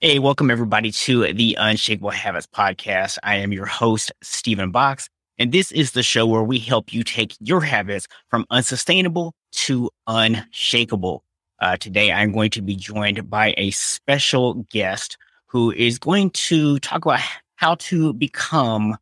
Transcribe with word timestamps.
Hey, 0.00 0.20
welcome 0.20 0.48
everybody 0.48 0.92
to 0.92 1.32
the 1.32 1.56
Unshakable 1.58 2.10
Habits 2.10 2.46
podcast. 2.46 3.18
I 3.24 3.34
am 3.34 3.52
your 3.52 3.66
host, 3.66 4.12
Stephen 4.22 4.70
Box, 4.70 5.08
and 5.38 5.50
this 5.50 5.72
is 5.72 5.90
the 5.90 6.04
show 6.04 6.24
where 6.24 6.44
we 6.44 6.60
help 6.60 6.92
you 6.92 7.02
take 7.02 7.34
your 7.40 7.60
habits 7.62 8.06
from 8.30 8.46
unsustainable 8.48 9.34
to 9.54 9.90
unshakable. 10.06 11.24
Uh, 11.58 11.78
today, 11.78 12.12
I'm 12.12 12.30
going 12.30 12.50
to 12.50 12.62
be 12.62 12.76
joined 12.76 13.28
by 13.28 13.54
a 13.56 13.72
special 13.72 14.64
guest 14.70 15.16
who 15.46 15.72
is 15.72 15.98
going 15.98 16.30
to 16.30 16.78
talk 16.78 17.04
about 17.04 17.18
how 17.56 17.74
to 17.74 18.12
become 18.12 18.96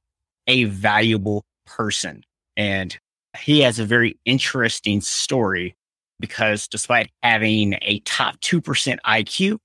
a 0.46 0.64
valuable 0.64 1.44
person. 1.66 2.22
And 2.56 2.98
he 3.38 3.60
has 3.60 3.78
a 3.78 3.84
very 3.84 4.18
interesting 4.24 5.02
story 5.02 5.76
because 6.20 6.66
despite 6.66 7.10
having 7.22 7.74
a 7.82 8.00
top 8.06 8.40
2% 8.40 8.96
IQ, 9.06 9.58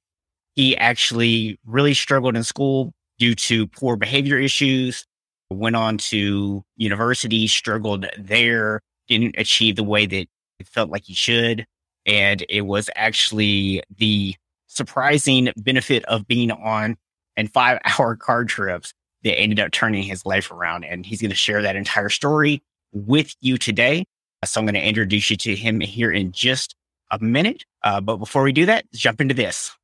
he 0.55 0.75
actually 0.77 1.59
really 1.65 1.93
struggled 1.93 2.35
in 2.35 2.43
school 2.43 2.93
due 3.17 3.35
to 3.35 3.67
poor 3.67 3.95
behavior 3.95 4.37
issues, 4.37 5.05
went 5.49 5.75
on 5.75 5.97
to 5.97 6.63
university, 6.77 7.47
struggled 7.47 8.05
there, 8.17 8.81
didn't 9.07 9.35
achieve 9.37 9.75
the 9.75 9.83
way 9.83 10.05
that 10.05 10.27
it 10.59 10.67
felt 10.67 10.89
like 10.89 11.03
he 11.03 11.13
should. 11.13 11.65
And 12.05 12.43
it 12.49 12.61
was 12.61 12.89
actually 12.95 13.83
the 13.97 14.35
surprising 14.67 15.51
benefit 15.57 16.03
of 16.05 16.27
being 16.27 16.51
on 16.51 16.97
and 17.37 17.51
five 17.51 17.79
hour 17.85 18.15
car 18.19 18.45
trips 18.45 18.93
that 19.23 19.37
ended 19.37 19.59
up 19.59 19.71
turning 19.71 20.03
his 20.03 20.25
life 20.25 20.51
around. 20.51 20.83
And 20.83 21.05
he's 21.05 21.21
going 21.21 21.29
to 21.29 21.35
share 21.35 21.61
that 21.61 21.75
entire 21.75 22.09
story 22.09 22.63
with 22.91 23.35
you 23.41 23.57
today. 23.57 24.05
So 24.43 24.59
I'm 24.59 24.65
going 24.65 24.73
to 24.73 24.81
introduce 24.81 25.29
you 25.29 25.37
to 25.37 25.55
him 25.55 25.79
here 25.79 26.11
in 26.11 26.31
just 26.31 26.75
a 27.11 27.19
minute. 27.19 27.65
Uh, 27.83 28.01
but 28.01 28.17
before 28.17 28.41
we 28.41 28.51
do 28.51 28.65
that, 28.65 28.85
jump 28.93 29.21
into 29.21 29.35
this. 29.35 29.75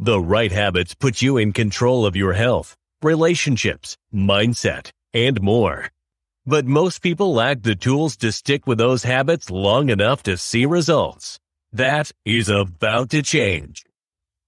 The 0.00 0.18
right 0.18 0.50
habits 0.50 0.92
put 0.92 1.22
you 1.22 1.36
in 1.36 1.52
control 1.52 2.04
of 2.04 2.16
your 2.16 2.32
health, 2.32 2.74
relationships, 3.00 3.96
mindset, 4.12 4.90
and 5.12 5.40
more. 5.40 5.88
But 6.44 6.66
most 6.66 7.00
people 7.00 7.32
lack 7.32 7.62
the 7.62 7.76
tools 7.76 8.16
to 8.16 8.32
stick 8.32 8.66
with 8.66 8.78
those 8.78 9.04
habits 9.04 9.50
long 9.50 9.90
enough 9.90 10.24
to 10.24 10.36
see 10.36 10.66
results. 10.66 11.38
That 11.72 12.10
is 12.24 12.48
about 12.48 13.10
to 13.10 13.22
change. 13.22 13.84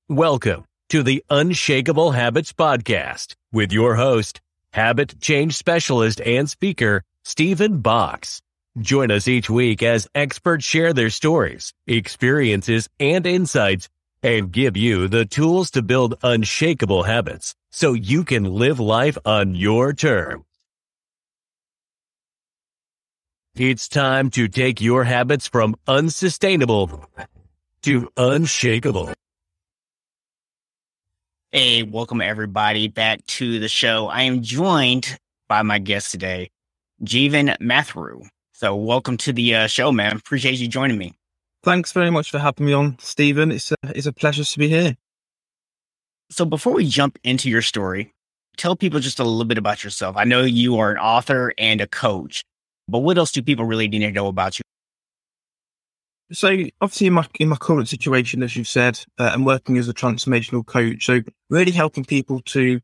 Welcome 0.09 0.65
to 0.89 1.05
the 1.05 1.23
Unshakable 1.31 2.11
Habits 2.11 2.53
Podcast 2.53 3.37
with 3.53 3.73
your 3.73 3.95
host, 3.95 4.41
habit 4.73 5.21
change 5.21 5.55
specialist 5.55 6.21
and 6.23 6.51
speaker, 6.51 7.05
Stephen 7.25 7.79
Box. 7.79 8.43
Join 8.81 9.13
us 9.13 9.29
each 9.29 9.49
week 9.49 9.85
as 9.85 10.09
experts 10.13 10.65
share 10.65 10.93
their 10.93 11.09
stories, 11.09 11.73
experiences, 11.87 12.89
and 12.99 13.25
insights 13.25 13.89
and 14.23 14.53
give 14.53 14.77
you 14.77 15.09
the 15.09 15.25
tools 15.25 15.71
to 15.73 15.83
build 15.83 16.17
unshakable 16.23 17.05
habits 17.05 17.55
so 17.71 17.93
you 17.93 18.25
can 18.25 18.45
live 18.45 18.81
life 18.81 19.19
on 19.25 19.55
your 19.55 19.93
terms. 19.93 20.45
It's 23.55 23.89
time 23.89 24.29
to 24.33 24.49
take 24.49 24.83
your 24.83 25.05
habits 25.05 25.47
from 25.47 25.77
unsustainable 25.87 27.09
to 27.83 28.11
unshakable. 28.19 29.15
Hey, 31.53 31.83
welcome 31.83 32.21
everybody 32.21 32.89
back 32.89 33.25
to 33.27 33.59
the 33.59 33.69
show. 33.69 34.09
I 34.09 34.23
am 34.25 34.43
joined 34.43 35.19
by 35.49 35.63
my 35.63 35.79
guest 35.79 36.11
today, 36.11 36.51
Jeevan 37.03 37.57
Mathur. 37.59 38.29
So, 38.53 38.77
welcome 38.77 39.17
to 39.19 39.33
the 39.33 39.55
uh, 39.55 39.67
show, 39.69 39.91
man. 39.91 40.17
Appreciate 40.17 40.59
you 40.59 40.69
joining 40.69 40.99
me. 40.99 41.16
Thanks 41.67 41.91
very 41.91 42.13
much 42.13 42.31
for 42.31 42.39
having 42.39 42.65
me 42.65 42.73
on, 42.75 42.97
Stephen. 43.01 43.51
It's 43.51 43.73
a, 43.73 43.77
it's 43.87 44.07
a 44.07 44.13
pleasure 44.13 44.45
to 44.45 44.59
be 44.59 44.69
here. 44.69 44.97
So, 46.31 46.45
before 46.45 46.75
we 46.75 46.87
jump 46.87 47.19
into 47.25 47.51
your 47.51 47.61
story, 47.61 48.15
tell 48.57 48.77
people 48.77 49.01
just 49.01 49.19
a 49.19 49.25
little 49.25 49.45
bit 49.45 49.59
about 49.59 49.83
yourself. 49.83 50.15
I 50.17 50.23
know 50.23 50.43
you 50.43 50.79
are 50.79 50.93
an 50.93 50.99
author 50.99 51.53
and 51.59 51.81
a 51.81 51.89
coach, 51.89 52.45
but 52.87 53.01
what 53.01 53.19
else 53.19 53.33
do 53.33 53.43
people 53.43 53.65
really 53.65 53.89
need 53.89 53.99
to 53.99 54.13
know 54.13 54.29
about 54.29 54.61
you? 54.61 54.63
So, 56.31 56.57
obviously, 56.81 57.09
in 57.09 57.15
my 57.15 57.27
in 57.41 57.49
my 57.49 57.57
current 57.57 57.89
situation, 57.89 58.45
as 58.45 58.55
you've 58.55 58.69
said, 58.69 59.01
uh, 59.19 59.33
I'm 59.35 59.45
working 59.45 59.77
as 59.77 59.89
a 59.89 59.95
transformational 59.95 60.65
coach. 60.65 61.05
So, 61.05 61.23
really 61.51 61.73
helping 61.73 62.05
people 62.05 62.43
to 62.43 62.79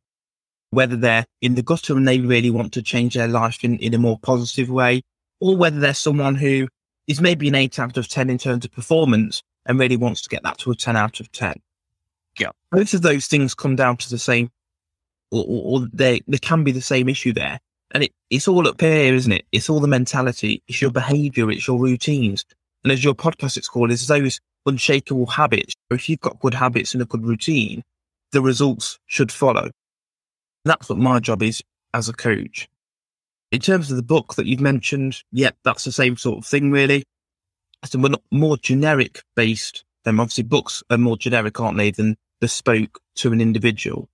whether 0.71 0.97
they're 0.97 1.27
in 1.41 1.55
the 1.55 1.63
gutter 1.63 1.97
and 1.97 2.09
they 2.09 2.19
really 2.19 2.51
want 2.51 2.73
to 2.73 2.83
change 2.83 3.15
their 3.15 3.29
life 3.29 3.63
in, 3.63 3.79
in 3.79 3.95
a 3.95 3.99
more 3.99 4.19
positive 4.19 4.71
way, 4.71 5.03
or 5.41 5.57
whether 5.57 5.79
they're 5.79 5.95
someone 5.95 6.35
who 6.35 6.67
is 7.09 7.21
maybe 7.21 7.49
an 7.49 7.55
eight 7.55 7.79
out 7.79 7.97
of 7.97 8.09
10 8.09 8.31
in 8.31 8.39
terms 8.39 8.65
of 8.65 8.73
performance 8.73 9.43
and 9.67 9.79
really 9.79 9.97
wants 9.97 10.23
to 10.23 10.29
get 10.29 10.43
that 10.43 10.59
to 10.59 10.71
a 10.71 10.77
10 10.77 10.97
out 10.97 11.21
of 11.21 11.31
10. 11.33 11.55
Yeah. 12.39 12.51
Both 12.71 12.95
of 12.95 13.03
those 13.03 13.27
things 13.27 13.55
come 13.55 13.77
down 13.77 13.97
to 13.99 14.11
the 14.11 14.19
same, 14.19 14.51
or, 15.31 15.45
or, 15.47 15.89
they 15.93 16.21
can 16.41 16.65
be 16.65 16.73
the 16.73 16.81
same 16.81 17.09
issue 17.09 17.33
there. 17.33 17.61
And 17.91 18.05
it, 18.05 18.13
it's 18.31 18.49
all 18.49 18.67
up 18.67 18.81
here, 18.81 19.15
isn't 19.15 19.33
it? 19.33 19.45
It's 19.53 19.69
all 19.69 19.81
the 19.81 19.89
mentality. 19.89 20.63
It's 20.67 20.81
your 20.81 20.91
behavior. 20.91 21.51
It's 21.51 21.67
your 21.67 21.79
routines. 21.79 22.45
And 22.85 22.93
as 22.93 23.05
your 23.05 23.15
podcast 23.15 23.57
it's 23.57 23.69
called, 23.69 23.93
it's 23.93 24.07
those 24.07 24.41
unshakable 24.67 25.27
habits. 25.27 25.75
If 25.91 26.09
you've 26.09 26.21
got 26.21 26.41
good 26.41 26.55
habits 26.55 26.95
and 26.95 27.03
a 27.03 27.07
good 27.07 27.25
routine, 27.25 27.83
the 28.33 28.41
results 28.41 28.99
should 29.07 29.31
follow. 29.31 29.71
That's 30.65 30.89
what 30.89 30.99
my 30.99 31.21
job 31.21 31.43
is 31.43 31.63
as 31.93 32.09
a 32.09 32.13
coach. 32.13 32.69
In 33.53 33.61
terms 33.61 33.91
of 33.91 33.99
the 33.99 34.03
book 34.03 34.35
that 34.37 34.47
you've 34.47 34.61
mentioned, 34.61 35.23
yeah, 35.31 35.51
that's 35.63 35.85
the 35.85 35.93
same 35.93 36.17
sort 36.17 36.39
of 36.39 36.47
thing, 36.47 36.71
really. 36.71 37.05
So 37.85 37.99
we're 37.99 38.09
not 38.09 38.23
more 38.31 38.57
generic 38.57 39.23
based. 39.37 39.85
Then 40.05 40.19
obviously 40.19 40.45
books 40.45 40.83
are 40.91 40.97
more 40.97 41.19
generic, 41.19 41.61
aren't 41.61 41.77
they, 41.77 41.91
than 41.91 42.17
bespoke 42.41 42.99
to 43.17 43.31
an 43.31 43.43
individual. 43.43 44.09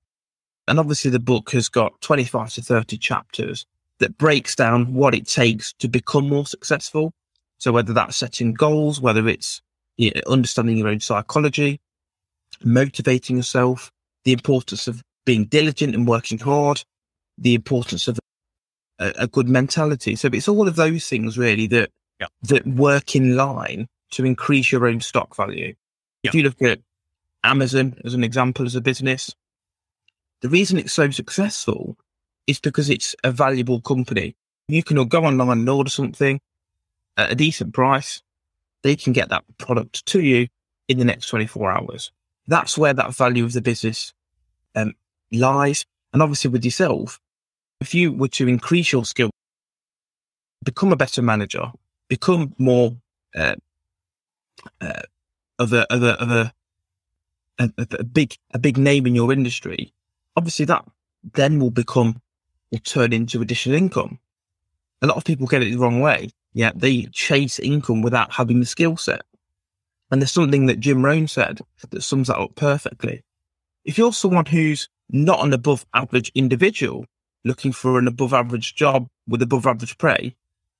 And 0.66 0.80
obviously 0.80 1.12
the 1.12 1.20
book 1.20 1.52
has 1.52 1.68
got 1.68 2.00
25 2.00 2.52
to 2.54 2.62
30 2.62 2.98
chapters 2.98 3.64
that 4.00 4.18
breaks 4.18 4.56
down 4.56 4.92
what 4.92 5.14
it 5.14 5.28
takes 5.28 5.72
to 5.74 5.88
become 5.88 6.28
more 6.28 6.46
successful. 6.46 7.12
So 7.58 7.70
whether 7.70 7.92
that's 7.92 8.16
setting 8.16 8.54
goals, 8.54 9.00
whether 9.00 9.28
it's 9.28 9.62
you 9.96 10.10
know, 10.14 10.20
understanding 10.26 10.76
your 10.76 10.88
own 10.88 11.00
psychology, 11.00 11.80
motivating 12.64 13.36
yourself, 13.36 13.92
the 14.24 14.32
importance 14.32 14.88
of 14.88 15.00
being 15.24 15.44
diligent 15.44 15.94
and 15.94 16.08
working 16.08 16.38
hard, 16.38 16.82
the 17.38 17.54
importance 17.54 18.08
of 18.08 18.18
a, 18.98 19.12
a 19.18 19.26
good 19.26 19.48
mentality. 19.48 20.16
So 20.16 20.28
it's 20.32 20.48
all 20.48 20.68
of 20.68 20.76
those 20.76 21.08
things 21.08 21.38
really 21.38 21.66
that 21.68 21.90
yeah. 22.20 22.26
that 22.44 22.66
work 22.66 23.14
in 23.14 23.36
line 23.36 23.88
to 24.12 24.24
increase 24.24 24.72
your 24.72 24.86
own 24.86 25.00
stock 25.00 25.36
value. 25.36 25.74
Yeah. 26.22 26.30
If 26.30 26.34
you 26.34 26.42
look 26.42 26.60
at 26.62 26.80
Amazon 27.44 27.96
as 28.04 28.14
an 28.14 28.24
example 28.24 28.66
as 28.66 28.74
a 28.74 28.80
business, 28.80 29.34
the 30.40 30.48
reason 30.48 30.78
it's 30.78 30.92
so 30.92 31.10
successful 31.10 31.96
is 32.46 32.60
because 32.60 32.90
it's 32.90 33.14
a 33.24 33.30
valuable 33.30 33.80
company. 33.80 34.34
You 34.68 34.82
can 34.82 35.06
go 35.08 35.24
online 35.24 35.58
and 35.58 35.68
order 35.68 35.90
something 35.90 36.40
at 37.16 37.32
a 37.32 37.34
decent 37.34 37.74
price. 37.74 38.22
They 38.82 38.96
can 38.96 39.12
get 39.12 39.28
that 39.30 39.44
product 39.58 40.06
to 40.06 40.20
you 40.20 40.48
in 40.88 40.98
the 40.98 41.04
next 41.04 41.28
24 41.28 41.70
hours. 41.70 42.12
That's 42.46 42.78
where 42.78 42.94
that 42.94 43.14
value 43.14 43.44
of 43.44 43.52
the 43.52 43.60
business 43.60 44.14
um, 44.74 44.94
lies. 45.32 45.84
And 46.12 46.22
obviously 46.22 46.50
with 46.50 46.64
yourself, 46.64 47.20
if 47.80 47.94
you 47.94 48.12
were 48.12 48.28
to 48.28 48.48
increase 48.48 48.92
your 48.92 49.04
skill, 49.04 49.30
become 50.64 50.92
a 50.92 50.96
better 50.96 51.22
manager, 51.22 51.70
become 52.08 52.54
more 52.58 52.96
uh, 53.36 53.54
uh, 54.80 55.02
of 55.58 55.72
a 55.72 55.92
of 55.92 56.02
a 56.02 56.22
of 56.22 56.30
a, 56.30 56.52
a, 57.58 57.70
a 57.78 58.04
big 58.04 58.36
a 58.52 58.58
big 58.58 58.76
name 58.76 59.06
in 59.06 59.14
your 59.14 59.32
industry, 59.32 59.92
obviously 60.36 60.64
that 60.64 60.84
then 61.34 61.58
will 61.58 61.70
become 61.70 62.20
will 62.70 62.78
turn 62.80 63.12
into 63.12 63.42
additional 63.42 63.76
income. 63.76 64.18
A 65.02 65.06
lot 65.06 65.16
of 65.16 65.24
people 65.24 65.46
get 65.46 65.62
it 65.62 65.70
the 65.70 65.78
wrong 65.78 66.00
way. 66.00 66.30
Yeah, 66.52 66.72
they 66.74 67.02
chase 67.12 67.58
income 67.58 68.02
without 68.02 68.32
having 68.32 68.60
the 68.60 68.66
skill 68.66 68.96
set. 68.96 69.22
And 70.10 70.20
there's 70.20 70.32
something 70.32 70.66
that 70.66 70.80
Jim 70.80 71.04
Rohn 71.04 71.28
said 71.28 71.60
that 71.90 72.02
sums 72.02 72.28
that 72.28 72.38
up 72.38 72.54
perfectly. 72.56 73.22
If 73.84 73.98
you're 73.98 74.12
someone 74.12 74.46
who's 74.46 74.88
not 75.10 75.44
an 75.44 75.52
above 75.52 75.86
average 75.94 76.32
individual, 76.34 77.06
looking 77.48 77.72
for 77.72 77.98
an 77.98 78.06
above 78.06 78.32
average 78.32 78.76
job 78.76 79.08
with 79.26 79.42
above 79.42 79.66
average 79.66 79.98
pay, 79.98 80.36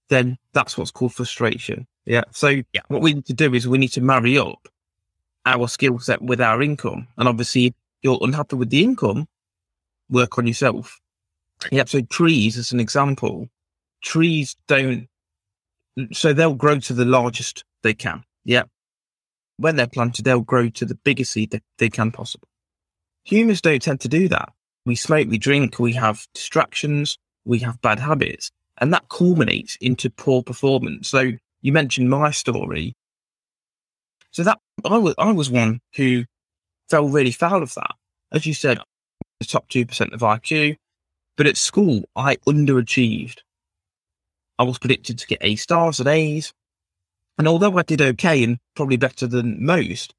then 0.09 0.39
that's 0.53 0.79
what's 0.79 0.93
called 0.93 1.15
frustration. 1.15 1.87
Yeah. 2.05 2.25
So 2.31 2.49
yeah. 2.49 2.83
what 2.87 3.03
we 3.03 3.15
need 3.15 3.27
to 3.27 3.35
do 3.35 3.53
is 3.55 3.67
we 3.67 3.79
need 3.79 3.93
to 3.93 4.01
marry 4.01 4.39
up 4.39 4.69
our 5.45 5.67
skill 5.67 5.99
set 5.99 6.23
with 6.23 6.41
our 6.41 6.63
income. 6.63 7.09
And 7.17 7.29
obviously, 7.29 7.67
if 7.67 7.75
you're 8.03 8.19
unhappy 8.21 8.57
with 8.57 8.71
the 8.71 8.85
income, 8.85 9.27
work 10.09 10.39
on 10.39 10.47
yourself. 10.47 11.01
Yeah. 11.73 11.85
So 11.87 12.03
trees, 12.03 12.57
as 12.57 12.71
an 12.71 12.81
example, 12.81 13.49
trees 14.03 14.57
don't, 14.69 15.09
so 16.13 16.33
they'll 16.33 16.55
grow 16.55 16.79
to 16.79 16.93
the 16.93 17.05
largest 17.05 17.65
they 17.83 17.95
can. 17.95 18.23
Yeah. 18.45 18.65
When 19.57 19.75
they're 19.75 19.89
planted, 19.89 20.25
they'll 20.25 20.41
grow 20.41 20.69
to 20.69 20.85
the 20.85 20.95
biggest 20.95 21.33
seed 21.33 21.51
that 21.51 21.65
they 21.79 21.89
can 21.89 22.13
possible. 22.13 22.49
Humans 23.25 23.61
don't 23.61 23.83
tend 23.83 24.01
to 24.03 24.09
do 24.09 24.29
that 24.29 24.53
we 24.89 24.97
smoke, 24.97 25.29
we 25.29 25.39
drink, 25.39 25.79
we 25.79 25.93
have 25.93 26.27
distractions, 26.35 27.19
we 27.45 27.61
have 27.61 27.81
bad 27.81 28.01
habits, 28.01 28.51
and 28.79 28.93
that 28.93 29.09
culminates 29.09 29.77
into 29.81 30.11
poor 30.11 30.43
performance. 30.43 31.09
So 31.09 31.33
you 31.61 31.73
mentioned 31.73 32.11
my 32.11 32.31
story. 32.31 32.95
So 34.31 34.43
that 34.45 34.59
I 34.85 34.99
was 34.99 35.15
I 35.19 35.33
was 35.33 35.51
one 35.51 35.81
who 35.95 36.25
fell 36.89 37.09
really 37.09 37.31
foul 37.31 37.63
of 37.63 37.75
that. 37.75 37.93
As 38.33 38.47
you 38.47 38.55
said, 38.55 38.79
the 39.41 39.47
top 39.47 39.69
2% 39.69 40.13
of 40.13 40.21
IQ. 40.21 40.77
But 41.37 41.47
at 41.47 41.57
school, 41.57 42.03
I 42.17 42.37
underachieved. 42.49 43.39
I 44.59 44.65
was 44.65 44.79
predicted 44.79 45.19
to 45.19 45.27
get 45.27 45.39
A 45.41 45.57
stars 45.57 46.01
and 46.01 46.09
A's. 46.09 46.53
And 47.39 47.47
although 47.47 47.79
I 47.79 47.83
did 47.83 48.03
okay 48.03 48.43
and 48.43 48.59
probably 48.75 48.97
better 48.97 49.27
than 49.27 49.65
most, 49.65 50.15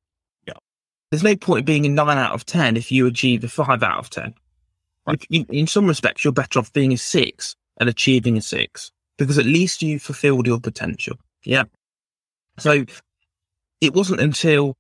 there's 1.10 1.24
no 1.24 1.36
point 1.36 1.60
in 1.60 1.66
being 1.66 1.86
a 1.86 1.90
9 1.90 2.18
out 2.18 2.34
of 2.34 2.46
10 2.46 2.78
if 2.78 2.92
you 2.92 3.08
achieve 3.08 3.44
a 3.44 3.48
5 3.48 3.82
out 3.82 3.98
of 3.98 4.10
10. 4.10 4.34
Right. 5.10 5.26
In, 5.30 5.46
in 5.50 5.68
some 5.68 5.88
respects, 5.88 6.24
you're 6.24 6.34
better 6.34 6.60
off 6.60 6.72
being 6.74 6.94
a 6.94 6.98
6 6.98 7.56
and 7.78 7.90
achieving 7.90 8.38
a 8.38 8.42
6 8.42 8.92
because 9.18 9.38
at 9.38 9.46
least 9.46 9.82
you 9.82 10.00
fulfilled 10.00 10.48
your 10.48 10.60
potential. 10.60 11.18
Yeah. 11.44 11.64
So 12.58 12.86
it 13.82 13.94
wasn't 13.94 14.22
until 14.22 14.76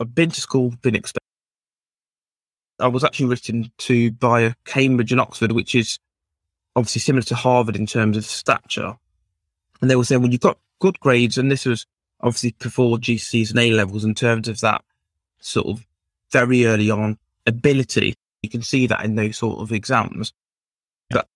I'd 0.00 0.14
been 0.14 0.30
to 0.30 0.40
school, 0.40 0.74
been 0.82 0.94
expected. 0.94 1.20
I 2.80 2.88
was 2.88 3.04
actually 3.04 3.26
written 3.26 3.70
to 3.78 4.10
by 4.12 4.54
Cambridge 4.64 5.12
and 5.12 5.20
Oxford, 5.20 5.52
which 5.52 5.74
is 5.74 5.98
obviously 6.74 7.00
similar 7.00 7.22
to 7.22 7.34
Harvard 7.34 7.76
in 7.76 7.86
terms 7.86 8.16
of 8.16 8.24
stature. 8.24 8.96
And 9.80 9.90
they 9.90 9.96
were 9.96 10.04
saying, 10.04 10.22
well, 10.22 10.30
you've 10.30 10.40
got 10.40 10.58
good 10.80 10.98
grades, 11.00 11.38
and 11.38 11.50
this 11.50 11.66
was 11.66 11.86
obviously 12.20 12.54
before 12.58 12.98
GCSEs 12.98 13.50
and 13.50 13.60
A 13.60 13.70
levels 13.70 14.04
in 14.04 14.14
terms 14.14 14.48
of 14.48 14.60
that 14.60 14.82
sort 15.40 15.66
of 15.66 15.86
very 16.30 16.66
early 16.66 16.90
on 16.90 17.18
ability. 17.46 18.14
You 18.44 18.50
can 18.50 18.62
see 18.62 18.86
that 18.86 19.04
in 19.04 19.14
those 19.14 19.38
sort 19.38 19.58
of 19.58 19.72
exams. 19.72 20.32
But 21.10 21.26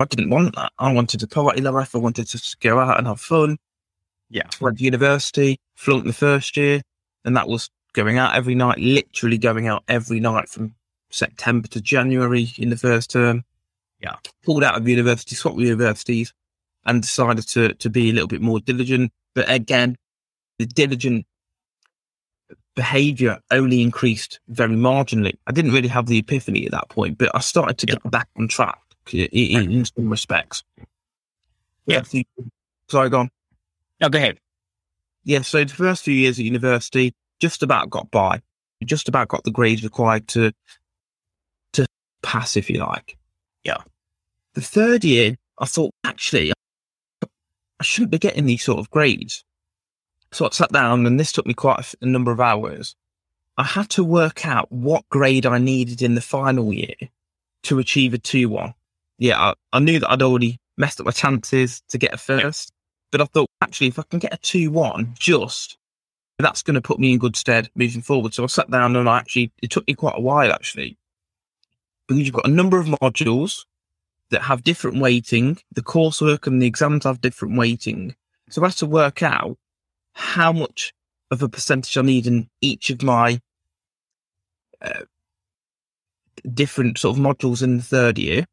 I 0.00 0.04
didn't 0.04 0.30
want 0.30 0.56
that. 0.56 0.72
I 0.78 0.92
wanted 0.92 1.22
a 1.22 1.26
party 1.26 1.60
life. 1.60 1.94
I 1.94 1.98
wanted 1.98 2.26
to 2.26 2.56
go 2.60 2.80
out 2.80 2.98
and 2.98 3.06
have 3.06 3.20
fun. 3.20 3.56
Yeah. 4.28 4.48
Went 4.60 4.78
to 4.78 4.84
university, 4.84 5.60
flunked 5.76 6.06
the 6.06 6.12
first 6.12 6.56
year, 6.56 6.82
and 7.24 7.36
that 7.36 7.48
was 7.48 7.70
going 7.92 8.18
out 8.18 8.34
every 8.34 8.56
night, 8.56 8.78
literally 8.78 9.38
going 9.38 9.68
out 9.68 9.84
every 9.86 10.18
night 10.20 10.48
from 10.48 10.74
September 11.10 11.68
to 11.68 11.80
January 11.80 12.48
in 12.58 12.70
the 12.70 12.76
first 12.76 13.10
term. 13.10 13.44
Yeah. 14.00 14.16
Pulled 14.44 14.64
out 14.64 14.76
of 14.76 14.88
university, 14.88 15.36
swapped 15.36 15.58
universities, 15.58 16.34
and 16.84 17.02
decided 17.02 17.46
to 17.48 17.74
to 17.74 17.88
be 17.88 18.10
a 18.10 18.12
little 18.12 18.28
bit 18.28 18.42
more 18.42 18.60
diligent. 18.60 19.12
But 19.34 19.48
again, 19.48 19.96
the 20.58 20.66
diligent 20.66 21.26
behavior 22.76 23.40
only 23.50 23.82
increased 23.82 24.38
very 24.48 24.76
marginally. 24.76 25.34
I 25.48 25.52
didn't 25.52 25.72
really 25.72 25.88
have 25.88 26.06
the 26.06 26.18
epiphany 26.18 26.66
at 26.66 26.72
that 26.72 26.88
point, 26.90 27.18
but 27.18 27.34
I 27.34 27.40
started 27.40 27.78
to 27.78 27.86
get 27.86 28.10
back 28.10 28.28
on 28.38 28.46
track 28.46 28.78
in, 29.12 29.26
in, 29.72 29.84
some 29.84 30.08
respects. 30.08 30.62
Yeah. 31.86 32.02
So, 32.02 32.22
sorry, 32.88 33.10
go 33.10 33.20
on. 33.20 33.30
No, 34.00 34.08
go 34.10 34.18
ahead. 34.18 34.38
Yeah, 35.24 35.40
so 35.40 35.64
the 35.64 35.72
first 35.72 36.04
few 36.04 36.14
years 36.14 36.38
at 36.38 36.44
university, 36.44 37.12
just 37.40 37.62
about 37.62 37.90
got 37.90 38.10
by, 38.10 38.42
just 38.84 39.08
about 39.08 39.28
got 39.28 39.42
the 39.42 39.50
grades 39.50 39.82
required 39.82 40.28
to 40.28 40.52
to 41.72 41.86
pass, 42.22 42.56
if 42.56 42.70
you 42.70 42.78
like. 42.78 43.16
Yeah. 43.64 43.78
The 44.54 44.60
third 44.60 45.04
year, 45.04 45.36
I 45.58 45.64
thought 45.64 45.92
actually 46.04 46.52
I 47.80 47.84
shouldn't 47.84 48.12
be 48.12 48.18
getting 48.18 48.46
these 48.46 48.62
sort 48.62 48.78
of 48.78 48.90
grades. 48.90 49.44
So 50.32 50.46
I 50.46 50.50
sat 50.50 50.72
down, 50.72 51.06
and 51.06 51.18
this 51.18 51.32
took 51.32 51.46
me 51.46 51.54
quite 51.54 51.94
a 52.00 52.06
number 52.06 52.32
of 52.32 52.40
hours. 52.40 52.94
I 53.56 53.64
had 53.64 53.88
to 53.90 54.04
work 54.04 54.46
out 54.46 54.70
what 54.70 55.08
grade 55.08 55.46
I 55.46 55.58
needed 55.58 56.02
in 56.02 56.14
the 56.14 56.20
final 56.20 56.72
year 56.72 56.94
to 57.64 57.78
achieve 57.78 58.12
a 58.12 58.18
two 58.18 58.48
one. 58.48 58.74
Yeah, 59.18 59.40
I, 59.40 59.54
I 59.72 59.78
knew 59.78 59.98
that 59.98 60.10
I'd 60.10 60.22
already 60.22 60.58
messed 60.76 61.00
up 61.00 61.06
my 61.06 61.12
chances 61.12 61.82
to 61.88 61.98
get 61.98 62.12
a 62.12 62.18
first, 62.18 62.72
but 63.10 63.20
I 63.20 63.24
thought 63.24 63.48
actually 63.62 63.86
if 63.86 63.98
I 63.98 64.02
can 64.02 64.18
get 64.18 64.34
a 64.34 64.38
two 64.38 64.70
one, 64.70 65.14
just 65.18 65.78
that's 66.38 66.62
going 66.62 66.74
to 66.74 66.82
put 66.82 66.98
me 66.98 67.12
in 67.12 67.18
good 67.18 67.34
stead 67.34 67.70
moving 67.74 68.02
forward. 68.02 68.34
So 68.34 68.44
I 68.44 68.46
sat 68.48 68.70
down 68.70 68.94
and 68.94 69.08
I 69.08 69.18
actually 69.18 69.52
it 69.62 69.70
took 69.70 69.86
me 69.86 69.94
quite 69.94 70.18
a 70.18 70.20
while 70.20 70.52
actually 70.52 70.98
because 72.06 72.22
you've 72.22 72.34
got 72.34 72.46
a 72.46 72.50
number 72.50 72.78
of 72.78 72.86
modules 72.86 73.64
that 74.30 74.42
have 74.42 74.64
different 74.64 75.00
weighting. 75.00 75.58
The 75.72 75.82
coursework 75.82 76.46
and 76.46 76.60
the 76.60 76.66
exams 76.66 77.04
have 77.04 77.20
different 77.20 77.56
weighting. 77.56 78.14
So 78.50 78.62
I 78.62 78.66
had 78.68 78.76
to 78.76 78.86
work 78.86 79.22
out 79.22 79.56
how 80.16 80.50
much 80.50 80.94
of 81.30 81.42
a 81.42 81.48
percentage 81.48 81.96
I 81.98 82.02
need 82.02 82.26
in 82.26 82.48
each 82.62 82.88
of 82.88 83.02
my 83.02 83.38
uh, 84.80 85.02
different 86.54 86.96
sort 86.96 87.18
of 87.18 87.22
modules 87.22 87.62
in 87.62 87.76
the 87.76 87.82
third 87.82 88.18
year. 88.18 88.46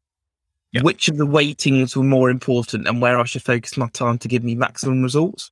Yeah. 0.72 0.82
Which 0.82 1.08
of 1.08 1.16
the 1.16 1.24
weightings 1.24 1.96
were 1.96 2.04
more 2.04 2.28
important 2.28 2.86
and 2.86 3.00
where 3.00 3.18
I 3.18 3.24
should 3.24 3.42
focus 3.42 3.78
my 3.78 3.88
time 3.88 4.18
to 4.18 4.28
give 4.28 4.44
me 4.44 4.54
maximum 4.54 5.02
results? 5.02 5.50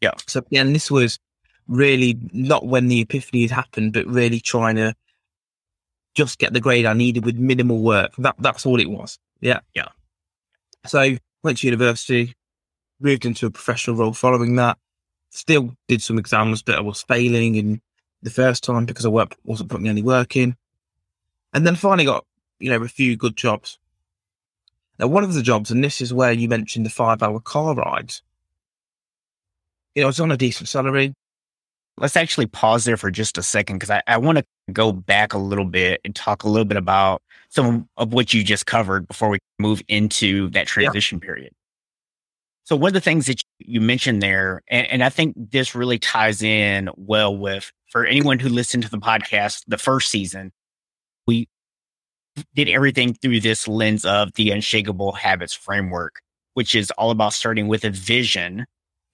Yeah. 0.00 0.12
So 0.26 0.40
again, 0.40 0.72
this 0.72 0.90
was 0.90 1.18
really 1.68 2.16
not 2.32 2.66
when 2.66 2.88
the 2.88 3.00
epiphany 3.00 3.42
had 3.42 3.50
happened, 3.50 3.92
but 3.92 4.06
really 4.06 4.40
trying 4.40 4.76
to 4.76 4.94
just 6.14 6.38
get 6.38 6.54
the 6.54 6.60
grade 6.60 6.86
I 6.86 6.94
needed 6.94 7.26
with 7.26 7.36
minimal 7.36 7.82
work. 7.82 8.14
That 8.16 8.36
that's 8.38 8.64
all 8.64 8.80
it 8.80 8.88
was. 8.88 9.18
Yeah. 9.40 9.60
Yeah. 9.74 9.88
So 10.86 11.16
went 11.42 11.58
to 11.58 11.66
university, 11.66 12.34
moved 12.98 13.26
into 13.26 13.44
a 13.46 13.50
professional 13.50 13.96
role 13.96 14.14
following 14.14 14.56
that. 14.56 14.78
Still 15.30 15.74
did 15.88 16.02
some 16.02 16.18
exams, 16.18 16.62
but 16.62 16.76
I 16.76 16.80
was 16.80 17.02
failing 17.02 17.54
in 17.54 17.80
the 18.22 18.30
first 18.30 18.64
time 18.64 18.84
because 18.84 19.06
I 19.06 19.08
work, 19.08 19.36
wasn't 19.44 19.70
putting 19.70 19.88
any 19.88 20.02
work 20.02 20.36
in. 20.36 20.56
And 21.52 21.66
then 21.66 21.76
finally 21.76 22.04
got, 22.04 22.24
you 22.58 22.70
know, 22.70 22.82
a 22.82 22.88
few 22.88 23.16
good 23.16 23.36
jobs. 23.36 23.78
Now, 24.98 25.06
one 25.06 25.24
of 25.24 25.32
the 25.32 25.42
jobs, 25.42 25.70
and 25.70 25.82
this 25.82 26.00
is 26.00 26.12
where 26.12 26.32
you 26.32 26.48
mentioned 26.48 26.84
the 26.84 26.90
five 26.90 27.22
hour 27.22 27.40
car 27.40 27.74
rides. 27.74 28.22
You 29.94 30.02
know, 30.02 30.06
I 30.06 30.10
was 30.10 30.20
on 30.20 30.30
a 30.30 30.36
decent 30.36 30.68
salary. 30.68 31.14
Let's 31.96 32.16
actually 32.16 32.46
pause 32.46 32.84
there 32.84 32.96
for 32.96 33.10
just 33.10 33.38
a 33.38 33.42
second 33.42 33.76
because 33.76 33.90
I, 33.90 34.02
I 34.06 34.18
want 34.18 34.38
to 34.38 34.44
go 34.72 34.92
back 34.92 35.32
a 35.32 35.38
little 35.38 35.64
bit 35.64 36.00
and 36.04 36.14
talk 36.14 36.44
a 36.44 36.48
little 36.48 36.64
bit 36.64 36.76
about 36.76 37.22
some 37.48 37.88
of 37.96 38.12
what 38.12 38.32
you 38.32 38.44
just 38.44 38.66
covered 38.66 39.08
before 39.08 39.28
we 39.28 39.38
move 39.58 39.82
into 39.88 40.48
that 40.50 40.66
transition 40.66 41.18
period. 41.20 41.52
So 42.70 42.76
one 42.76 42.90
of 42.90 42.94
the 42.94 43.00
things 43.00 43.26
that 43.26 43.42
you 43.58 43.80
mentioned 43.80 44.22
there, 44.22 44.62
and, 44.68 44.86
and 44.86 45.02
I 45.02 45.08
think 45.08 45.34
this 45.36 45.74
really 45.74 45.98
ties 45.98 46.40
in 46.40 46.88
well 46.96 47.36
with 47.36 47.72
for 47.90 48.06
anyone 48.06 48.38
who 48.38 48.48
listened 48.48 48.84
to 48.84 48.88
the 48.88 48.98
podcast 48.98 49.64
the 49.66 49.76
first 49.76 50.08
season, 50.08 50.52
we 51.26 51.48
did 52.54 52.68
everything 52.68 53.14
through 53.14 53.40
this 53.40 53.66
lens 53.66 54.04
of 54.04 54.34
the 54.34 54.52
unshakable 54.52 55.10
habits 55.10 55.52
framework, 55.52 56.20
which 56.54 56.76
is 56.76 56.92
all 56.92 57.10
about 57.10 57.32
starting 57.32 57.66
with 57.66 57.84
a 57.84 57.90
vision 57.90 58.66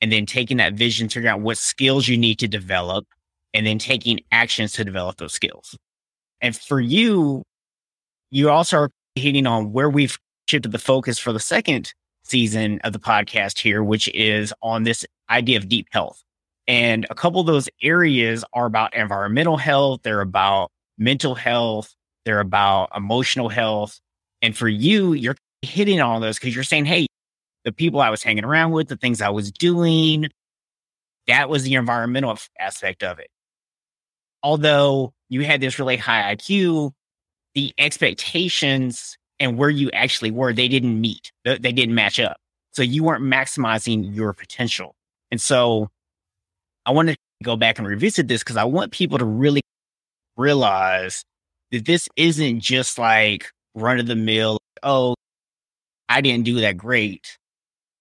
and 0.02 0.12
then 0.12 0.26
taking 0.26 0.58
that 0.58 0.74
vision, 0.74 1.08
figuring 1.08 1.32
out 1.32 1.40
what 1.40 1.56
skills 1.56 2.06
you 2.06 2.18
need 2.18 2.38
to 2.40 2.48
develop, 2.48 3.06
and 3.54 3.66
then 3.66 3.78
taking 3.78 4.20
actions 4.32 4.72
to 4.72 4.84
develop 4.84 5.16
those 5.16 5.32
skills. 5.32 5.78
And 6.42 6.54
for 6.54 6.78
you, 6.78 7.42
you 8.30 8.50
also 8.50 8.76
are 8.76 8.90
hitting 9.14 9.46
on 9.46 9.72
where 9.72 9.88
we've 9.88 10.18
shifted 10.46 10.72
the 10.72 10.78
focus 10.78 11.18
for 11.18 11.32
the 11.32 11.40
second 11.40 11.94
season 12.28 12.80
of 12.84 12.92
the 12.92 12.98
podcast 12.98 13.58
here, 13.58 13.82
which 13.82 14.08
is 14.14 14.52
on 14.62 14.82
this 14.82 15.04
idea 15.30 15.58
of 15.58 15.68
deep 15.68 15.88
health. 15.90 16.22
And 16.68 17.06
a 17.10 17.14
couple 17.14 17.40
of 17.40 17.46
those 17.46 17.68
areas 17.82 18.44
are 18.52 18.66
about 18.66 18.94
environmental 18.94 19.56
health, 19.56 20.00
they're 20.02 20.20
about 20.20 20.70
mental 20.98 21.34
health, 21.34 21.94
they're 22.24 22.40
about 22.40 22.90
emotional 22.96 23.48
health. 23.48 24.00
And 24.42 24.56
for 24.56 24.68
you, 24.68 25.12
you're 25.12 25.36
hitting 25.62 26.00
on 26.00 26.20
those 26.20 26.38
because 26.38 26.54
you're 26.54 26.64
saying, 26.64 26.86
hey, 26.86 27.06
the 27.64 27.72
people 27.72 28.00
I 28.00 28.10
was 28.10 28.22
hanging 28.22 28.44
around 28.44 28.72
with, 28.72 28.88
the 28.88 28.96
things 28.96 29.20
I 29.20 29.30
was 29.30 29.50
doing, 29.52 30.28
that 31.26 31.48
was 31.48 31.62
the 31.62 31.74
environmental 31.74 32.36
aspect 32.58 33.02
of 33.02 33.18
it. 33.18 33.28
Although 34.42 35.12
you 35.28 35.44
had 35.44 35.60
this 35.60 35.78
really 35.78 35.96
high 35.96 36.34
IQ, 36.34 36.92
the 37.54 37.72
expectations 37.78 39.16
and 39.38 39.58
where 39.58 39.70
you 39.70 39.90
actually 39.92 40.30
were, 40.30 40.52
they 40.52 40.68
didn't 40.68 41.00
meet, 41.00 41.30
they 41.44 41.58
didn't 41.58 41.94
match 41.94 42.18
up. 42.18 42.36
So 42.72 42.82
you 42.82 43.04
weren't 43.04 43.24
maximizing 43.24 44.14
your 44.14 44.32
potential. 44.32 44.94
And 45.30 45.40
so 45.40 45.88
I 46.84 46.92
want 46.92 47.08
to 47.08 47.16
go 47.42 47.56
back 47.56 47.78
and 47.78 47.86
revisit 47.86 48.28
this 48.28 48.42
because 48.42 48.56
I 48.56 48.64
want 48.64 48.92
people 48.92 49.18
to 49.18 49.24
really 49.24 49.62
realize 50.36 51.24
that 51.72 51.84
this 51.84 52.08
isn't 52.16 52.60
just 52.60 52.98
like 52.98 53.50
run 53.74 53.98
of 53.98 54.06
the 54.06 54.16
mill, 54.16 54.58
oh, 54.82 55.14
I 56.08 56.20
didn't 56.20 56.44
do 56.44 56.60
that 56.60 56.76
great. 56.76 57.36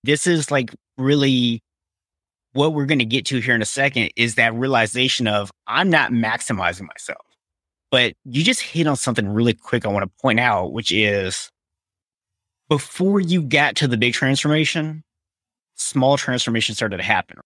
This 0.04 0.27
is 0.27 0.51
like 0.51 0.72
really 0.98 1.62
what 2.54 2.74
we're 2.74 2.86
going 2.86 3.00
to 3.00 3.06
get 3.06 3.25
to 3.27 3.39
here 3.39 3.56
in 3.56 3.62
a 3.62 3.65
second 3.65 4.12
is 4.15 4.36
that 4.36 4.54
realization 4.54 5.27
of 5.27 5.51
I'm 5.68 5.89
not 5.89 6.12
maximizing 6.12 6.88
myself. 6.88 7.25
But 7.92 8.13
you 8.25 8.44
just 8.44 8.62
hit 8.62 8.88
on 8.88 8.96
something 8.96 9.27
really 9.27 9.54
quick 9.54 9.86
I 9.86 9.89
want 9.89 10.04
to 10.04 10.22
point 10.22 10.39
out, 10.39 10.74
which 10.74 10.92
is 10.92 11.50
before 12.70 13.20
you 13.20 13.42
got 13.42 13.75
to 13.77 13.88
the 13.88 13.98
big 13.98 14.13
transformation, 14.13 15.04
small 15.75 16.18
transformation 16.18 16.75
started 16.75 16.98
to 16.98 17.04
happen. 17.04 17.39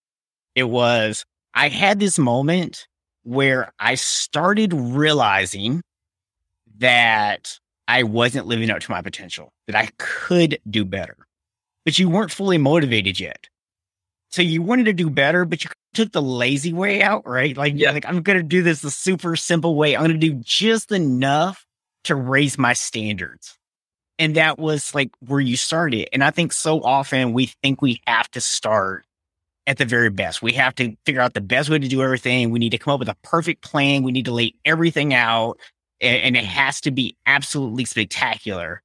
It 0.54 0.64
was, 0.64 1.24
I 1.54 1.68
had 1.68 2.00
this 2.00 2.18
moment 2.18 2.86
where 3.22 3.72
I 3.78 3.94
started 3.96 4.72
realizing 4.72 5.82
that 6.78 7.58
I 7.86 8.02
wasn't 8.04 8.46
living 8.46 8.70
up 8.70 8.80
to 8.80 8.90
my 8.90 9.02
potential, 9.02 9.52
that 9.66 9.76
I 9.76 9.90
could 9.98 10.58
do 10.68 10.84
better, 10.84 11.16
but 11.84 11.98
you 11.98 12.08
weren't 12.08 12.30
fully 12.30 12.56
motivated 12.56 13.20
yet. 13.20 13.48
So 14.30 14.42
you 14.42 14.62
wanted 14.62 14.84
to 14.84 14.92
do 14.92 15.10
better, 15.10 15.44
but 15.44 15.64
you 15.64 15.70
took 15.92 16.12
the 16.12 16.22
lazy 16.22 16.72
way 16.72 17.02
out, 17.02 17.26
right? 17.26 17.56
Like, 17.56 17.74
yeah. 17.76 17.90
like 17.90 18.06
I'm 18.06 18.22
gonna 18.22 18.42
do 18.42 18.62
this 18.62 18.80
the 18.80 18.90
super 18.90 19.36
simple 19.36 19.74
way. 19.74 19.96
I'm 19.96 20.02
gonna 20.02 20.18
do 20.18 20.34
just 20.34 20.92
enough 20.92 21.66
to 22.04 22.14
raise 22.14 22.56
my 22.56 22.72
standards. 22.72 23.56
And 24.18 24.36
that 24.36 24.58
was 24.58 24.94
like 24.94 25.10
where 25.26 25.40
you 25.40 25.56
started. 25.56 26.08
And 26.12 26.22
I 26.22 26.30
think 26.30 26.52
so 26.52 26.82
often 26.82 27.32
we 27.32 27.46
think 27.62 27.80
we 27.80 28.00
have 28.06 28.30
to 28.32 28.40
start 28.40 29.04
at 29.66 29.78
the 29.78 29.84
very 29.84 30.10
best. 30.10 30.42
We 30.42 30.52
have 30.52 30.74
to 30.76 30.94
figure 31.06 31.20
out 31.20 31.34
the 31.34 31.40
best 31.40 31.70
way 31.70 31.78
to 31.78 31.88
do 31.88 32.02
everything. 32.02 32.50
We 32.50 32.58
need 32.58 32.70
to 32.70 32.78
come 32.78 32.94
up 32.94 33.00
with 33.00 33.08
a 33.08 33.16
perfect 33.22 33.62
plan. 33.62 34.02
We 34.02 34.12
need 34.12 34.26
to 34.26 34.32
lay 34.32 34.54
everything 34.64 35.14
out. 35.14 35.58
And, 36.00 36.22
and 36.22 36.36
it 36.36 36.40
mm-hmm. 36.40 36.48
has 36.48 36.80
to 36.82 36.90
be 36.90 37.16
absolutely 37.26 37.84
spectacular. 37.84 38.82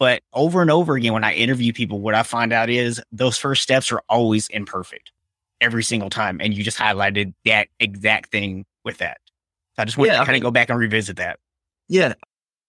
But 0.00 0.22
over 0.32 0.62
and 0.62 0.70
over 0.70 0.96
again, 0.96 1.12
when 1.12 1.24
I 1.24 1.34
interview 1.34 1.74
people, 1.74 2.00
what 2.00 2.14
I 2.14 2.22
find 2.22 2.54
out 2.54 2.70
is 2.70 3.02
those 3.12 3.36
first 3.36 3.62
steps 3.62 3.92
are 3.92 4.02
always 4.08 4.48
imperfect 4.48 5.12
every 5.60 5.84
single 5.84 6.08
time. 6.08 6.40
And 6.40 6.54
you 6.54 6.64
just 6.64 6.78
highlighted 6.78 7.34
that 7.44 7.68
exact 7.78 8.32
thing 8.32 8.64
with 8.82 8.96
that. 8.98 9.18
So 9.76 9.82
I 9.82 9.84
just 9.84 9.98
want 9.98 10.10
yeah, 10.10 10.20
to 10.20 10.24
kind 10.24 10.36
of 10.36 10.42
go 10.42 10.50
back 10.50 10.70
and 10.70 10.78
revisit 10.78 11.18
that. 11.18 11.38
Yeah. 11.86 12.14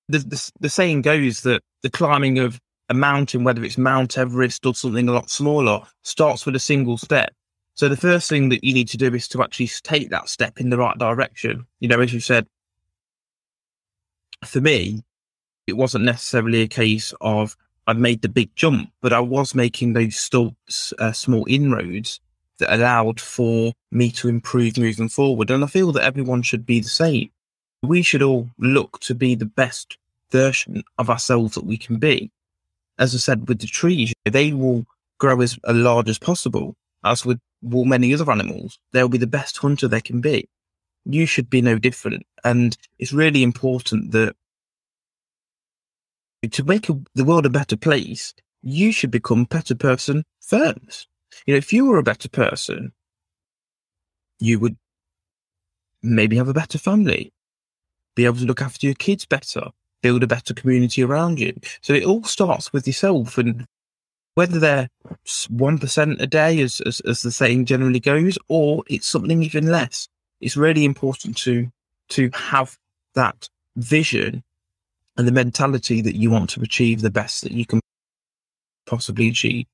The, 0.09 0.19
the, 0.19 0.51
the 0.59 0.69
saying 0.69 1.03
goes 1.03 1.43
that 1.43 1.61
the 1.83 1.89
climbing 1.89 2.37
of 2.37 2.59
a 2.89 2.93
mountain, 2.93 3.45
whether 3.45 3.63
it's 3.63 3.77
Mount 3.77 4.17
Everest 4.17 4.65
or 4.65 4.75
something 4.75 5.07
a 5.07 5.13
lot 5.13 5.29
smaller, 5.29 5.83
starts 6.03 6.45
with 6.45 6.57
a 6.57 6.59
single 6.59 6.97
step. 6.97 7.33
So 7.75 7.87
the 7.87 7.95
first 7.95 8.27
thing 8.27 8.49
that 8.49 8.61
you 8.61 8.73
need 8.73 8.89
to 8.89 8.97
do 8.97 9.15
is 9.15 9.29
to 9.29 9.41
actually 9.41 9.69
take 9.83 10.09
that 10.09 10.27
step 10.27 10.59
in 10.59 10.69
the 10.69 10.77
right 10.77 10.97
direction. 10.97 11.65
You 11.79 11.87
know, 11.87 12.01
as 12.01 12.13
you 12.13 12.19
said, 12.19 12.45
for 14.43 14.59
me, 14.59 15.01
it 15.71 15.77
wasn't 15.77 16.03
necessarily 16.03 16.61
a 16.61 16.67
case 16.67 17.13
of 17.21 17.55
I 17.87 17.93
made 17.93 18.21
the 18.21 18.29
big 18.29 18.53
jump, 18.55 18.91
but 19.01 19.13
I 19.13 19.21
was 19.21 19.55
making 19.55 19.93
those 19.93 20.17
still 20.17 20.53
uh, 20.99 21.13
small 21.13 21.45
inroads 21.47 22.19
that 22.59 22.73
allowed 22.75 23.21
for 23.21 23.71
me 23.89 24.11
to 24.11 24.27
improve 24.27 24.77
moving 24.77 25.07
forward. 25.07 25.49
And 25.49 25.63
I 25.63 25.67
feel 25.67 25.93
that 25.93 26.03
everyone 26.03 26.41
should 26.41 26.65
be 26.65 26.81
the 26.81 26.89
same. 26.89 27.29
We 27.81 28.01
should 28.01 28.21
all 28.21 28.49
look 28.59 28.99
to 28.99 29.15
be 29.15 29.33
the 29.33 29.45
best 29.45 29.97
version 30.29 30.83
of 30.97 31.09
ourselves 31.09 31.55
that 31.55 31.65
we 31.65 31.77
can 31.77 31.97
be. 31.97 32.31
As 32.99 33.15
I 33.15 33.17
said, 33.17 33.47
with 33.47 33.59
the 33.59 33.67
trees, 33.67 34.13
they 34.25 34.51
will 34.51 34.85
grow 35.17 35.39
as 35.39 35.57
large 35.65 36.09
as 36.09 36.19
possible, 36.19 36.75
as 37.05 37.25
with 37.25 37.39
will 37.61 37.85
many 37.85 38.13
other 38.13 38.29
animals. 38.29 38.77
They'll 38.91 39.07
be 39.07 39.17
the 39.17 39.25
best 39.25 39.57
hunter 39.57 39.87
they 39.87 40.01
can 40.01 40.19
be. 40.19 40.49
You 41.05 41.25
should 41.25 41.49
be 41.49 41.61
no 41.61 41.79
different. 41.79 42.25
And 42.43 42.77
it's 42.99 43.13
really 43.13 43.41
important 43.41 44.11
that 44.11 44.35
to 46.49 46.63
make 46.63 46.89
a, 46.89 46.99
the 47.13 47.23
world 47.23 47.45
a 47.45 47.49
better 47.49 47.77
place, 47.77 48.33
you 48.63 48.91
should 48.91 49.11
become 49.11 49.41
a 49.41 49.45
better 49.45 49.75
person 49.75 50.23
first. 50.39 51.07
You 51.45 51.53
know, 51.53 51.57
if 51.57 51.71
you 51.71 51.85
were 51.85 51.97
a 51.97 52.03
better 52.03 52.29
person, 52.29 52.93
you 54.39 54.59
would 54.59 54.77
maybe 56.01 56.37
have 56.37 56.47
a 56.47 56.53
better 56.53 56.77
family, 56.77 57.31
be 58.15 58.25
able 58.25 58.37
to 58.37 58.45
look 58.45 58.61
after 58.61 58.87
your 58.87 58.95
kids 58.95 59.25
better, 59.25 59.69
build 60.01 60.23
a 60.23 60.27
better 60.27 60.53
community 60.53 61.03
around 61.03 61.39
you. 61.39 61.53
So 61.81 61.93
it 61.93 62.05
all 62.05 62.23
starts 62.23 62.73
with 62.73 62.87
yourself 62.87 63.37
and 63.37 63.65
whether 64.33 64.59
they're 64.59 64.89
1% 65.25 66.21
a 66.21 66.27
day, 66.27 66.61
as, 66.61 66.81
as, 66.81 67.01
as 67.01 67.21
the 67.21 67.31
saying 67.31 67.65
generally 67.65 67.99
goes, 67.99 68.37
or 68.47 68.83
it's 68.87 69.07
something 69.07 69.43
even 69.43 69.67
less. 69.67 70.07
It's 70.39 70.57
really 70.57 70.85
important 70.85 71.37
to, 71.39 71.69
to 72.09 72.31
have 72.33 72.77
that 73.13 73.49
vision 73.75 74.43
and 75.17 75.27
the 75.27 75.31
mentality 75.31 76.01
that 76.01 76.15
you 76.15 76.29
want 76.29 76.49
to 76.51 76.61
achieve 76.61 77.01
the 77.01 77.11
best 77.11 77.43
that 77.43 77.51
you 77.51 77.65
can 77.65 77.79
possibly 78.85 79.27
achieve. 79.27 79.65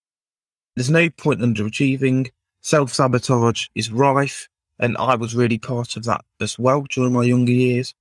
There's 0.75 0.89
no 0.89 1.09
point 1.09 1.41
underachieving. 1.41 2.31
Self 2.61 2.93
sabotage 2.93 3.67
is 3.75 3.91
rife. 3.91 4.47
And 4.79 4.95
I 4.97 5.15
was 5.15 5.35
really 5.35 5.57
part 5.57 5.97
of 5.97 6.03
that 6.03 6.21
as 6.39 6.59
well 6.59 6.85
during 6.89 7.13
my 7.13 7.23
younger 7.23 7.51
years. 7.51 7.95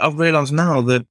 I've 0.00 0.18
realized 0.18 0.52
now 0.52 0.80
that 0.82 1.06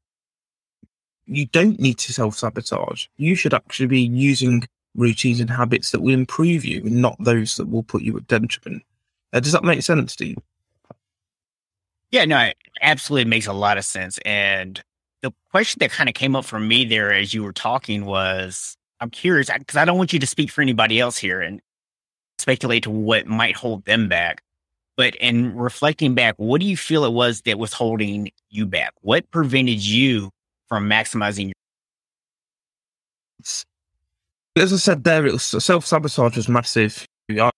you 1.26 1.46
don't 1.46 1.80
need 1.80 2.00
to 2.00 2.14
self 2.14 2.38
sabotage. 2.38 3.06
You 3.18 3.36
should 3.36 3.54
actually 3.54 3.88
be 3.88 4.02
using 4.02 4.68
routines 4.96 5.40
and 5.40 5.50
habits 5.50 5.92
that 5.92 6.02
will 6.02 6.14
improve 6.14 6.66
you 6.66 6.82
and 6.82 7.02
not 7.02 7.16
those 7.20 7.58
that 7.58 7.70
will 7.70 7.84
put 7.84 8.02
you 8.02 8.18
at 8.18 8.28
detriment. 8.28 8.84
Uh, 9.32 9.40
does 9.40 9.52
that 9.52 9.64
make 9.64 9.84
sense, 9.84 10.14
Steve? 10.14 10.38
Yeah, 12.12 12.26
no, 12.26 12.40
it 12.40 12.58
absolutely 12.82 13.30
makes 13.30 13.46
a 13.46 13.54
lot 13.54 13.78
of 13.78 13.86
sense. 13.86 14.18
And 14.26 14.84
the 15.22 15.32
question 15.52 15.80
that 15.80 15.92
kind 15.92 16.10
of 16.10 16.16
came 16.16 16.36
up 16.36 16.46
for 16.46 16.60
me 16.60 16.86
there 16.86 17.14
as 17.14 17.34
you 17.34 17.44
were 17.44 17.54
talking 17.54 18.06
was 18.06 18.78
I'm 19.00 19.10
curious 19.10 19.50
because 19.58 19.78
I 19.78 19.86
don't 19.86 19.98
want 19.98 20.14
you 20.14 20.20
to 20.20 20.28
speak 20.28 20.52
for 20.52 20.62
anybody 20.62 21.00
else 21.00 21.18
here 21.18 21.42
and 21.42 21.62
speculate 22.38 22.84
to 22.84 22.90
what 22.90 23.28
might 23.28 23.56
hold 23.56 23.86
them 23.86 24.10
back. 24.10 24.42
But 24.98 25.16
in 25.16 25.56
reflecting 25.56 26.14
back, 26.14 26.36
what 26.38 26.60
do 26.60 26.68
you 26.68 26.76
feel 26.76 27.06
it 27.06 27.14
was 27.14 27.42
that 27.44 27.58
was 27.58 27.72
holding 27.72 28.32
you 28.50 28.66
back? 28.66 28.94
What 29.02 29.30
prevented 29.32 29.80
you 29.80 30.30
from 30.68 30.90
maximizing 30.90 31.46
your? 31.46 31.54
As 34.58 34.74
I 34.74 34.76
said 34.76 35.06
there, 35.06 35.26
it 35.26 35.32
was 35.32 35.44
self 35.44 35.86
sabotage 35.86 36.36
was 36.36 36.50
massive. 36.50 37.06
I, 37.32 37.50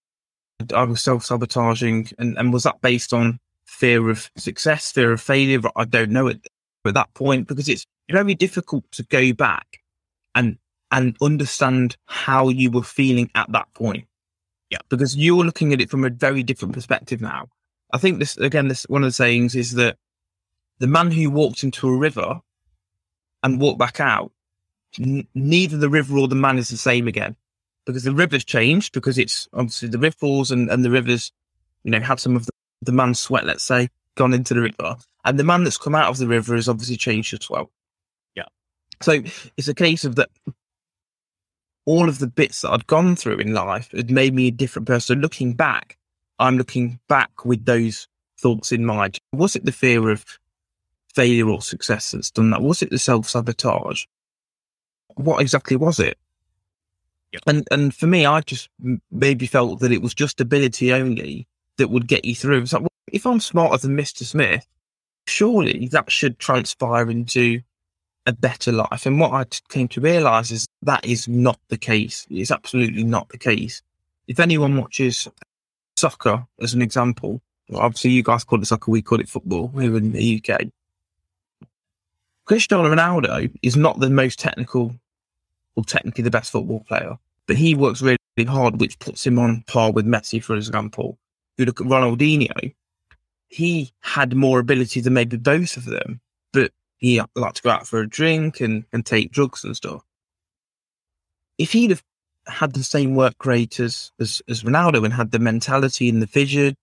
I 0.75 0.84
was 0.84 1.01
self 1.01 1.25
sabotaging, 1.25 2.10
and, 2.20 2.38
and 2.38 2.53
was 2.53 2.63
that 2.63 2.80
based 2.82 3.12
on 3.12 3.39
fear 3.65 4.08
of 4.12 4.30
success, 4.38 4.91
fear 4.91 5.13
of 5.13 5.22
failure? 5.22 5.62
I 5.75 5.86
don't 5.86 6.12
know 6.12 6.27
at, 6.27 6.38
at 6.85 6.93
that 6.95 7.13
point 7.13 7.47
because 7.47 7.69
it's 7.69 7.85
very 8.09 8.35
difficult 8.35 8.83
to 8.91 9.03
go 9.03 9.33
back 9.33 9.79
and 10.35 10.57
and 10.91 11.15
understand 11.21 11.95
how 12.05 12.50
you 12.50 12.69
were 12.69 12.83
feeling 12.83 13.29
at 13.33 13.51
that 13.51 13.73
point. 13.73 14.05
Yeah. 14.69 14.79
Because 14.89 15.15
you're 15.15 15.43
looking 15.43 15.73
at 15.73 15.81
it 15.81 15.89
from 15.89 16.03
a 16.03 16.09
very 16.09 16.43
different 16.43 16.73
perspective 16.73 17.21
now. 17.21 17.47
I 17.93 17.97
think 17.97 18.19
this, 18.19 18.38
again, 18.38 18.67
this 18.67 18.83
one 18.83 19.03
of 19.03 19.07
the 19.07 19.13
sayings 19.13 19.55
is 19.55 19.73
that 19.73 19.97
the 20.79 20.88
man 20.88 21.11
who 21.11 21.29
walked 21.29 21.63
into 21.63 21.88
a 21.88 21.97
river 21.97 22.41
and 23.43 23.59
walked 23.59 23.79
back 23.79 24.00
out, 24.00 24.31
n- 25.00 25.27
neither 25.33 25.77
the 25.77 25.89
river 25.89 26.17
or 26.17 26.27
the 26.27 26.35
man 26.35 26.57
is 26.57 26.69
the 26.69 26.77
same 26.77 27.07
again 27.07 27.35
because 27.85 28.03
the 28.03 28.13
river's 28.13 28.45
changed 28.45 28.93
because 28.93 29.17
it's 29.17 29.47
obviously 29.53 29.89
the 29.89 29.97
riffles 29.97 30.51
and, 30.51 30.69
and 30.69 30.85
the 30.85 30.91
rivers, 30.91 31.31
you 31.83 31.91
know, 31.91 32.00
had 32.00 32.19
some 32.19 32.35
of 32.35 32.45
the, 32.45 32.51
the 32.81 32.91
man's 32.91 33.19
sweat, 33.19 33.45
let's 33.45 33.63
say, 33.63 33.89
gone 34.15 34.33
into 34.33 34.53
the 34.53 34.61
river. 34.61 34.95
And 35.23 35.37
the 35.37 35.43
man 35.43 35.63
that's 35.63 35.77
come 35.77 35.95
out 35.95 36.09
of 36.09 36.17
the 36.17 36.27
river 36.27 36.55
has 36.55 36.67
obviously 36.67 36.97
changed 36.97 37.33
as 37.33 37.49
well. 37.49 37.69
Yeah. 38.35 38.45
So 39.01 39.21
it's 39.57 39.67
a 39.67 39.73
case 39.73 40.03
of 40.03 40.15
that 40.15 40.29
all 41.85 42.09
of 42.09 42.19
the 42.19 42.27
bits 42.27 42.61
that 42.61 42.71
I'd 42.71 42.87
gone 42.87 43.15
through 43.15 43.37
in 43.37 43.53
life 43.53 43.91
had 43.91 44.11
made 44.11 44.33
me 44.33 44.47
a 44.47 44.51
different 44.51 44.87
person. 44.87 45.21
Looking 45.21 45.53
back, 45.53 45.97
I'm 46.39 46.57
looking 46.57 46.99
back 47.07 47.45
with 47.45 47.65
those 47.65 48.07
thoughts 48.39 48.71
in 48.71 48.85
mind. 48.85 49.19
Was 49.33 49.55
it 49.55 49.65
the 49.65 49.71
fear 49.71 50.09
of 50.09 50.25
failure 51.13 51.47
or 51.47 51.61
success 51.61 52.11
that's 52.11 52.31
done 52.31 52.51
that? 52.51 52.61
Was 52.61 52.81
it 52.81 52.89
the 52.89 52.99
self 52.99 53.29
sabotage? 53.29 54.05
What 55.15 55.41
exactly 55.41 55.75
was 55.75 55.99
it? 55.99 56.17
Yep. 57.33 57.41
And 57.47 57.67
and 57.71 57.95
for 57.95 58.07
me, 58.07 58.25
I 58.25 58.41
just 58.41 58.69
maybe 59.11 59.47
felt 59.47 59.79
that 59.79 59.91
it 59.91 60.01
was 60.01 60.13
just 60.13 60.41
ability 60.41 60.93
only 60.93 61.47
that 61.77 61.89
would 61.89 62.07
get 62.07 62.25
you 62.25 62.35
through. 62.35 62.61
It's 62.61 62.73
like, 62.73 62.81
well, 62.81 62.89
if 63.11 63.25
I'm 63.25 63.39
smarter 63.39 63.77
than 63.77 63.97
Mr. 63.97 64.23
Smith, 64.23 64.67
surely 65.27 65.87
that 65.89 66.11
should 66.11 66.39
transpire 66.39 67.09
into 67.09 67.61
a 68.25 68.33
better 68.33 68.71
life. 68.71 69.05
And 69.05 69.19
what 69.19 69.33
I 69.33 69.45
came 69.69 69.87
to 69.89 70.01
realize 70.01 70.51
is 70.51 70.67
that 70.83 71.05
is 71.05 71.27
not 71.27 71.59
the 71.69 71.77
case. 71.77 72.27
It's 72.29 72.51
absolutely 72.51 73.03
not 73.03 73.29
the 73.29 73.37
case. 73.37 73.81
If 74.27 74.39
anyone 74.39 74.77
watches 74.77 75.27
soccer 75.95 76.45
as 76.59 76.73
an 76.73 76.81
example, 76.81 77.41
obviously 77.73 78.11
you 78.11 78.23
guys 78.23 78.43
call 78.43 78.61
it 78.61 78.65
soccer, 78.65 78.91
we 78.91 79.01
call 79.01 79.19
it 79.19 79.29
football 79.29 79.69
here 79.69 79.97
in 79.97 80.11
the 80.11 80.43
UK. 80.43 80.67
Cristiano 82.45 82.83
Ronaldo 82.89 83.51
is 83.61 83.77
not 83.77 83.99
the 83.99 84.09
most 84.09 84.39
technical 84.39 84.95
or 85.75 85.83
technically 85.83 86.23
the 86.23 86.31
best 86.31 86.51
football 86.51 86.83
player, 86.87 87.17
but 87.47 87.55
he 87.55 87.75
works 87.75 88.01
really, 88.01 88.17
hard, 88.47 88.79
which 88.79 88.97
puts 88.97 89.25
him 89.25 89.37
on 89.37 89.63
par 89.67 89.91
with 89.91 90.05
Messi, 90.05 90.43
for 90.43 90.55
example. 90.55 91.17
You 91.57 91.65
look 91.65 91.79
at 91.79 91.87
Ronaldinho, 91.87 92.73
he 93.51 93.91
had 94.00 94.34
more 94.34 94.60
ability 94.60 95.01
than 95.01 95.13
maybe 95.13 95.36
both 95.36 95.75
of 95.75 95.84
them, 95.84 96.22
but 96.53 96.72
he 96.98 97.22
liked 97.36 97.58
to 97.58 97.62
go 97.62 97.70
out 97.70 97.86
for 97.86 98.00
a 98.00 98.08
drink 98.08 98.62
and, 98.62 98.86
and 98.93 99.05
take 99.05 99.31
drugs 99.31 99.65
and 99.65 99.75
stuff. 99.75 100.03
If 101.58 101.74
he'd 101.74 101.89
have 101.89 102.03
had 102.48 102.74
the 102.74 102.84
same 102.84 103.13
work 103.13 103.46
rate 103.46 103.79
as, 103.81 104.13
as, 104.22 104.41
as 104.48 104.63
Ronaldo 104.63 105.03
and 105.03 105.13
had 105.13 105.31
the 105.31 105.39
mentality 105.39 106.08
and 106.08 106.22
the 106.22 106.27
vision, 106.27 106.77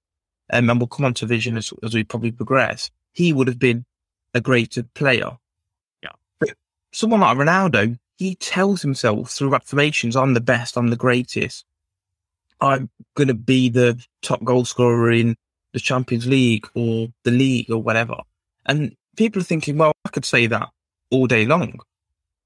um, 0.52 0.68
and 0.68 0.78
we'll 0.78 0.88
come 0.88 1.06
on 1.06 1.14
to 1.14 1.26
vision 1.26 1.56
as, 1.56 1.72
as 1.82 1.94
we 1.94 2.04
probably 2.04 2.32
progress, 2.32 2.90
he 3.12 3.32
would 3.32 3.48
have 3.48 3.58
been 3.58 3.86
a 4.34 4.40
greater 4.42 4.82
player. 4.82 5.38
Yeah. 6.02 6.12
But 6.38 6.50
someone 6.92 7.20
like 7.20 7.38
Ronaldo, 7.38 7.98
he 8.18 8.34
tells 8.34 8.82
himself 8.82 9.30
through 9.30 9.54
affirmations, 9.54 10.16
I'm 10.16 10.34
the 10.34 10.40
best, 10.42 10.76
I'm 10.76 10.88
the 10.88 10.96
greatest. 10.96 11.64
I'm 12.60 12.90
going 13.14 13.28
to 13.28 13.34
be 13.34 13.70
the 13.70 14.04
top 14.20 14.44
goal 14.44 14.66
scorer 14.66 15.10
in 15.12 15.36
the 15.78 15.84
Champions 15.84 16.26
League 16.26 16.66
or 16.74 17.06
the 17.22 17.30
league 17.30 17.70
or 17.70 17.80
whatever. 17.80 18.16
And 18.66 18.96
people 19.16 19.40
are 19.40 19.44
thinking, 19.44 19.78
well, 19.78 19.92
I 20.04 20.08
could 20.08 20.24
say 20.24 20.48
that 20.48 20.70
all 21.10 21.28
day 21.28 21.46
long. 21.46 21.78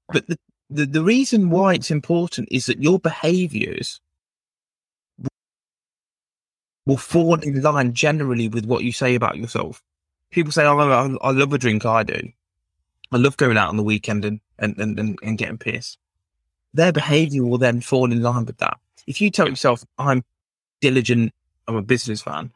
But 0.09 0.27
the, 0.27 0.37
the, 0.69 0.85
the 0.85 1.03
reason 1.03 1.49
why 1.49 1.73
it's 1.73 1.89
important 1.89 2.47
is 2.51 2.67
that 2.67 2.83
your 2.83 2.99
behaviors 2.99 3.99
will 6.85 6.97
fall 6.97 7.39
in 7.39 7.59
line 7.61 7.93
generally 7.93 8.47
with 8.49 8.65
what 8.65 8.83
you 8.83 8.91
say 8.91 9.15
about 9.15 9.37
yourself. 9.37 9.81
People 10.29 10.51
say, 10.51 10.65
"Oh, 10.65 10.77
I, 10.77 11.27
I 11.27 11.31
love 11.31 11.53
a 11.53 11.57
drink." 11.57 11.85
I 11.85 12.03
do. 12.03 12.29
I 13.11 13.17
love 13.17 13.37
going 13.37 13.57
out 13.57 13.69
on 13.69 13.77
the 13.77 13.83
weekend 13.83 14.25
and 14.25 14.41
and 14.59 14.77
and, 14.77 14.99
and, 14.99 15.19
and 15.23 15.37
getting 15.37 15.57
pissed. 15.57 15.97
Their 16.73 16.91
behaviour 16.91 17.43
will 17.43 17.57
then 17.57 17.81
fall 17.81 18.11
in 18.11 18.21
line 18.21 18.45
with 18.45 18.57
that. 18.57 18.77
If 19.07 19.21
you 19.21 19.31
tell 19.31 19.49
yourself, 19.49 19.83
"I'm 19.97 20.23
diligent," 20.81 21.33
I'm 21.67 21.75
a 21.75 21.81
businessman, 21.81 22.51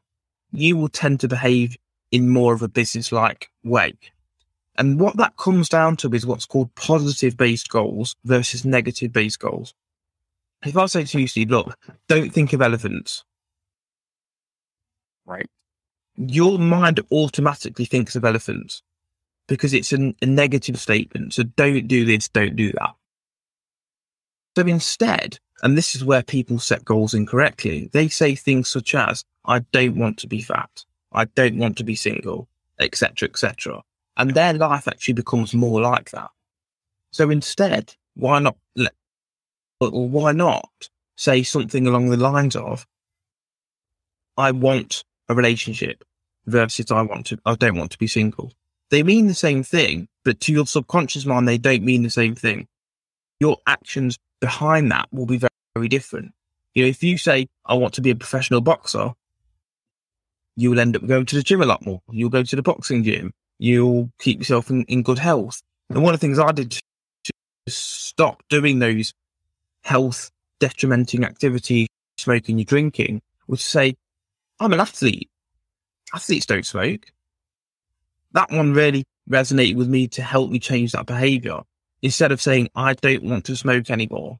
you 0.52 0.78
will 0.78 0.90
tend 0.90 1.20
to 1.20 1.28
behave 1.28 1.78
in 2.12 2.30
more 2.30 2.54
of 2.54 2.62
a 2.62 2.68
business-like 2.68 3.50
way. 3.64 3.94
And 4.78 5.00
what 5.00 5.18
that 5.18 5.38
comes 5.38 5.70
down 5.70 5.98
to 5.98 6.14
is 6.14 6.26
what's 6.26 6.46
called 6.46 6.74
positive-based 6.76 7.70
goals 7.70 8.16
versus 8.24 8.64
negative-based 8.64 9.40
goals. 9.40 9.74
If 10.66 10.78
I 10.78 10.86
say 10.86 11.04
to 11.04 11.20
you, 11.20 11.28
Steve, 11.28 11.50
look, 11.52 11.78
don't 12.08 12.32
think 12.32 12.54
of 12.54 12.62
elephants, 12.62 13.24
Right. 15.26 15.48
your 16.16 16.58
mind 16.58 17.02
automatically 17.12 17.86
thinks 17.86 18.16
of 18.16 18.24
elephants 18.24 18.82
because 19.48 19.74
it's 19.74 19.92
an, 19.92 20.16
a 20.22 20.26
negative 20.26 20.80
statement. 20.80 21.34
So 21.34 21.44
don't 21.44 21.88
do 21.88 22.06
this, 22.06 22.30
don't 22.30 22.56
do 22.56 22.72
that. 22.74 22.96
So 24.58 24.66
instead, 24.66 25.40
and 25.64 25.78
this 25.78 25.96
is 25.96 26.04
where 26.06 26.24
people 26.24 26.60
set 26.60 26.86
goals 26.86 27.14
incorrectly, 27.14 27.90
they 27.94 28.08
say 28.08 28.36
things 28.36 28.70
such 28.70 28.96
as, 28.96 29.24
I 29.48 29.60
don't 29.60 29.96
want 29.96 30.18
to 30.20 30.28
be 30.28 30.42
fat, 30.42 30.86
I 31.12 31.26
don't 31.26 31.58
want 31.58 31.78
to 31.78 31.84
be 31.84 31.96
single, 31.96 32.48
etc., 32.80 33.30
etc. 33.30 33.82
And 34.18 34.34
their 34.34 34.54
life 34.54 34.88
actually 34.88 35.14
becomes 35.14 35.54
more 35.54 35.82
like 35.82 36.12
that. 36.12 36.30
So 37.12 37.30
instead, 37.30 37.96
why 38.16 38.40
not 38.40 38.58
let, 38.76 38.94
or 39.80 40.10
why 40.10 40.34
not 40.34 40.90
say 41.16 41.44
something 41.44 41.88
along 41.88 42.10
the 42.10 42.18
lines 42.18 42.56
of, 42.56 42.86
I 44.36 44.52
want 44.52 45.04
a 45.30 45.36
relationship 45.36 46.04
versus 46.46 46.92
I 46.92 47.02
want 47.02 47.28
to, 47.28 47.40
I 47.46 47.56
don't 47.56 47.78
want 47.78 47.92
to 47.92 47.98
be 47.98 48.08
single. 48.08 48.52
They 48.90 49.04
mean 49.04 49.28
the 49.28 49.34
same 49.34 49.64
thing, 49.64 50.08
but 50.24 50.40
to 50.42 50.54
your 50.54 50.66
subconscious 50.66 51.26
mind, 51.26 51.48
they 51.48 51.58
don't 51.58 51.84
mean 51.84 52.04
the 52.04 52.10
same 52.10 52.36
thing. 52.36 52.68
Your 53.40 53.58
actions 53.68 54.18
behind 54.40 54.92
that 54.92 55.08
will 55.12 55.26
be 55.26 55.38
very, 55.38 55.50
very 55.76 55.88
different. 55.88 56.34
You 56.74 56.84
know, 56.84 56.90
if 56.90 57.04
you 57.04 57.18
say, 57.18 57.48
I 57.66 57.74
want 57.74 57.94
to 57.96 58.02
be 58.02 58.12
a 58.12 58.16
professional 58.16 58.62
boxer, 58.62 59.14
you 60.58 60.72
will 60.72 60.80
end 60.80 60.96
up 60.96 61.06
going 61.06 61.26
to 61.28 61.36
the 61.36 61.44
gym 61.44 61.62
a 61.62 61.66
lot 61.66 61.86
more. 61.86 62.02
You'll 62.12 62.32
go 62.32 62.44
to 62.44 62.56
the 62.56 62.64
boxing 62.64 63.04
gym. 63.04 63.32
You'll 63.60 64.12
keep 64.20 64.40
yourself 64.40 64.70
in, 64.70 64.84
in 64.86 65.04
good 65.04 65.20
health. 65.20 65.62
And 65.90 66.04
one 66.04 66.14
of 66.14 66.20
the 66.20 66.28
things 66.28 66.40
I 66.40 66.52
did 66.52 66.72
to 66.72 67.32
stop 67.68 68.44
doing 68.50 68.80
those 68.80 69.14
health 69.84 70.32
detrimenting 70.60 71.24
activities, 71.24 71.88
smoking, 72.18 72.58
you 72.58 72.66
drinking, 72.66 73.22
was 73.48 73.62
to 73.62 73.70
say, 73.70 73.96
I'm 74.60 74.74
an 74.74 74.80
athlete. 74.80 75.30
Athletes 76.14 76.48
don't 76.48 76.66
smoke. 76.66 77.06
That 78.32 78.52
one 78.52 78.74
really 78.74 79.06
resonated 79.30 79.76
with 79.76 79.88
me 79.88 80.08
to 80.10 80.24
help 80.24 80.50
me 80.50 80.60
change 80.60 80.94
that 80.94 81.06
behavior. 81.06 81.60
Instead 82.02 82.32
of 82.32 82.42
saying, 82.42 82.70
I 82.76 82.94
don't 82.96 83.24
want 83.24 83.46
to 83.46 83.56
smoke 83.56 83.92
anymore. 83.92 84.40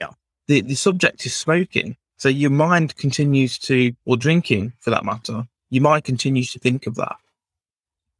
Yeah. 0.00 0.10
The, 0.48 0.62
the 0.62 0.74
subject 0.74 1.24
is 1.26 1.34
smoking. 1.34 1.96
So 2.24 2.30
your 2.30 2.48
mind 2.48 2.96
continues 2.96 3.58
to, 3.58 3.92
or 4.06 4.16
drinking 4.16 4.72
for 4.80 4.88
that 4.88 5.04
matter, 5.04 5.46
your 5.68 5.82
mind 5.82 6.04
continues 6.04 6.50
to 6.52 6.58
think 6.58 6.86
of 6.86 6.94
that. 6.94 7.16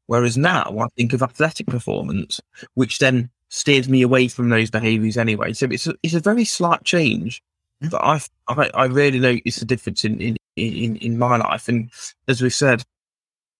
Whereas 0.04 0.36
now 0.36 0.76
I 0.78 0.88
think 0.94 1.14
of 1.14 1.22
athletic 1.22 1.68
performance, 1.68 2.38
which 2.74 2.98
then 2.98 3.30
steers 3.48 3.88
me 3.88 4.02
away 4.02 4.28
from 4.28 4.50
those 4.50 4.70
behaviors 4.70 5.16
anyway. 5.16 5.54
So 5.54 5.68
it's 5.70 5.86
a, 5.86 5.94
it's 6.02 6.12
a 6.12 6.20
very 6.20 6.44
slight 6.44 6.84
change 6.84 7.42
but 7.80 8.04
I've, 8.04 8.28
I, 8.46 8.70
I 8.74 8.84
really 8.84 9.18
notice 9.18 9.56
the 9.56 9.64
difference 9.64 10.04
in, 10.04 10.20
in, 10.20 10.36
in, 10.54 10.96
in 10.96 11.18
my 11.18 11.38
life. 11.38 11.66
And 11.68 11.90
as 12.28 12.42
we 12.42 12.50
said, 12.50 12.82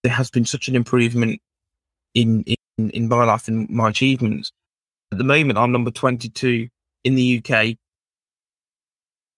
there 0.03 0.13
has 0.13 0.31
been 0.31 0.45
such 0.45 0.69
an 0.69 0.77
improvement 0.77 1.41
in, 2.13 2.45
in, 2.77 2.91
in 2.91 3.09
my 3.09 3.25
life 3.25 3.49
and 3.49 3.67
my 3.71 3.89
achievements. 3.89 4.53
At 5.11 5.17
the 5.17 5.25
moment, 5.25 5.59
I'm 5.59 5.73
number 5.73 5.91
22 5.91 6.69
in 7.04 7.15
the 7.15 7.43
UK 7.43 7.78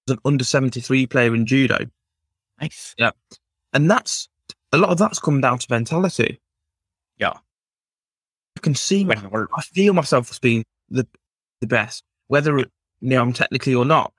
an 0.08 0.18
under 0.24 0.44
73 0.44 1.06
player 1.06 1.34
in 1.34 1.46
judo. 1.46 1.86
Nice. 2.60 2.94
Yeah. 2.98 3.10
And 3.72 3.90
that's 3.90 4.28
a 4.72 4.78
lot 4.78 4.90
of 4.90 4.98
that's 4.98 5.18
come 5.18 5.40
down 5.40 5.58
to 5.58 5.66
mentality. 5.70 6.40
Yeah. 7.18 7.34
I 8.56 8.60
can 8.60 8.74
see, 8.74 9.04
my, 9.04 9.16
I 9.54 9.62
feel 9.62 9.92
myself 9.92 10.30
as 10.30 10.38
being 10.38 10.64
the, 10.88 11.06
the 11.60 11.66
best, 11.66 12.04
whether 12.28 12.58
you 12.58 12.66
know, 13.00 13.20
I'm 13.20 13.32
technically 13.32 13.74
or 13.74 13.84
not. 13.84 14.12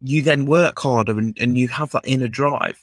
You 0.00 0.22
then 0.22 0.46
work 0.46 0.78
harder 0.78 1.18
and, 1.18 1.36
and 1.40 1.58
you 1.58 1.68
have 1.68 1.90
that 1.90 2.06
inner 2.06 2.28
drive. 2.28 2.82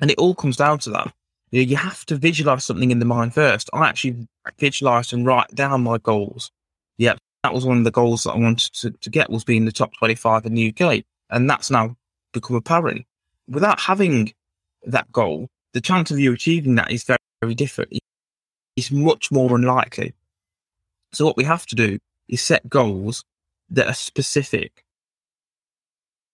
And 0.00 0.10
it 0.10 0.18
all 0.18 0.34
comes 0.34 0.56
down 0.56 0.80
to 0.80 0.90
that. 0.90 1.12
You, 1.50 1.62
know, 1.62 1.70
you 1.70 1.76
have 1.76 2.04
to 2.06 2.16
visualize 2.16 2.64
something 2.64 2.90
in 2.90 2.98
the 2.98 3.04
mind 3.04 3.34
first. 3.34 3.70
I 3.72 3.88
actually 3.88 4.28
visualized 4.58 5.12
and 5.12 5.24
write 5.24 5.54
down 5.54 5.82
my 5.82 5.98
goals. 5.98 6.50
Yeah, 6.98 7.14
that 7.42 7.54
was 7.54 7.64
one 7.64 7.78
of 7.78 7.84
the 7.84 7.90
goals 7.90 8.24
that 8.24 8.32
I 8.32 8.38
wanted 8.38 8.72
to, 8.74 8.90
to 8.90 9.10
get 9.10 9.30
was 9.30 9.44
being 9.44 9.64
the 9.64 9.72
top 9.72 9.94
25 9.96 10.44
in 10.46 10.54
the 10.54 10.74
UK. 10.76 11.04
And 11.30 11.48
that's 11.48 11.70
now 11.70 11.96
become 12.32 12.56
apparent. 12.56 13.06
Without 13.48 13.80
having 13.80 14.32
that 14.84 15.10
goal, 15.12 15.48
the 15.72 15.80
chance 15.80 16.10
of 16.10 16.18
you 16.18 16.32
achieving 16.32 16.74
that 16.76 16.90
is 16.90 17.04
very, 17.04 17.18
very 17.42 17.54
different. 17.54 17.92
It's 18.76 18.90
much 18.90 19.30
more 19.30 19.54
unlikely. 19.54 20.14
So 21.12 21.24
what 21.24 21.36
we 21.36 21.44
have 21.44 21.66
to 21.66 21.74
do 21.74 21.98
is 22.28 22.42
set 22.42 22.68
goals 22.68 23.24
that 23.70 23.86
are 23.86 23.94
specific. 23.94 24.84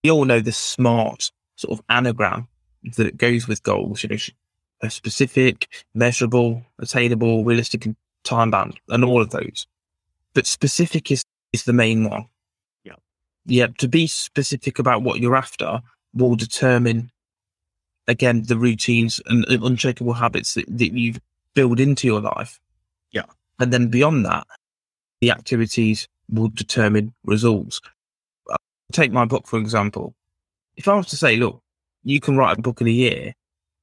We 0.02 0.11
all 0.11 0.24
know 0.24 0.40
the 0.40 0.52
smart 0.52 1.30
sort 1.57 1.78
of 1.78 1.85
anagram 1.88 2.48
that 2.96 3.16
goes 3.16 3.48
with 3.48 3.62
goals, 3.62 4.02
you 4.02 4.11
know, 4.11 4.16
a 4.83 4.90
specific, 4.90 5.68
measurable, 5.94 6.62
attainable, 6.78 7.44
realistic, 7.44 7.87
and 7.87 7.96
time 8.24 8.50
bound, 8.50 8.78
and 8.88 9.04
all 9.04 9.22
of 9.22 9.30
those. 9.30 9.66
But 10.35 10.46
specific 10.46 11.11
is, 11.11 11.24
is 11.52 11.64
the 11.64 11.72
main 11.72 12.09
one. 12.09 12.26
Yeah. 13.46 13.68
To 13.78 13.88
be 13.88 14.07
specific 14.07 14.78
about 14.78 15.02
what 15.02 15.20
you're 15.20 15.37
after 15.37 15.80
will 16.14 16.37
determine, 16.37 17.11
again, 18.09 18.42
the 18.46 18.57
routines 18.57 19.20
and, 19.26 19.44
and 19.48 19.62
unshakable 19.62 20.14
habits 20.14 20.54
that, 20.54 20.66
that 20.68 20.92
you 20.92 21.14
build 21.54 21.80
into 21.80 22.07
your 22.07 22.20
life. 22.20 22.61
Yeah. 23.11 23.24
And 23.59 23.72
then 23.72 23.88
beyond 23.88 24.24
that, 24.26 24.46
the 25.20 25.30
activities 25.30 26.09
will 26.30 26.48
determine 26.48 27.14
results. 27.24 27.80
Uh, 28.50 28.57
Take 28.92 29.12
my 29.12 29.24
book, 29.24 29.46
for 29.46 29.59
example. 29.59 30.14
If 30.76 30.88
I 30.88 30.94
was 30.94 31.07
to 31.09 31.16
say, 31.16 31.37
look, 31.37 31.62
you 32.02 32.20
can 32.20 32.37
write 32.37 32.59
a 32.59 32.62
book 32.62 32.80
in 32.80 32.87
a 32.87 32.90
year, 32.90 33.35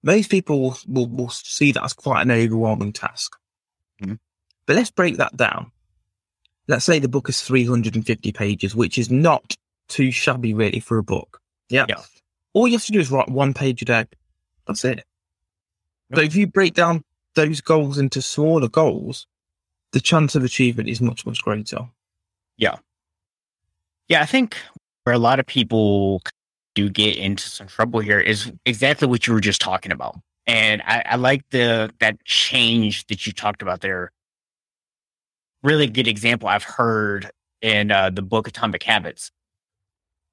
most 0.04 0.30
people 0.30 0.78
will, 0.88 1.08
will, 1.08 1.30
see 1.30 1.72
that 1.72 1.84
as 1.84 1.94
quite 1.94 2.22
an 2.22 2.32
overwhelming 2.32 2.94
task. 2.94 3.36
Mhm. 4.02 4.20
But 4.66 4.76
let's 4.76 4.92
break 4.92 5.18
that 5.18 5.36
down. 5.38 5.72
Let's 6.72 6.86
say 6.86 7.00
the 7.00 7.10
book 7.10 7.28
is 7.28 7.42
350 7.42 8.32
pages, 8.32 8.74
which 8.74 8.98
is 8.98 9.12
not 9.12 9.56
too 9.90 10.10
shabby 10.10 10.54
really 10.54 10.80
for 10.80 10.98
a 10.98 11.04
book. 11.04 11.42
Yeah. 11.70 11.86
Yeah. 11.90 12.02
All 12.54 12.66
you 12.66 12.74
have 12.76 12.86
to 12.86 12.94
do 12.94 13.00
is 13.02 13.12
write 13.12 13.30
one 13.30 13.54
page 13.54 13.82
a 13.82 13.86
day. 13.86 14.06
That's 14.66 14.86
it. 14.86 15.04
So 16.16 16.22
if 16.22 16.34
you 16.34 16.48
break 16.48 16.74
down 16.74 17.04
those 17.36 17.60
goals 17.60 17.98
into 17.98 18.22
smaller 18.22 18.70
goals, 18.70 19.28
the 19.92 20.00
chance 20.00 20.34
of 20.34 20.46
achievement 20.46 20.88
is 20.88 21.02
much, 21.02 21.26
much 21.26 21.42
greater. 21.42 21.90
Yeah. 22.58 22.78
Yeah, 24.08 24.22
I 24.22 24.26
think 24.26 24.58
where 25.04 25.16
a 25.16 25.20
lot 25.20 25.40
of 25.40 25.46
people 25.46 26.22
do 26.74 26.90
get 26.90 27.18
into 27.18 27.50
some 27.50 27.68
trouble 27.68 28.00
here 28.00 28.20
is 28.20 28.50
exactly 28.66 29.10
what 29.10 29.28
you 29.28 29.34
were 29.34 29.42
just 29.42 29.60
talking 29.60 29.92
about. 29.92 30.18
And 30.48 30.82
I, 30.86 31.04
I 31.06 31.16
like 31.18 31.44
the 31.50 31.92
that 32.00 32.24
change 32.24 33.08
that 33.08 33.28
you 33.28 33.34
talked 33.34 33.62
about 33.62 33.82
there. 33.82 34.12
Really 35.64 35.88
good 35.88 36.08
example 36.08 36.48
I've 36.50 36.64
heard 36.64 37.30
in 37.62 37.92
uh, 37.92 38.10
the 38.10 38.22
book 38.22 38.48
Atomic 38.48 38.84
Habits, 38.84 39.32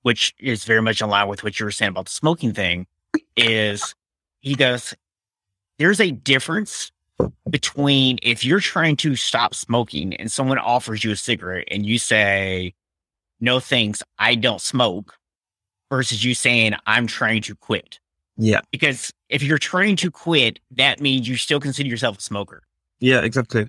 which 0.03 0.35
is 0.39 0.65
very 0.65 0.83
much 0.83 1.01
in 1.01 1.11
line 1.11 1.29
with 1.29 1.45
what 1.45 1.59
you 1.61 1.67
were 1.67 1.71
saying 1.71 1.91
about 1.91 2.07
the 2.07 2.13
smoking 2.13 2.53
thing. 2.53 2.87
Is 3.37 3.95
he 4.41 4.55
goes, 4.55 4.95
there's 5.79 6.01
a 6.01 6.11
difference 6.11 6.91
between 7.51 8.19
if 8.23 8.45
you're 8.45 8.61
trying 8.61 8.97
to 8.97 9.17
stop 9.17 9.55
smoking 9.55 10.15
and 10.15 10.31
someone 10.31 10.59
offers 10.59 11.05
you 11.05 11.11
a 11.11 11.17
cigarette 11.17 11.69
and 11.71 11.85
you 11.85 11.99
say, 11.99 12.75
no 13.41 13.61
thanks, 13.61 14.03
I 14.19 14.35
don't 14.35 14.61
smoke, 14.61 15.17
versus 15.91 16.25
you 16.25 16.35
saying, 16.35 16.75
I'm 16.87 17.07
trying 17.07 17.43
to 17.43 17.55
quit. 17.55 18.01
Yeah. 18.37 18.61
Because 18.71 19.13
if 19.29 19.43
you're 19.43 19.59
trying 19.59 19.97
to 19.97 20.11
quit, 20.11 20.61
that 20.73 21.01
means 21.01 21.29
you 21.29 21.37
still 21.37 21.61
consider 21.61 21.89
yourself 21.89 22.19
a 22.19 22.23
smoker. 22.23 22.63
Yeah, 23.01 23.21
exactly. 23.21 23.69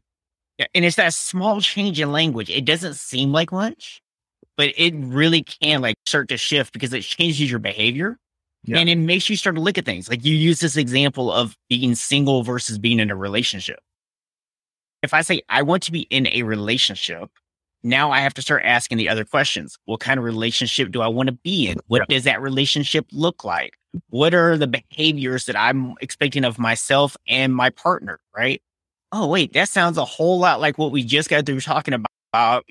Yeah, 0.59 0.65
And 0.75 0.83
it's 0.83 0.97
that 0.97 1.13
small 1.13 1.61
change 1.61 2.01
in 2.01 2.11
language. 2.11 2.49
It 2.49 2.65
doesn't 2.65 2.95
seem 2.95 3.31
like 3.31 3.51
much, 3.51 4.01
but 4.57 4.73
it 4.75 4.93
really 4.93 5.41
can 5.41 5.81
like 5.81 5.95
start 6.05 6.27
to 6.29 6.37
shift 6.37 6.73
because 6.73 6.93
it 6.93 7.03
changes 7.03 7.49
your 7.49 7.59
behavior. 7.59 8.17
Yeah. 8.65 8.79
And 8.79 8.89
it 8.89 8.97
makes 8.97 9.29
you 9.29 9.37
start 9.37 9.55
to 9.55 9.61
look 9.61 9.77
at 9.77 9.85
things. 9.85 10.09
Like 10.09 10.25
you 10.25 10.35
use 10.35 10.59
this 10.59 10.75
example 10.75 11.31
of 11.31 11.55
being 11.69 11.95
single 11.95 12.43
versus 12.43 12.77
being 12.77 12.99
in 12.99 13.09
a 13.09 13.15
relationship. 13.15 13.79
If 15.01 15.13
I 15.13 15.21
say 15.21 15.41
I 15.47 15.61
want 15.61 15.83
to 15.83 15.93
be 15.93 16.01
in 16.01 16.27
a 16.27 16.43
relationship, 16.43 17.29
now 17.81 18.11
I 18.11 18.19
have 18.19 18.33
to 18.33 18.41
start 18.41 18.63
asking 18.65 18.97
the 18.97 19.07
other 19.07 19.23
questions. 19.23 19.77
What 19.85 20.01
kind 20.01 20.17
of 20.17 20.25
relationship 20.25 20.91
do 20.91 21.01
I 21.01 21.07
want 21.07 21.27
to 21.27 21.33
be 21.33 21.69
in? 21.69 21.77
What 21.87 22.09
does 22.09 22.25
that 22.25 22.41
relationship 22.41 23.05
look 23.13 23.45
like? 23.45 23.75
What 24.09 24.33
are 24.33 24.57
the 24.57 24.67
behaviors 24.67 25.45
that 25.45 25.57
I'm 25.57 25.93
expecting 26.01 26.43
of 26.43 26.59
myself 26.59 27.15
and 27.29 27.55
my 27.55 27.69
partner? 27.69 28.19
Right. 28.35 28.61
Oh, 29.11 29.27
wait, 29.27 29.53
that 29.53 29.69
sounds 29.69 29.97
a 29.97 30.05
whole 30.05 30.39
lot 30.39 30.59
like 30.61 30.77
what 30.77 30.91
we 30.91 31.03
just 31.03 31.29
got 31.29 31.45
through 31.45 31.61
talking 31.61 31.93
about, 31.93 32.11
about 32.33 32.65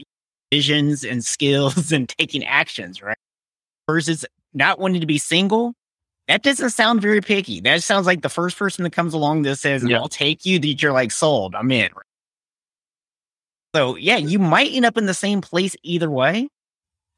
visions 0.52 1.04
and 1.04 1.24
skills 1.24 1.90
and 1.92 2.08
taking 2.08 2.44
actions, 2.44 3.02
right? 3.02 3.16
Versus 3.88 4.24
not 4.54 4.78
wanting 4.78 5.00
to 5.00 5.06
be 5.06 5.18
single. 5.18 5.74
That 6.28 6.42
doesn't 6.42 6.70
sound 6.70 7.00
very 7.00 7.20
picky. 7.22 7.60
That 7.60 7.82
sounds 7.82 8.06
like 8.06 8.20
the 8.22 8.28
first 8.28 8.58
person 8.58 8.84
that 8.84 8.92
comes 8.92 9.14
along 9.14 9.42
that 9.42 9.56
says, 9.56 9.82
Yeah. 9.82 9.96
I'll 9.98 10.08
take 10.08 10.44
you, 10.44 10.58
that 10.58 10.82
you're 10.82 10.92
like 10.92 11.10
sold. 11.10 11.54
I'm 11.54 11.70
in. 11.72 11.90
So 13.74 13.96
yeah, 13.96 14.16
you 14.16 14.38
might 14.38 14.70
end 14.72 14.84
up 14.84 14.96
in 14.96 15.06
the 15.06 15.14
same 15.14 15.40
place 15.40 15.74
either 15.82 16.10
way, 16.10 16.48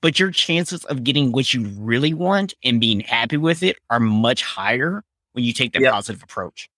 but 0.02 0.18
your 0.18 0.30
chances 0.30 0.84
of 0.84 1.04
getting 1.04 1.32
what 1.32 1.52
you 1.52 1.66
really 1.78 2.14
want 2.14 2.54
and 2.64 2.80
being 2.80 3.00
happy 3.00 3.36
with 3.36 3.62
it 3.62 3.76
are 3.90 4.00
much 4.00 4.42
higher 4.42 5.02
when 5.32 5.44
you 5.44 5.52
take 5.52 5.72
that 5.74 5.82
Yeah. 5.82 5.90
positive 5.92 6.22
approach. 6.22 6.68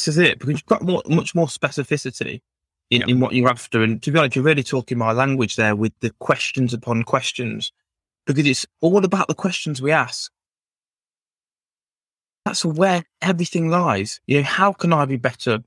This 0.00 0.08
is 0.08 0.18
it 0.18 0.38
because 0.38 0.52
you've 0.52 0.64
got 0.64 0.80
more, 0.80 1.02
much 1.06 1.34
more 1.34 1.46
specificity 1.46 2.40
in, 2.88 3.02
Yeah. 3.02 3.06
in 3.08 3.20
what 3.20 3.34
you're 3.34 3.50
after. 3.50 3.82
And 3.82 4.02
to 4.02 4.10
be 4.10 4.18
honest, 4.18 4.34
you're 4.34 4.44
really 4.46 4.62
talking 4.62 4.96
my 4.96 5.12
language 5.12 5.56
there 5.56 5.76
with 5.76 5.92
the 6.00 6.08
questions 6.20 6.72
upon 6.72 7.02
questions 7.02 7.70
because 8.26 8.46
it's 8.46 8.64
all 8.80 9.04
about 9.04 9.28
the 9.28 9.34
questions 9.34 9.82
we 9.82 9.92
ask. 9.92 10.32
That's 12.46 12.64
where 12.64 13.04
everything 13.20 13.68
lies. 13.68 14.20
You 14.26 14.38
know, 14.38 14.44
how 14.44 14.72
can 14.72 14.94
I 14.94 15.04
be 15.04 15.18
better? 15.18 15.62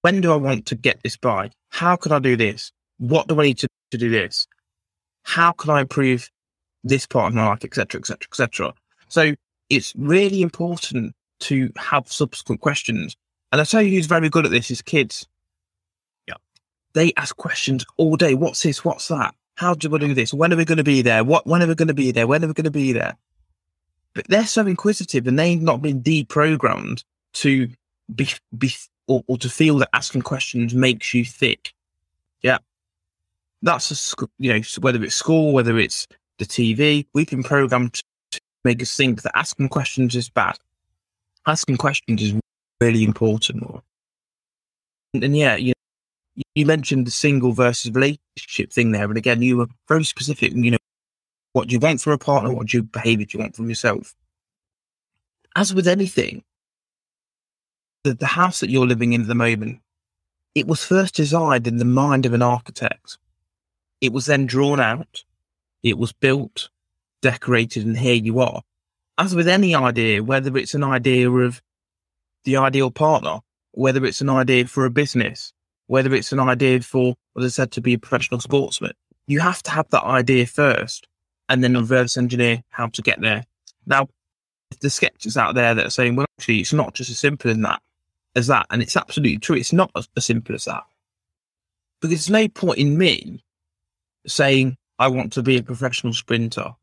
When 0.00 0.22
do 0.22 0.32
I 0.32 0.36
want 0.36 0.64
to 0.64 0.74
get 0.74 1.02
this 1.02 1.18
by? 1.18 1.50
How 1.68 1.96
can 1.96 2.12
I 2.12 2.20
do 2.20 2.34
this? 2.34 2.72
What 2.96 3.28
do 3.28 3.38
I 3.38 3.44
need 3.44 3.58
to, 3.58 3.68
to 3.90 3.98
do 3.98 4.08
this? 4.08 4.46
How 5.24 5.52
can 5.52 5.68
I 5.68 5.82
improve 5.82 6.30
this 6.82 7.06
part 7.06 7.32
of 7.32 7.34
my 7.34 7.46
life, 7.46 7.62
etc., 7.62 8.00
etc., 8.00 8.20
etc. 8.32 8.72
So 9.08 9.34
it's 9.68 9.92
really 9.98 10.40
important 10.40 11.14
to 11.40 11.70
have 11.76 12.10
subsequent 12.10 12.60
questions. 12.60 13.16
And 13.52 13.60
I 13.60 13.64
tell 13.64 13.82
you 13.82 13.90
who's 13.90 14.06
very 14.06 14.28
good 14.28 14.44
at 14.44 14.50
this 14.50 14.70
is 14.70 14.82
kids. 14.82 15.26
Yeah. 16.26 16.34
They 16.92 17.12
ask 17.16 17.36
questions 17.36 17.84
all 17.96 18.16
day. 18.16 18.34
What's 18.34 18.62
this? 18.62 18.84
What's 18.84 19.08
that? 19.08 19.34
How 19.54 19.74
do 19.74 19.90
we 19.90 19.98
do 19.98 20.14
this? 20.14 20.32
When 20.32 20.52
are 20.52 20.56
we 20.56 20.64
going 20.64 20.78
to 20.78 20.84
be 20.84 21.02
there? 21.02 21.24
What 21.24 21.46
when 21.46 21.62
are 21.62 21.66
we 21.66 21.74
going 21.74 21.88
to 21.88 21.94
be 21.94 22.12
there? 22.12 22.26
When 22.26 22.44
are 22.44 22.48
we 22.48 22.52
going 22.52 22.64
to 22.64 22.70
be 22.70 22.92
there? 22.92 23.16
But 24.14 24.28
they're 24.28 24.46
so 24.46 24.66
inquisitive 24.66 25.26
and 25.26 25.38
they've 25.38 25.60
not 25.60 25.82
been 25.82 26.02
deprogrammed 26.02 27.02
to 27.34 27.68
be 28.14 28.28
be 28.56 28.72
or, 29.06 29.22
or 29.26 29.38
to 29.38 29.48
feel 29.48 29.78
that 29.78 29.88
asking 29.92 30.22
questions 30.22 30.74
makes 30.74 31.12
you 31.12 31.24
thick. 31.24 31.72
Yeah. 32.42 32.58
That's 33.62 33.90
a 33.90 34.26
you 34.38 34.52
know, 34.52 34.60
whether 34.80 35.02
it's 35.02 35.16
school, 35.16 35.52
whether 35.52 35.78
it's 35.78 36.06
the 36.38 36.44
TV, 36.44 37.06
we've 37.12 37.28
been 37.28 37.42
programmed 37.42 38.00
to 38.30 38.40
make 38.64 38.80
us 38.80 38.94
think 38.94 39.22
that 39.22 39.36
asking 39.36 39.70
questions 39.70 40.14
is 40.14 40.28
bad. 40.28 40.56
Asking 41.48 41.78
questions 41.78 42.22
is 42.22 42.34
really 42.78 43.04
important. 43.04 43.64
And, 45.14 45.24
and 45.24 45.34
yeah, 45.34 45.56
you 45.56 45.72
you 46.54 46.66
mentioned 46.66 47.06
the 47.06 47.10
single 47.10 47.52
versus 47.52 47.90
relationship 47.90 48.70
thing 48.70 48.92
there, 48.92 49.06
and 49.06 49.16
again, 49.16 49.40
you 49.40 49.56
were 49.56 49.68
very 49.88 50.04
specific. 50.04 50.52
You 50.52 50.72
know, 50.72 50.78
what 51.54 51.68
do 51.68 51.72
you 51.72 51.80
want 51.80 52.02
from 52.02 52.12
a 52.12 52.18
partner? 52.18 52.52
What 52.52 52.66
do 52.66 52.76
you 52.76 52.82
behavior 52.82 53.24
do 53.24 53.38
you 53.38 53.42
want 53.42 53.56
from 53.56 53.70
yourself? 53.70 54.14
As 55.56 55.72
with 55.72 55.88
anything, 55.88 56.44
the, 58.04 58.12
the 58.12 58.26
house 58.26 58.60
that 58.60 58.68
you're 58.68 58.86
living 58.86 59.14
in 59.14 59.22
at 59.22 59.26
the 59.28 59.34
moment, 59.34 59.80
it 60.54 60.66
was 60.66 60.84
first 60.84 61.14
designed 61.14 61.66
in 61.66 61.78
the 61.78 61.86
mind 61.86 62.26
of 62.26 62.34
an 62.34 62.42
architect. 62.42 63.16
It 64.02 64.12
was 64.12 64.26
then 64.26 64.44
drawn 64.44 64.80
out. 64.80 65.24
It 65.82 65.96
was 65.96 66.12
built, 66.12 66.68
decorated, 67.22 67.86
and 67.86 67.96
here 67.96 68.14
you 68.14 68.38
are. 68.40 68.62
As 69.18 69.34
with 69.34 69.48
any 69.48 69.74
idea, 69.74 70.22
whether 70.22 70.56
it's 70.56 70.74
an 70.74 70.84
idea 70.84 71.28
of 71.28 71.60
the 72.44 72.56
ideal 72.56 72.90
partner, 72.90 73.40
whether 73.72 74.04
it's 74.04 74.20
an 74.20 74.30
idea 74.30 74.66
for 74.66 74.84
a 74.84 74.90
business, 74.90 75.52
whether 75.88 76.14
it's 76.14 76.32
an 76.32 76.38
idea 76.38 76.80
for, 76.80 77.14
as 77.36 77.44
I 77.44 77.48
said, 77.48 77.72
to 77.72 77.80
be 77.80 77.94
a 77.94 77.98
professional 77.98 78.40
sportsman, 78.40 78.92
you 79.26 79.40
have 79.40 79.62
to 79.64 79.72
have 79.72 79.88
that 79.90 80.04
idea 80.04 80.46
first 80.46 81.08
and 81.48 81.64
then 81.64 81.74
reverse 81.74 82.16
engineer 82.16 82.62
how 82.70 82.86
to 82.88 83.02
get 83.02 83.20
there. 83.20 83.44
Now, 83.86 84.08
the 84.80 84.90
skeptics 84.90 85.36
out 85.36 85.54
there 85.54 85.74
that 85.74 85.86
are 85.86 85.90
saying, 85.90 86.14
well, 86.14 86.26
actually, 86.38 86.60
it's 86.60 86.72
not 86.72 86.94
just 86.94 87.10
as 87.10 87.18
simple 87.18 87.50
as 87.50 87.58
that, 87.58 87.82
as 88.36 88.46
that. 88.46 88.66
And 88.70 88.82
it's 88.82 88.96
absolutely 88.96 89.38
true. 89.38 89.56
It's 89.56 89.72
not 89.72 89.90
as, 89.96 90.08
as 90.16 90.26
simple 90.26 90.54
as 90.54 90.66
that. 90.66 90.84
Because 92.00 92.10
there's 92.10 92.30
no 92.30 92.48
point 92.48 92.78
in 92.78 92.96
me 92.96 93.42
saying, 94.26 94.76
I 94.98 95.08
want 95.08 95.32
to 95.32 95.42
be 95.42 95.56
a 95.56 95.62
professional 95.62 96.12
sprinter 96.12 96.74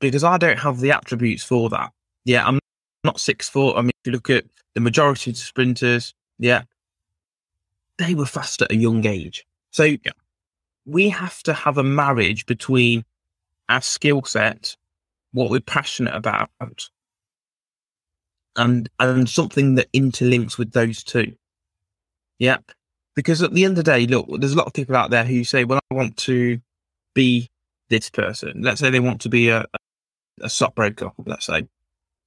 because 0.00 0.24
I 0.24 0.38
don't 0.38 0.58
have 0.58 0.80
the 0.80 0.90
attributes 0.92 1.42
for 1.44 1.68
that. 1.70 1.92
Yeah, 2.24 2.46
I'm 2.46 2.58
not 3.04 3.20
six 3.20 3.48
foot. 3.48 3.76
I 3.76 3.82
mean, 3.82 3.90
if 4.02 4.06
you 4.06 4.12
look 4.12 4.30
at 4.30 4.44
the 4.74 4.80
majority 4.80 5.30
of 5.30 5.36
sprinters, 5.36 6.14
yeah, 6.38 6.62
they 7.98 8.14
were 8.14 8.26
fast 8.26 8.62
at 8.62 8.72
a 8.72 8.76
young 8.76 9.06
age. 9.06 9.46
So 9.70 9.84
Yeah. 9.84 10.12
we 10.86 11.08
have 11.10 11.42
to 11.44 11.52
have 11.54 11.78
a 11.78 11.82
marriage 11.84 12.46
between 12.46 13.04
our 13.68 13.80
skill 13.80 14.22
set, 14.24 14.76
what 15.32 15.50
we're 15.50 15.60
passionate 15.60 16.14
about, 16.14 16.50
and 18.56 18.88
and 18.98 19.28
something 19.28 19.74
that 19.76 19.90
interlinks 19.92 20.58
with 20.58 20.72
those 20.72 21.02
two. 21.02 21.34
Yeah. 22.38 22.58
Because 23.16 23.42
at 23.42 23.52
the 23.54 23.64
end 23.64 23.78
of 23.78 23.84
the 23.84 23.90
day, 23.92 24.06
look, 24.06 24.26
there's 24.40 24.54
a 24.54 24.56
lot 24.56 24.66
of 24.66 24.72
people 24.72 24.96
out 24.96 25.10
there 25.10 25.24
who 25.24 25.44
say, 25.44 25.64
Well, 25.64 25.78
I 25.90 25.94
want 25.94 26.16
to 26.18 26.60
be 27.14 27.48
this 27.88 28.10
person. 28.10 28.62
Let's 28.62 28.80
say 28.80 28.90
they 28.90 28.98
want 29.00 29.20
to 29.22 29.28
be 29.28 29.48
a, 29.50 29.64
a 30.40 30.48
stockbroker, 30.48 31.10
let's 31.26 31.46
say. 31.46 31.66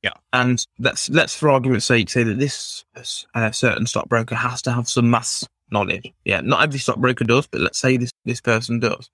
Yeah. 0.03 0.11
And 0.31 0.65
let's 0.79 1.09
let's 1.09 1.35
for 1.35 1.49
argument's 1.49 1.85
sake 1.85 2.09
say 2.09 2.23
that 2.23 2.37
this 2.39 2.85
uh, 3.33 3.51
certain 3.51 3.87
stockbroker 3.87 4.35
has 4.35 4.61
to 4.63 4.71
have 4.71 4.87
some 4.87 5.09
maths 5.09 5.47
knowledge. 5.71 6.13
Yeah, 6.23 6.41
not 6.41 6.63
every 6.63 6.79
stockbroker 6.79 7.25
does, 7.25 7.47
but 7.47 7.61
let's 7.61 7.79
say 7.79 7.97
this 7.97 8.11
this 8.25 8.39
person 8.41 8.79
does. 8.79 9.09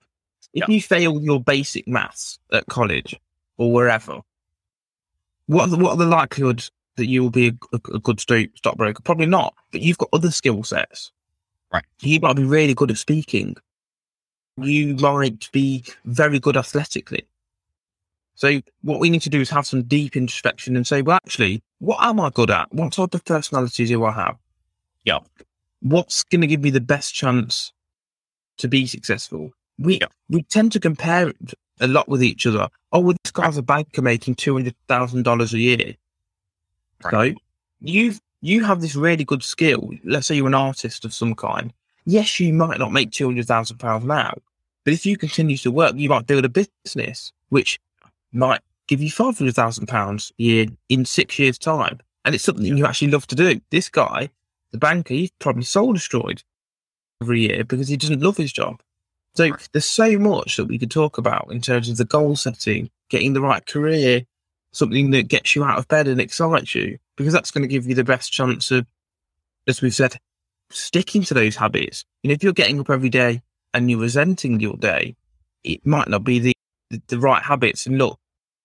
If 0.52 0.68
Yeah. 0.68 0.74
you 0.74 0.80
fail 0.80 1.20
your 1.20 1.40
basic 1.40 1.88
maths 1.88 2.38
at 2.52 2.66
college 2.66 3.18
or 3.56 3.72
wherever, 3.72 4.20
what 5.46 5.64
are 5.64 5.68
the, 5.68 5.76
what 5.78 5.92
are 5.92 5.96
the 5.96 6.06
likelihoods 6.06 6.70
that 6.96 7.06
you 7.06 7.22
will 7.22 7.30
be 7.30 7.48
a, 7.48 7.52
a, 7.72 7.96
a 7.96 7.98
good 7.98 8.20
sto- 8.20 8.46
stockbroker? 8.54 9.02
Probably 9.02 9.26
not. 9.26 9.54
But 9.72 9.80
you've 9.80 9.98
got 9.98 10.10
other 10.12 10.30
skill 10.30 10.62
sets. 10.62 11.10
Right. 11.72 11.84
You 12.02 12.20
might 12.20 12.36
be 12.36 12.44
really 12.44 12.74
good 12.74 12.90
at 12.92 12.98
speaking. 12.98 13.56
You 14.56 14.94
might 14.94 15.50
be 15.50 15.82
very 16.04 16.38
good 16.38 16.56
athletically. 16.56 17.26
So 18.34 18.60
what 18.82 19.00
we 19.00 19.10
need 19.10 19.22
to 19.22 19.30
do 19.30 19.40
is 19.40 19.50
have 19.50 19.66
some 19.66 19.82
deep 19.84 20.16
introspection 20.16 20.76
and 20.76 20.86
say, 20.86 21.02
well, 21.02 21.18
actually, 21.24 21.62
what 21.78 21.98
am 22.02 22.18
I 22.20 22.30
good 22.30 22.50
at? 22.50 22.72
What 22.72 22.92
type 22.92 23.14
of 23.14 23.24
personality 23.24 23.86
do 23.86 24.04
I 24.04 24.12
have? 24.12 24.36
Yeah. 25.04 25.20
What's 25.80 26.24
going 26.24 26.40
to 26.40 26.46
give 26.46 26.62
me 26.62 26.70
the 26.70 26.80
best 26.80 27.14
chance 27.14 27.72
to 28.58 28.68
be 28.68 28.86
successful? 28.86 29.52
We 29.78 29.98
Yeah. 30.00 30.08
we 30.28 30.42
tend 30.44 30.72
to 30.72 30.80
compare 30.80 31.28
it 31.28 31.54
a 31.80 31.86
lot 31.86 32.08
with 32.08 32.22
each 32.22 32.46
other. 32.46 32.68
Oh, 32.92 33.00
well, 33.00 33.16
this 33.22 33.32
guy's 33.32 33.56
a 33.56 33.62
banker 33.62 34.02
making 34.02 34.36
two 34.36 34.54
hundred 34.54 34.74
thousand 34.88 35.24
dollars 35.24 35.52
a 35.52 35.58
year. 35.58 35.94
Right. 37.04 37.34
So 37.34 37.40
you 37.80 38.14
you 38.40 38.64
have 38.64 38.80
this 38.80 38.94
really 38.96 39.24
good 39.24 39.42
skill. 39.42 39.90
Let's 40.04 40.26
say 40.26 40.36
you're 40.36 40.46
an 40.46 40.54
artist 40.54 41.04
of 41.04 41.12
some 41.14 41.34
kind. 41.34 41.72
Yes, 42.04 42.38
you 42.40 42.52
might 42.52 42.78
not 42.78 42.92
make 42.92 43.10
two 43.10 43.26
hundred 43.26 43.46
thousand 43.46 43.78
pounds 43.78 44.04
now, 44.04 44.34
but 44.84 44.94
if 44.94 45.04
you 45.04 45.16
continue 45.16 45.56
to 45.58 45.70
work, 45.70 45.94
you 45.96 46.08
might 46.08 46.26
build 46.26 46.44
a 46.44 46.48
business 46.48 47.32
which 47.48 47.78
might 48.34 48.60
give 48.86 49.00
you 49.00 49.10
five 49.10 49.38
hundred 49.38 49.54
thousand 49.54 49.86
pounds 49.86 50.32
a 50.38 50.42
year 50.42 50.66
in 50.88 51.04
six 51.04 51.38
years' 51.38 51.58
time, 51.58 52.00
and 52.24 52.34
it's 52.34 52.44
something 52.44 52.64
you 52.64 52.86
actually 52.86 53.10
love 53.10 53.26
to 53.28 53.34
do. 53.34 53.60
This 53.70 53.88
guy, 53.88 54.30
the 54.72 54.78
banker, 54.78 55.14
he's 55.14 55.30
probably 55.38 55.62
soul 55.62 55.92
destroyed 55.92 56.42
every 57.22 57.42
year 57.42 57.64
because 57.64 57.88
he 57.88 57.96
doesn't 57.96 58.22
love 58.22 58.36
his 58.36 58.52
job. 58.52 58.82
So 59.36 59.50
there's 59.72 59.84
so 59.84 60.18
much 60.18 60.56
that 60.56 60.66
we 60.66 60.78
could 60.78 60.90
talk 60.90 61.18
about 61.18 61.48
in 61.50 61.60
terms 61.60 61.88
of 61.88 61.96
the 61.96 62.04
goal 62.04 62.36
setting, 62.36 62.90
getting 63.08 63.32
the 63.32 63.40
right 63.40 63.64
career, 63.66 64.22
something 64.72 65.10
that 65.10 65.28
gets 65.28 65.56
you 65.56 65.64
out 65.64 65.78
of 65.78 65.88
bed 65.88 66.06
and 66.06 66.20
excites 66.20 66.74
you, 66.74 66.98
because 67.16 67.32
that's 67.32 67.50
going 67.50 67.62
to 67.62 67.68
give 67.68 67.86
you 67.86 67.94
the 67.94 68.04
best 68.04 68.32
chance 68.32 68.70
of, 68.70 68.86
as 69.66 69.82
we've 69.82 69.94
said, 69.94 70.18
sticking 70.70 71.22
to 71.22 71.34
those 71.34 71.56
habits. 71.56 72.04
And 72.22 72.30
if 72.32 72.42
you're 72.42 72.52
getting 72.52 72.78
up 72.78 72.90
every 72.90 73.08
day 73.08 73.42
and 73.72 73.90
you're 73.90 74.00
resenting 74.00 74.60
your 74.60 74.76
day, 74.76 75.16
it 75.64 75.84
might 75.84 76.08
not 76.08 76.22
be 76.22 76.38
the, 76.38 76.56
the, 76.90 77.02
the 77.08 77.18
right 77.18 77.42
habits. 77.42 77.86
And 77.86 77.98
look, 77.98 78.18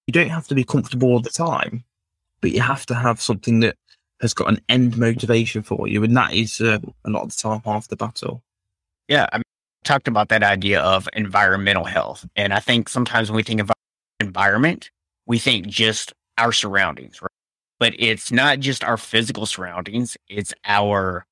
you 0.10 0.12
don't 0.12 0.30
have 0.30 0.48
to 0.48 0.56
be 0.56 0.64
comfortable 0.64 1.10
all 1.10 1.20
the 1.20 1.30
time, 1.30 1.84
but 2.42 2.50
you 2.50 2.62
have 2.62 2.84
to 2.88 2.96
have 2.96 3.22
something 3.22 3.60
that 3.60 3.76
has 4.22 4.34
got 4.34 4.50
an 4.50 4.60
end 4.68 4.98
motivation 4.98 5.62
for 5.62 5.88
you. 5.88 6.04
And 6.04 6.18
that 6.18 6.34
is 6.34 6.60
uh, 6.60 6.80
a 7.06 7.10
lot 7.12 7.22
of 7.22 7.30
the 7.30 7.36
time 7.36 7.62
half 7.64 7.90
the 7.90 7.96
battle. 7.96 8.42
Yeah, 9.08 9.28
I 9.32 9.44
talked 9.84 10.08
about 10.08 10.30
that 10.30 10.42
idea 10.42 10.82
of 10.82 11.08
environmental 11.14 11.86
health. 11.86 12.26
And 12.36 12.56
I 12.56 12.60
think 12.60 12.90
sometimes 12.90 13.30
when 13.30 13.36
we 13.36 13.44
think 13.44 13.62
of 13.62 13.70
environment, 14.20 14.90
we 15.28 15.38
think 15.38 15.68
just 15.68 16.12
our 16.40 16.52
surroundings, 16.54 17.22
right? 17.22 17.30
But 17.78 17.94
it's 18.00 18.32
not 18.32 18.62
just 18.62 18.84
our 18.84 18.98
physical 18.98 19.46
surroundings, 19.46 20.18
it's 20.28 20.56
our 20.66 21.24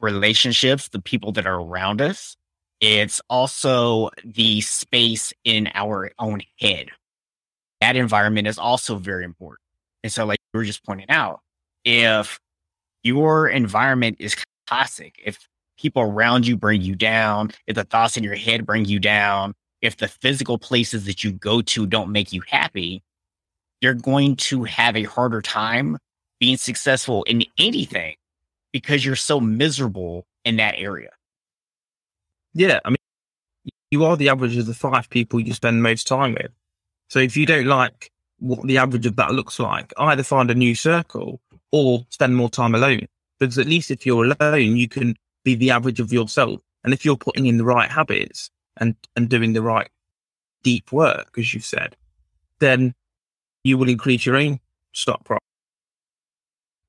relationships, 0.00 0.88
the 0.88 1.00
people 1.00 1.30
that 1.30 1.46
are 1.46 1.60
around 1.60 2.02
us. 2.02 2.36
It's 2.80 3.20
also 3.30 4.10
the 4.24 4.62
space 4.62 5.32
in 5.44 5.70
our 5.74 6.10
own 6.18 6.40
head. 6.58 6.90
That 7.84 7.96
environment 7.96 8.48
is 8.48 8.56
also 8.56 8.96
very 8.96 9.26
important. 9.26 9.60
And 10.02 10.10
so, 10.10 10.24
like 10.24 10.38
you 10.54 10.58
were 10.58 10.64
just 10.64 10.86
pointing 10.86 11.10
out, 11.10 11.42
if 11.84 12.40
your 13.02 13.46
environment 13.46 14.16
is 14.18 14.34
toxic, 14.66 15.20
if 15.22 15.46
people 15.76 16.00
around 16.00 16.46
you 16.46 16.56
bring 16.56 16.80
you 16.80 16.94
down, 16.94 17.50
if 17.66 17.74
the 17.74 17.84
thoughts 17.84 18.16
in 18.16 18.24
your 18.24 18.36
head 18.36 18.64
bring 18.64 18.86
you 18.86 18.98
down, 18.98 19.52
if 19.82 19.98
the 19.98 20.08
physical 20.08 20.56
places 20.56 21.04
that 21.04 21.22
you 21.22 21.32
go 21.32 21.60
to 21.60 21.86
don't 21.86 22.10
make 22.10 22.32
you 22.32 22.42
happy, 22.48 23.02
you're 23.82 23.92
going 23.92 24.36
to 24.36 24.64
have 24.64 24.96
a 24.96 25.02
harder 25.02 25.42
time 25.42 25.98
being 26.40 26.56
successful 26.56 27.22
in 27.24 27.44
anything 27.58 28.14
because 28.72 29.04
you're 29.04 29.14
so 29.14 29.38
miserable 29.40 30.26
in 30.46 30.56
that 30.56 30.76
area. 30.78 31.10
Yeah. 32.54 32.80
I 32.82 32.88
mean, 32.88 32.96
you 33.90 34.06
are 34.06 34.16
the 34.16 34.30
average 34.30 34.56
of 34.56 34.64
the 34.64 34.72
five 34.72 35.10
people 35.10 35.38
you 35.38 35.52
spend 35.52 35.82
most 35.82 36.06
time 36.06 36.32
with. 36.32 36.50
So 37.08 37.18
if 37.18 37.36
you 37.36 37.46
don't 37.46 37.66
like 37.66 38.10
what 38.38 38.66
the 38.66 38.78
average 38.78 39.06
of 39.06 39.16
that 39.16 39.32
looks 39.32 39.58
like, 39.58 39.92
either 39.98 40.22
find 40.22 40.50
a 40.50 40.54
new 40.54 40.74
circle 40.74 41.40
or 41.72 42.04
spend 42.10 42.36
more 42.36 42.50
time 42.50 42.74
alone. 42.74 43.06
Because 43.38 43.58
at 43.58 43.66
least 43.66 43.90
if 43.90 44.06
you're 44.06 44.24
alone, 44.24 44.76
you 44.76 44.88
can 44.88 45.16
be 45.44 45.54
the 45.54 45.70
average 45.70 46.00
of 46.00 46.12
yourself. 46.12 46.60
And 46.84 46.92
if 46.92 47.04
you're 47.04 47.16
putting 47.16 47.46
in 47.46 47.56
the 47.56 47.64
right 47.64 47.90
habits 47.90 48.50
and, 48.76 48.94
and 49.16 49.28
doing 49.28 49.52
the 49.52 49.62
right 49.62 49.88
deep 50.62 50.92
work, 50.92 51.34
as 51.38 51.52
you've 51.52 51.64
said, 51.64 51.96
then 52.60 52.94
you 53.64 53.78
will 53.78 53.88
increase 53.88 54.26
your 54.26 54.36
own 54.36 54.60
stock 54.92 55.24
price. 55.24 55.40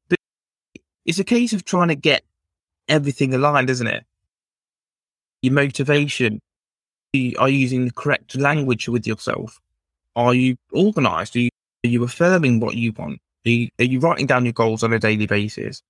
But 0.09 0.19
it's 1.05 1.19
a 1.19 1.23
case 1.23 1.53
of 1.53 1.65
trying 1.65 1.87
to 1.87 1.95
get 1.95 2.23
everything 2.87 3.33
aligned, 3.33 3.69
isn't 3.69 3.87
it? 3.87 4.05
Your 5.41 5.53
motivation. 5.53 6.39
You 7.13 7.35
are 7.39 7.49
you 7.49 7.57
using 7.57 7.85
the 7.85 7.91
correct 7.91 8.35
language 8.35 8.89
with 8.89 9.07
yourself? 9.07 9.59
Are 10.15 10.33
you 10.33 10.57
organized? 10.71 11.35
Are 11.35 11.39
you, 11.39 11.49
are 11.83 11.89
you 11.89 12.03
affirming 12.03 12.59
what 12.59 12.75
you 12.75 12.91
want? 12.93 13.19
Are 13.45 13.49
you, 13.49 13.69
are 13.79 13.85
you 13.85 13.99
writing 13.99 14.25
down 14.25 14.45
your 14.45 14.53
goals 14.53 14.83
on 14.83 14.93
a 14.93 14.99
daily 14.99 15.27
basis? 15.27 15.81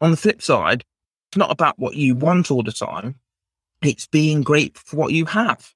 On 0.00 0.10
the 0.10 0.16
flip 0.16 0.42
side, 0.42 0.84
it's 1.30 1.36
not 1.36 1.50
about 1.50 1.78
what 1.78 1.94
you 1.94 2.14
want 2.14 2.50
all 2.50 2.62
the 2.62 2.72
time. 2.72 3.14
It's 3.82 4.06
being 4.06 4.42
grateful 4.42 4.82
for 4.84 4.96
what 4.96 5.12
you 5.12 5.24
have. 5.26 5.72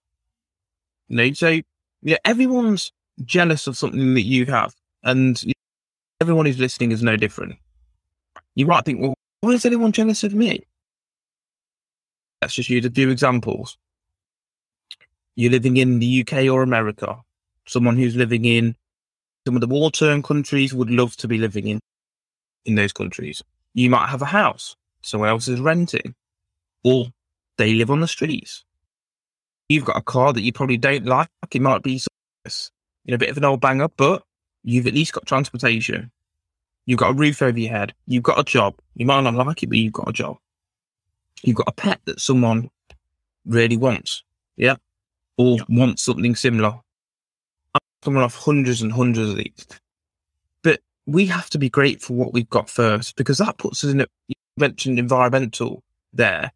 You 1.09 1.17
know, 1.17 1.33
so 1.33 1.61
yeah, 2.03 2.19
everyone's 2.25 2.93
jealous 3.25 3.67
of 3.67 3.77
something 3.77 4.15
that 4.15 4.23
you 4.23 4.47
have, 4.47 4.75
and 5.03 5.43
everyone 6.21 6.47
who's 6.47 6.59
listening 6.59 6.93
is 6.93 7.03
no 7.03 7.17
different. 7.17 7.57
You 8.55 8.67
might 8.67 8.85
think, 8.85 9.01
well, 9.01 9.15
why 9.41 9.53
is 9.53 9.65
anyone 9.65 9.93
jealous 9.93 10.25
of 10.25 10.35
me? 10.35 10.65
Let's 12.43 12.55
just 12.55 12.71
use 12.71 12.85
a 12.85 12.91
few 12.91 13.11
examples. 13.11 13.77
You're 15.37 15.53
living 15.53 15.77
in 15.77 15.99
the 15.99 16.21
UK 16.27 16.45
or 16.45 16.63
America. 16.63 17.19
Someone 17.67 17.97
who's 17.97 18.17
living 18.17 18.45
in 18.45 18.77
some 19.47 19.55
of 19.55 19.61
the 19.61 19.67
war 19.67 19.91
torn 19.91 20.23
countries 20.23 20.75
would 20.75 20.91
love 20.91 21.17
to 21.17 21.29
be 21.29 21.39
living 21.39 21.69
in 21.69 21.81
in 22.65 22.75
those 22.75 22.93
countries. 22.93 23.43
You 23.75 23.91
might 23.91 24.09
have 24.09 24.23
a 24.23 24.27
house, 24.27 24.77
someone 25.03 25.29
else 25.29 25.49
is 25.49 25.61
renting, 25.61 26.15
or 26.83 27.07
they 27.57 27.75
live 27.75 27.91
on 27.91 28.01
the 28.01 28.09
streets. 28.09 28.65
You've 29.69 29.85
got 29.85 29.97
a 29.97 30.03
car 30.03 30.33
that 30.33 30.43
you 30.43 30.53
probably 30.53 30.77
don't 30.77 31.07
like. 31.07 31.29
It 31.51 31.63
might 31.63 31.83
be 31.83 32.01
you 32.45 33.13
know, 33.13 33.15
a 33.15 33.19
bit 33.19 33.31
of 33.31 33.37
an 33.37 33.45
old 33.45 33.61
banger, 33.61 33.89
but 33.97 34.23
you've 34.63 34.87
at 34.87 34.95
least 34.95 35.13
got 35.13 35.27
transportation. 35.27 36.11
You've 36.87 36.99
got 36.99 37.11
a 37.11 37.15
roof 37.15 37.43
over 37.43 37.59
your 37.59 37.73
head. 37.73 37.95
You've 38.07 38.23
got 38.23 38.39
a 38.39 38.45
job. 38.45 38.75
You 38.95 39.07
might 39.07 39.23
not 39.23 39.35
like 39.35 39.63
it, 39.63 39.69
but 39.69 39.79
you've 39.79 39.93
got 39.93 40.09
a 40.09 40.13
job. 40.13 40.39
You've 41.43 41.57
got 41.57 41.69
a 41.69 41.73
pet 41.73 42.01
that 42.05 42.21
someone 42.21 42.71
really 43.45 43.77
wants. 43.77 44.23
Yeah. 44.57 44.77
Or 45.37 45.57
yeah. 45.57 45.65
wants 45.69 46.03
something 46.03 46.35
similar. 46.35 46.81
Coming 48.03 48.23
off 48.23 48.37
hundreds 48.37 48.83
and 48.83 48.93
hundreds 48.93 49.31
of 49.31 49.37
these. 49.37 49.67
But 50.63 50.81
we 51.07 51.27
have 51.27 51.51
to 51.51 51.59
be 51.59 51.69
grateful 51.69 52.15
for 52.15 52.25
what 52.25 52.33
we've 52.33 52.49
got 52.51 52.71
first 52.71 53.17
because 53.17 53.39
that 53.39 53.59
puts 53.59 53.83
us 53.85 53.91
in 53.91 54.01
a, 54.01 54.07
you 54.29 54.35
mentioned 54.57 54.99
environmental 54.99 55.83
there. 56.13 56.53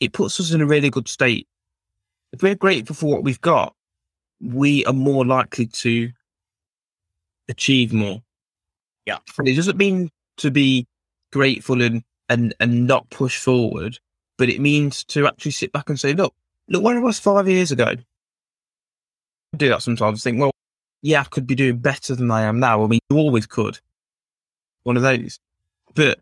It 0.00 0.12
puts 0.12 0.40
us 0.40 0.52
in 0.52 0.60
a 0.60 0.66
really 0.66 0.90
good 0.90 1.08
state. 1.08 1.46
If 2.32 2.42
we're 2.42 2.54
grateful 2.54 2.94
for 2.96 3.06
what 3.06 3.24
we've 3.24 3.40
got, 3.40 3.74
we 4.40 4.84
are 4.86 4.92
more 4.92 5.24
likely 5.24 5.66
to 5.66 6.10
achieve 7.48 7.92
more. 7.92 8.22
Yeah. 9.06 9.18
And 9.38 9.48
it 9.48 9.56
doesn't 9.56 9.76
mean 9.76 10.10
to 10.38 10.50
be 10.50 10.86
grateful 11.32 11.82
and, 11.82 12.02
and, 12.28 12.54
and 12.60 12.86
not 12.86 13.10
push 13.10 13.38
forward, 13.38 13.98
but 14.38 14.48
it 14.48 14.60
means 14.60 15.04
to 15.04 15.26
actually 15.26 15.50
sit 15.50 15.72
back 15.72 15.88
and 15.88 15.98
say, 15.98 16.12
look, 16.12 16.34
look 16.68 16.82
where 16.82 16.96
I 16.96 17.00
was 17.00 17.18
five 17.18 17.48
years 17.48 17.72
ago. 17.72 17.94
I 19.52 19.56
do 19.56 19.68
that 19.68 19.82
sometimes. 19.82 20.22
Think, 20.22 20.40
well, 20.40 20.52
yeah, 21.02 21.20
I 21.20 21.24
could 21.24 21.46
be 21.46 21.54
doing 21.54 21.78
better 21.78 22.14
than 22.14 22.30
I 22.30 22.42
am 22.42 22.60
now. 22.60 22.84
I 22.84 22.86
mean, 22.86 23.00
you 23.10 23.16
always 23.16 23.46
could. 23.46 23.78
One 24.82 24.96
of 24.96 25.02
those. 25.02 25.38
But 25.94 26.20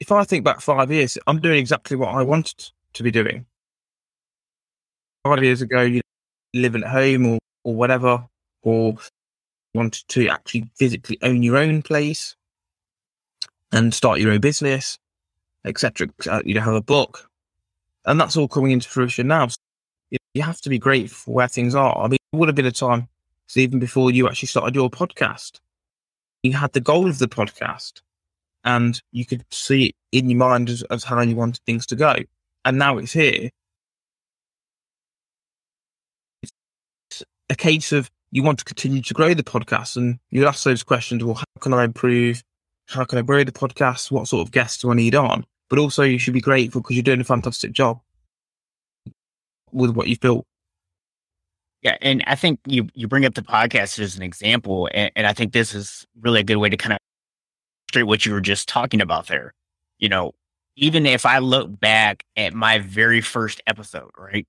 if 0.00 0.12
I 0.12 0.24
think 0.24 0.44
back 0.44 0.60
five 0.60 0.90
years, 0.90 1.18
I'm 1.26 1.40
doing 1.40 1.58
exactly 1.58 1.96
what 1.96 2.14
I 2.14 2.22
wanted 2.22 2.70
to 2.94 3.02
be 3.02 3.10
doing. 3.10 3.46
Five 5.24 5.42
years 5.42 5.62
ago, 5.62 5.82
you 5.82 5.96
know, 5.96 6.60
living 6.60 6.82
at 6.84 6.90
home 6.90 7.26
or 7.26 7.38
or 7.66 7.74
whatever, 7.74 8.24
or 8.62 8.96
wanted 9.74 10.04
to 10.08 10.28
actually 10.28 10.70
physically 10.76 11.18
own 11.22 11.42
your 11.42 11.56
own 11.56 11.82
place 11.82 12.36
and 13.72 13.92
start 13.92 14.20
your 14.20 14.30
own 14.30 14.40
business, 14.40 14.98
etc. 15.64 16.08
You 16.44 16.54
know, 16.54 16.60
have 16.60 16.74
a 16.74 16.80
book, 16.80 17.28
and 18.04 18.20
that's 18.20 18.36
all 18.36 18.46
coming 18.46 18.70
into 18.70 18.88
fruition 18.88 19.26
now. 19.26 19.48
So 19.48 19.56
you 20.34 20.42
have 20.42 20.60
to 20.60 20.68
be 20.68 20.78
grateful 20.78 21.34
where 21.34 21.48
things 21.48 21.74
are. 21.74 21.98
I 21.98 22.06
mean, 22.06 22.18
it 22.32 22.36
would 22.36 22.48
have 22.48 22.54
been 22.54 22.66
a 22.66 22.72
time, 22.72 23.08
so 23.46 23.60
even 23.60 23.78
before 23.78 24.10
you 24.10 24.28
actually 24.28 24.48
started 24.48 24.74
your 24.74 24.90
podcast, 24.90 25.60
you 26.42 26.52
had 26.52 26.72
the 26.72 26.80
goal 26.80 27.08
of 27.08 27.18
the 27.18 27.28
podcast, 27.28 28.00
and 28.64 29.00
you 29.12 29.24
could 29.24 29.44
see 29.50 29.86
it 29.86 29.94
in 30.12 30.30
your 30.30 30.38
mind 30.38 30.68
as, 30.68 30.82
as 30.84 31.04
how 31.04 31.20
you 31.20 31.36
wanted 31.36 31.60
things 31.64 31.86
to 31.86 31.96
go, 31.96 32.16
and 32.64 32.78
now 32.78 32.98
it's 32.98 33.12
here. 33.12 33.50
It's 36.42 37.22
a 37.48 37.54
case 37.54 37.92
of 37.92 38.10
you 38.32 38.42
want 38.42 38.58
to 38.58 38.64
continue 38.64 39.02
to 39.02 39.14
grow 39.14 39.34
the 39.34 39.42
podcast 39.42 39.96
and 39.96 40.18
you 40.30 40.46
ask 40.46 40.64
those 40.64 40.82
questions, 40.82 41.24
well, 41.24 41.34
how 41.34 41.44
can 41.60 41.72
I 41.72 41.84
improve? 41.84 42.42
How 42.88 43.04
can 43.04 43.18
I 43.18 43.22
grow 43.22 43.44
the 43.44 43.52
podcast? 43.52 44.10
What 44.10 44.28
sort 44.28 44.46
of 44.46 44.52
guests 44.52 44.82
do 44.82 44.90
I 44.90 44.94
need 44.94 45.14
on? 45.14 45.44
But 45.70 45.78
also 45.78 46.02
you 46.02 46.18
should 46.18 46.34
be 46.34 46.40
grateful 46.40 46.80
because 46.80 46.96
you're 46.96 47.02
doing 47.02 47.20
a 47.20 47.24
fantastic 47.24 47.72
job 47.72 48.00
with 49.72 49.90
what 49.90 50.08
you've 50.08 50.20
built. 50.20 50.44
Yeah, 51.86 51.96
and 52.02 52.24
I 52.26 52.34
think 52.34 52.58
you 52.66 52.88
you 52.94 53.06
bring 53.06 53.24
up 53.24 53.34
the 53.34 53.42
podcast 53.42 54.00
as 54.00 54.16
an 54.16 54.22
example, 54.24 54.88
and, 54.92 55.12
and 55.14 55.24
I 55.24 55.32
think 55.32 55.52
this 55.52 55.72
is 55.72 56.04
really 56.20 56.40
a 56.40 56.42
good 56.42 56.56
way 56.56 56.68
to 56.68 56.76
kind 56.76 56.94
of 56.94 56.98
straight 57.88 58.02
what 58.02 58.26
you 58.26 58.32
were 58.32 58.40
just 58.40 58.68
talking 58.68 59.00
about 59.00 59.28
there. 59.28 59.54
You 60.00 60.08
know, 60.08 60.32
even 60.74 61.06
if 61.06 61.24
I 61.24 61.38
look 61.38 61.78
back 61.78 62.24
at 62.36 62.54
my 62.54 62.80
very 62.80 63.20
first 63.20 63.62
episode, 63.68 64.10
right? 64.18 64.48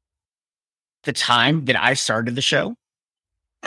The 1.03 1.13
time 1.13 1.65
that 1.65 1.79
I 1.79 1.93
started 1.93 2.33
the 2.33 2.41
show, 2.41 2.73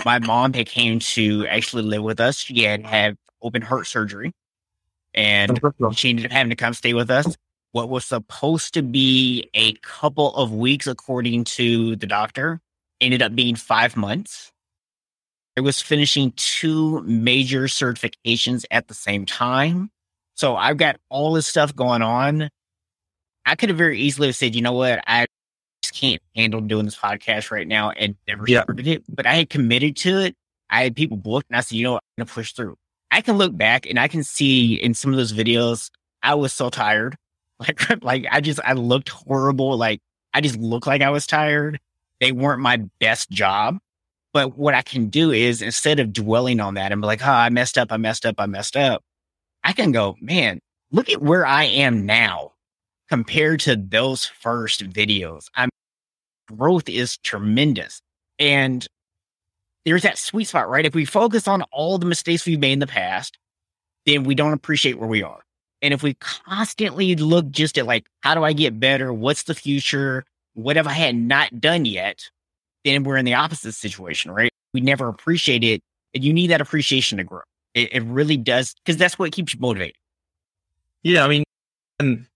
my 0.05 0.19
mom 0.19 0.53
had 0.53 0.67
came 0.67 0.99
to 0.99 1.47
actually 1.47 1.85
live 1.85 2.03
with 2.03 2.19
us. 2.19 2.39
She 2.39 2.65
had 2.65 2.85
had 2.85 3.17
open 3.41 3.63
heart 3.63 3.87
surgery, 3.87 4.33
and 5.15 5.61
she 5.95 6.11
ended 6.11 6.27
up 6.27 6.33
having 6.33 6.51
to 6.51 6.57
come 6.57 6.75
stay 6.75 6.93
with 6.93 7.09
us. 7.09 7.37
What 7.71 7.89
was 7.89 8.05
supposed 8.05 8.75
to 8.75 8.83
be 8.83 9.49
a 9.55 9.75
couple 9.75 10.35
of 10.35 10.53
weeks, 10.53 10.89
according 10.89 11.45
to 11.45 11.95
the 11.95 12.09
doctor, 12.09 12.61
ended 13.01 13.23
up 13.23 13.35
being 13.35 13.57
five 13.57 13.97
months. 13.97 14.53
I 15.57 15.63
was 15.63 15.81
finishing 15.81 16.33
two 16.37 17.03
major 17.03 17.65
certifications 17.65 18.65
at 18.71 18.89
the 18.89 18.95
same 18.95 19.27
time. 19.27 19.91
So 20.35 20.57
I've 20.57 20.77
got 20.77 20.97
all 21.09 21.33
this 21.35 21.47
stuff 21.47 21.75
going 21.75 22.03
on. 22.03 22.49
I 23.45 23.57
could 23.57 23.69
have 23.69 23.79
very 23.79 23.99
easily 23.99 24.33
said, 24.33 24.55
you 24.55 24.63
know 24.63 24.73
what, 24.73 25.03
I 25.07 25.27
just 25.83 25.95
can't 25.95 26.23
handle 26.37 26.61
doing 26.61 26.85
this 26.85 26.97
podcast 26.97 27.51
right 27.51 27.67
now 27.67 27.91
and 27.91 28.17
never 28.29 28.45
yeah. 28.47 28.63
started 28.63 28.87
it. 28.87 29.05
But 29.09 29.27
I 29.27 29.35
had 29.35 29.51
committed 29.51 29.97
to 29.97 30.21
it. 30.21 30.37
I 30.71 30.85
had 30.85 30.95
people 30.95 31.17
booked 31.17 31.51
and 31.51 31.57
I 31.57 31.61
said, 31.61 31.77
you 31.77 31.85
know 31.85 31.93
what, 31.95 32.05
I'm 32.17 32.25
gonna 32.25 32.35
push 32.35 32.53
through. 32.53 32.77
I 33.11 33.21
can 33.23 33.39
look 33.39 33.57
back 33.57 33.87
and 33.87 33.99
I 33.99 34.09
can 34.09 34.23
see 34.23 34.75
in 34.75 34.95
some 34.95 35.11
of 35.11 35.17
those 35.17 35.33
videos, 35.33 35.91
I 36.23 36.35
was 36.35 36.53
so 36.53 36.71
tired. 36.71 37.17
Like, 37.61 38.03
like 38.03 38.27
I 38.31 38.41
just 38.41 38.59
I 38.65 38.73
looked 38.73 39.11
horrible. 39.11 39.77
Like 39.77 40.01
I 40.33 40.41
just 40.41 40.57
looked 40.57 40.87
like 40.87 41.03
I 41.03 41.11
was 41.11 41.27
tired. 41.27 41.79
They 42.21 42.33
weren't 42.33 42.61
my 42.61 42.83
best 42.99 43.31
job. 43.31 43.79
But 44.33 44.57
what 44.57 44.75
I 44.75 44.83
can 44.83 45.09
do 45.09 45.33
is 45.33 45.61
instead 45.61 45.99
of 45.99 46.13
dwelling 46.13 46.61
on 46.61 46.75
that 46.75 46.93
and 46.93 47.01
be 47.01 47.07
like, 47.07 47.27
oh, 47.27 47.31
I 47.31 47.49
messed 47.49 47.77
up, 47.77 47.91
I 47.91 47.97
messed 47.97 48.25
up, 48.25 48.37
I 48.39 48.47
messed 48.47 48.77
up, 48.77 49.03
I 49.65 49.73
can 49.73 49.91
go, 49.91 50.17
man, 50.21 50.61
look 50.93 51.09
at 51.11 51.21
where 51.21 51.45
I 51.45 51.65
am 51.65 52.07
now 52.07 52.53
compared 53.09 53.59
to 53.61 53.75
those 53.75 54.25
first 54.27 54.89
videos. 54.89 55.47
I'm 55.57 55.69
growth 56.57 56.89
is 56.89 57.17
tremendous. 57.19 58.01
And 58.39 58.87
there's 59.85 60.03
that 60.03 60.19
sweet 60.19 60.45
spot, 60.45 60.69
right? 60.69 60.87
If 60.87 60.95
we 60.95 61.05
focus 61.05 61.49
on 61.49 61.63
all 61.73 61.99
the 61.99 62.07
mistakes 62.07 62.47
we've 62.47 62.61
made 62.61 62.73
in 62.73 62.79
the 62.79 62.87
past, 62.87 63.39
then 64.07 64.25
we 64.25 64.35
don't 64.35 64.53
appreciate 64.53 64.99
where 64.99 65.09
we 65.09 65.23
are. 65.23 65.41
And 65.83 65.95
if 65.95 66.03
we 66.03 66.15
constantly 66.15 67.17
look 67.17 67.51
just 67.51 67.79
at 67.79 67.87
like, 67.87 68.07
how 68.21 68.35
do 68.35 68.45
I 68.45 68.53
get 68.53 68.79
better? 68.79 69.13
What's 69.13 69.45
the 69.45 69.55
future? 69.55 70.25
What 70.55 70.77
if 70.77 70.87
I 70.87 70.93
had 70.93 71.17
not 71.17 71.61
done 71.61 71.85
yet? 71.85 72.29
Then 72.85 73.05
we're 73.05 73.17
in 73.17 73.25
the 73.25 73.35
opposite 73.35 73.75
situation, 73.75 74.31
right? 74.31 74.51
We 74.73 74.81
never 74.81 75.09
appreciate 75.09 75.65
it. 75.65 75.83
And 76.15 76.25
you 76.25 76.33
need 76.33 76.49
that 76.49 76.61
appreciation 76.61 77.19
to 77.19 77.25
grow. 77.25 77.41
It, 77.75 77.93
it 77.93 78.03
really 78.05 78.37
does, 78.37 78.75
because 78.75 78.97
that's 78.97 79.19
what 79.19 79.33
keeps 79.33 79.55
you 79.55 79.61
motivated. 79.61 79.97
Yeah, 81.03 81.25
I 81.25 81.29
mean, 81.29 81.45
and, 81.99 82.27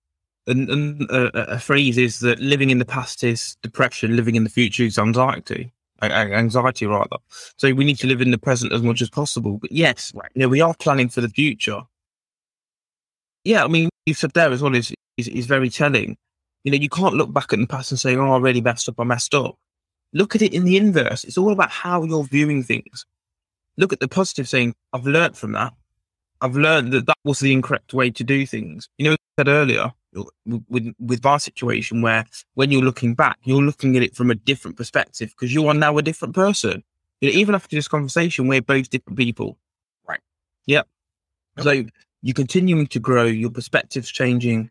and, 0.47 0.69
and 0.69 1.11
uh, 1.11 1.31
a 1.35 1.59
phrase 1.59 1.99
is 1.99 2.21
that 2.21 2.39
living 2.39 2.71
in 2.71 2.79
the 2.79 2.85
past 2.85 3.25
is 3.25 3.57
depression, 3.63 4.17
living 4.17 4.37
in 4.37 4.45
the 4.45 4.51
future 4.51 4.85
is 4.85 4.99
anxiety. 4.99 5.73
Anxiety, 6.03 6.87
rather. 6.87 7.17
So 7.57 7.73
we 7.73 7.85
need 7.85 7.99
to 7.99 8.07
live 8.07 8.21
in 8.21 8.31
the 8.31 8.39
present 8.39 8.73
as 8.73 8.83
much 8.83 9.01
as 9.01 9.09
possible. 9.09 9.59
But 9.59 9.73
yes, 9.73 10.13
right. 10.15 10.31
you 10.35 10.43
know, 10.43 10.49
we 10.49 10.61
are 10.61 10.75
planning 10.75 11.09
for 11.09 11.23
the 11.23 11.31
future. 11.31 11.81
Yeah, 13.45 13.65
I 13.65 13.69
mean, 13.69 13.89
you 14.05 14.13
said 14.13 14.33
there 14.33 14.53
as 14.53 14.61
well 14.61 14.75
is, 14.75 14.93
is 15.17 15.29
is 15.29 15.47
very 15.47 15.71
telling. 15.71 16.19
You 16.65 16.73
know, 16.73 16.79
you 16.79 16.89
can't 16.89 17.15
look 17.15 17.33
back 17.33 17.53
at 17.53 17.59
the 17.59 17.67
past 17.67 17.93
and 17.93 18.01
say, 18.01 18.17
"Oh, 18.17 18.33
I 18.33 18.39
really 18.39 18.61
messed 18.61 18.89
up. 18.89 18.99
I 18.99 19.05
messed 19.05 19.35
up." 19.35 19.57
Look 20.13 20.35
at 20.35 20.43
it 20.43 20.55
in 20.55 20.65
the 20.65 20.77
inverse. 20.77 21.25
It's 21.25 21.39
all 21.39 21.53
about 21.53 21.71
how 21.71 22.05
you're 22.05 22.25
viewing 22.25 22.63
things. 22.63 23.05
Look 23.77 23.93
at 23.93 24.01
the 24.01 24.09
positive, 24.09 24.49
saying, 24.49 24.75
"I've 24.93 25.07
learned 25.07 25.37
from 25.37 25.53
that. 25.53 25.75
I've 26.41 26.57
learned 26.57 26.93
that 26.93 27.07
that 27.07 27.19
was 27.25 27.41
the 27.41 27.53
incorrect 27.53 27.93
way 27.93 28.11
to 28.11 28.25
do 28.25 28.47
things." 28.47 28.89
You 28.99 29.07
know, 29.07 29.13
I 29.13 29.17
said 29.39 29.49
earlier 29.49 29.93
with 30.69 30.95
with 30.99 31.27
our 31.27 31.39
situation 31.39 32.01
where 32.03 32.25
when 32.55 32.71
you're 32.71 32.83
looking 32.83 33.15
back, 33.15 33.39
you're 33.45 33.63
looking 33.63 33.97
at 33.97 34.03
it 34.03 34.15
from 34.17 34.31
a 34.31 34.35
different 34.35 34.77
perspective 34.77 35.31
because 35.31 35.53
you 35.53 35.67
are 35.69 35.75
now 35.75 35.99
a 35.99 36.03
different 36.03 36.35
person. 36.35 36.83
You 37.21 37.31
know, 37.31 37.39
even 37.39 37.55
after 37.55 37.77
this 37.77 37.89
conversation, 37.89 38.49
we're 38.49 38.63
both 38.63 38.91
different 38.91 39.19
people. 39.19 39.59
Right. 40.09 40.21
Yep. 40.67 40.87
yep. 41.57 41.65
So 41.65 41.85
you're 42.23 42.35
continuing 42.35 42.87
to 42.89 42.99
grow, 43.01 43.25
your 43.25 43.51
perspective's 43.51 44.11
changing 44.11 44.71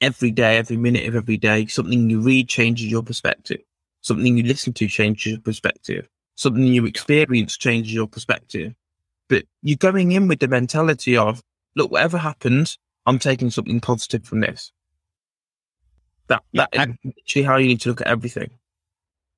every 0.00 0.30
day, 0.30 0.56
every 0.56 0.76
minute 0.76 1.06
of 1.06 1.14
every 1.14 1.36
day. 1.36 1.66
Something 1.66 2.10
you 2.10 2.20
read 2.20 2.48
changes 2.48 2.90
your 2.90 3.02
perspective. 3.02 3.60
Something 4.00 4.36
you 4.36 4.44
listen 4.44 4.72
to 4.74 4.88
changes 4.88 5.32
your 5.32 5.40
perspective. 5.40 6.08
Something 6.36 6.64
you 6.64 6.86
experience 6.86 7.56
changes 7.56 7.92
your 7.92 8.06
perspective. 8.06 8.74
But 9.28 9.44
you're 9.62 9.76
going 9.76 10.12
in 10.12 10.26
with 10.26 10.40
the 10.40 10.48
mentality 10.48 11.16
of, 11.16 11.42
look, 11.76 11.90
whatever 11.90 12.18
happens, 12.18 12.78
I'm 13.06 13.18
taking 13.18 13.50
something 13.50 13.80
positive 13.80 14.24
from 14.24 14.40
this. 14.40 14.72
That 16.28 16.42
yeah, 16.52 16.66
that 16.72 16.88
is 16.90 17.12
actually 17.18 17.42
how 17.42 17.56
you 17.56 17.68
need 17.68 17.80
to 17.82 17.90
look 17.90 18.00
at 18.00 18.06
everything. 18.06 18.50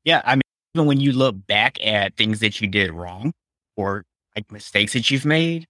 Yeah, 0.04 0.22
I 0.24 0.36
mean, 0.36 0.42
even 0.74 0.86
when 0.86 1.00
you 1.00 1.12
look 1.12 1.36
back 1.46 1.84
at 1.84 2.16
things 2.16 2.40
that 2.40 2.60
you 2.60 2.68
did 2.68 2.92
wrong 2.92 3.32
or 3.76 4.04
like 4.36 4.50
mistakes 4.50 4.92
that 4.94 5.10
you've 5.10 5.24
made, 5.24 5.66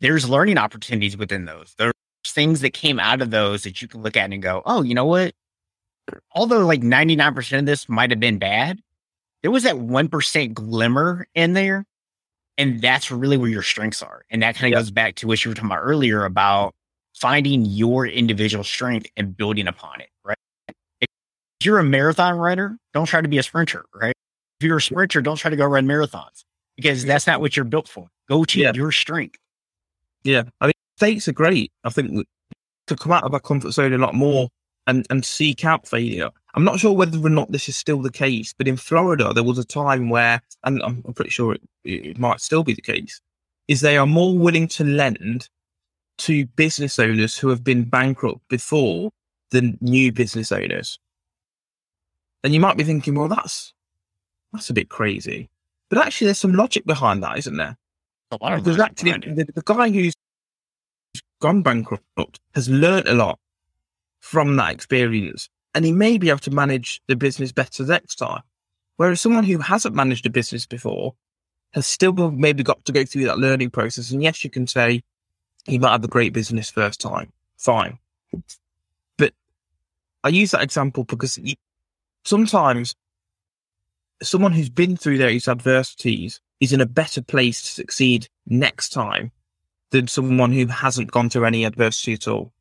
there's 0.00 0.28
learning 0.28 0.58
opportunities 0.58 1.16
within 1.16 1.44
those. 1.44 1.74
There's 1.78 1.92
things 2.26 2.60
that 2.60 2.72
came 2.72 3.00
out 3.00 3.20
of 3.20 3.30
those 3.30 3.62
that 3.64 3.82
you 3.82 3.88
can 3.88 4.02
look 4.02 4.16
at 4.16 4.32
and 4.32 4.42
go, 4.42 4.62
oh, 4.64 4.82
you 4.82 4.94
know 4.94 5.04
what? 5.04 5.34
Although 6.32 6.66
like 6.66 6.80
99% 6.82 7.58
of 7.58 7.66
this 7.66 7.88
might 7.88 8.10
have 8.10 8.20
been 8.20 8.38
bad, 8.38 8.80
there 9.42 9.50
was 9.50 9.64
that 9.64 9.76
1% 9.76 10.54
glimmer 10.54 11.26
in 11.34 11.52
there. 11.52 11.84
And 12.58 12.80
that's 12.80 13.10
really 13.10 13.36
where 13.36 13.48
your 13.48 13.62
strengths 13.62 14.02
are. 14.02 14.24
And 14.30 14.42
that 14.42 14.56
kind 14.56 14.72
of 14.72 14.76
yep. 14.76 14.80
goes 14.80 14.90
back 14.90 15.14
to 15.16 15.26
what 15.26 15.44
you 15.44 15.50
were 15.50 15.54
talking 15.54 15.70
about 15.70 15.80
earlier 15.82 16.24
about 16.24 16.74
finding 17.14 17.64
your 17.64 18.06
individual 18.06 18.62
strength 18.62 19.08
and 19.16 19.36
building 19.36 19.68
upon 19.68 20.00
it, 20.00 20.10
right? 20.24 20.36
If 21.00 21.08
you're 21.64 21.78
a 21.78 21.84
marathon 21.84 22.36
runner, 22.36 22.78
don't 22.92 23.06
try 23.06 23.20
to 23.20 23.28
be 23.28 23.38
a 23.38 23.42
sprinter, 23.42 23.84
right? 23.94 24.14
If 24.60 24.66
you're 24.66 24.76
a 24.76 24.82
sprinter, 24.82 25.22
don't 25.22 25.36
try 25.36 25.50
to 25.50 25.56
go 25.56 25.64
run 25.64 25.86
marathons 25.86 26.44
because 26.76 27.04
that's 27.04 27.26
not 27.26 27.40
what 27.40 27.56
you're 27.56 27.64
built 27.64 27.88
for. 27.88 28.08
Go 28.28 28.44
to 28.44 28.60
yeah. 28.60 28.72
your 28.74 28.92
strength. 28.92 29.38
Yeah. 30.24 30.44
I 30.60 30.66
mean, 30.66 30.72
states 30.96 31.28
are 31.28 31.32
great. 31.32 31.72
I 31.84 31.90
think 31.90 32.26
to 32.86 32.96
come 32.96 33.12
out 33.12 33.24
of 33.24 33.34
our 33.34 33.40
comfort 33.40 33.72
zone 33.72 33.92
a 33.92 33.98
lot 33.98 34.14
more 34.14 34.48
and, 34.86 35.06
and 35.10 35.24
seek 35.24 35.64
out 35.64 35.86
failure. 35.86 36.30
I'm 36.54 36.64
not 36.64 36.80
sure 36.80 36.92
whether 36.92 37.18
or 37.24 37.30
not 37.30 37.52
this 37.52 37.68
is 37.68 37.76
still 37.76 38.02
the 38.02 38.10
case, 38.10 38.52
but 38.56 38.68
in 38.68 38.76
Florida, 38.76 39.32
there 39.32 39.44
was 39.44 39.58
a 39.58 39.64
time 39.64 40.10
where, 40.10 40.42
and 40.64 40.82
I'm, 40.82 41.02
I'm 41.06 41.14
pretty 41.14 41.30
sure 41.30 41.54
it, 41.54 41.62
it 41.84 42.18
might 42.18 42.40
still 42.40 42.62
be 42.62 42.74
the 42.74 42.82
case, 42.82 43.20
is 43.68 43.80
they 43.80 43.96
are 43.96 44.06
more 44.06 44.36
willing 44.36 44.68
to 44.68 44.84
lend 44.84 45.48
to 46.18 46.46
business 46.46 46.98
owners 46.98 47.38
who 47.38 47.48
have 47.48 47.64
been 47.64 47.84
bankrupt 47.84 48.46
before 48.48 49.10
than 49.50 49.78
new 49.80 50.12
business 50.12 50.52
owners. 50.52 50.98
And 52.44 52.52
you 52.52 52.60
might 52.60 52.76
be 52.76 52.84
thinking, 52.84 53.14
well, 53.14 53.28
that's 53.28 53.72
that's 54.52 54.68
a 54.68 54.74
bit 54.74 54.90
crazy. 54.90 55.48
But 55.88 56.04
actually, 56.04 56.26
there's 56.26 56.38
some 56.38 56.54
logic 56.54 56.84
behind 56.84 57.22
that, 57.22 57.38
isn't 57.38 57.56
there? 57.56 57.76
Because 58.30 58.78
actually, 58.80 59.12
the, 59.12 59.46
the 59.54 59.62
guy 59.64 59.90
who's 59.90 60.14
gone 61.42 61.60
bankrupt 61.60 62.40
has 62.54 62.68
learned 62.70 63.08
a 63.08 63.14
lot 63.14 63.38
from 64.20 64.56
that 64.56 64.72
experience, 64.72 65.50
and 65.74 65.84
he 65.84 65.92
may 65.92 66.16
be 66.16 66.30
able 66.30 66.38
to 66.38 66.50
manage 66.50 67.02
the 67.08 67.16
business 67.16 67.50
better 67.50 67.84
next 67.84 68.14
time. 68.14 68.42
Whereas 68.96 69.20
someone 69.20 69.44
who 69.44 69.58
hasn't 69.58 69.96
managed 69.96 70.24
a 70.24 70.30
business 70.30 70.64
before 70.64 71.14
has 71.74 71.86
still 71.86 72.12
maybe 72.30 72.62
got 72.62 72.84
to 72.84 72.92
go 72.92 73.04
through 73.04 73.24
that 73.24 73.38
learning 73.38 73.70
process. 73.70 74.12
And 74.12 74.22
yes, 74.22 74.44
you 74.44 74.50
can 74.50 74.66
say 74.66 75.02
he 75.64 75.78
might 75.78 75.90
have 75.90 76.04
a 76.04 76.08
great 76.08 76.32
business 76.32 76.70
first 76.70 77.00
time. 77.00 77.32
Fine. 77.56 77.98
But 79.18 79.32
I 80.22 80.28
use 80.28 80.52
that 80.52 80.62
example 80.62 81.02
because 81.02 81.38
sometimes 82.24 82.94
someone 84.22 84.52
who's 84.52 84.70
been 84.70 84.96
through 84.96 85.18
those 85.18 85.48
adversities 85.48 86.40
is 86.60 86.72
in 86.72 86.80
a 86.80 86.86
better 86.86 87.22
place 87.22 87.62
to 87.62 87.68
succeed 87.68 88.28
next 88.46 88.90
time 88.90 89.32
than 89.92 90.08
someone 90.08 90.52
who 90.52 90.66
hasn't 90.66 91.10
gone 91.10 91.30
through 91.30 91.44
any 91.44 91.64
adversity 91.64 92.14
at 92.14 92.26
all. 92.26 92.52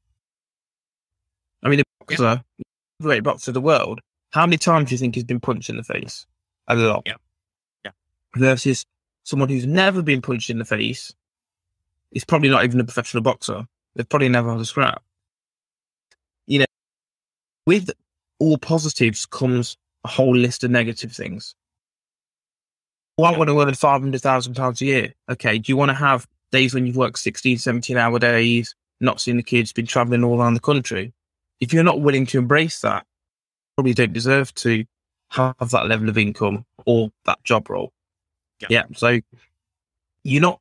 I 1.64 1.70
mean, 1.70 1.80
the 1.80 1.86
boxer, 2.00 2.24
yeah. 2.24 2.64
the 3.00 3.04
great 3.04 3.24
boxer 3.24 3.52
of 3.52 3.54
the 3.54 3.62
world, 3.62 4.02
how 4.32 4.46
many 4.46 4.58
times 4.58 4.90
do 4.90 4.96
you 4.96 5.00
think 5.00 5.16
he's 5.16 5.24
been 5.24 5.40
punched 5.40 5.70
in 5.70 5.78
the 5.78 5.84
face? 5.84 6.28
A 6.68 6.76
lot. 6.76 7.04
Yeah. 7.06 7.16
Yeah. 7.86 7.92
Versus 8.36 8.86
someone 9.24 9.50
who's 9.50 9.66
never 9.66 10.02
been 10.02 10.22
punched 10.22 10.50
in 10.50 10.60
the 10.60 10.66
face 10.66 11.14
is 12.12 12.26
probably 12.26 12.50
not 12.50 12.64
even 12.64 12.80
a 12.80 12.84
professional 12.84 13.24
boxer. 13.24 13.66
They've 13.96 14.08
probably 14.08 14.30
never 14.30 14.52
had 14.52 14.60
a 14.60 14.66
scrap. 14.66 15.02
You 16.48 16.60
know, 16.60 16.66
with 17.66 17.92
all 18.40 18.58
positives 18.58 19.26
comes 19.26 19.78
a 20.04 20.10
whole 20.10 20.36
list 20.36 20.64
of 20.64 20.72
negative 20.72 21.14
things. 21.14 21.56
Well, 23.18 23.34
I 23.34 23.38
want 23.38 23.50
to 23.50 23.62
earn 23.62 23.70
£500,000 23.70 24.82
a 24.82 24.86
year. 24.86 25.14
Okay. 25.30 25.60
Do 25.60 25.72
you 25.72 25.78
want 25.78 25.90
to 25.90 25.96
have 25.96 26.28
days 26.52 26.74
when 26.74 26.86
you've 26.86 26.98
worked 26.98 27.20
16, 27.20 27.58
17 27.58 27.98
hour 27.98 28.20
days, 28.20 28.76
not 29.00 29.22
seeing 29.22 29.38
the 29.38 29.44
kids, 29.44 29.74
been 29.74 29.86
traveling 29.86 30.24
all 30.24 30.40
around 30.40 30.54
the 30.54 30.60
country? 30.60 31.14
If 31.60 31.74
you're 31.74 31.84
not 31.84 32.02
willing 32.02 32.26
to 32.28 32.38
embrace 32.38 32.82
that, 32.82 33.06
probably 33.76 33.94
don't 33.94 34.14
deserve 34.14 34.54
to 34.56 34.86
have 35.30 35.70
that 35.72 35.88
level 35.88 36.10
of 36.10 36.18
income 36.18 36.66
or 36.86 37.12
that 37.26 37.44
job 37.44 37.70
role. 37.70 37.94
Yeah. 38.60 38.68
yeah. 38.70 38.84
So 38.96 39.20
you're 40.24 40.42
not 40.42 40.60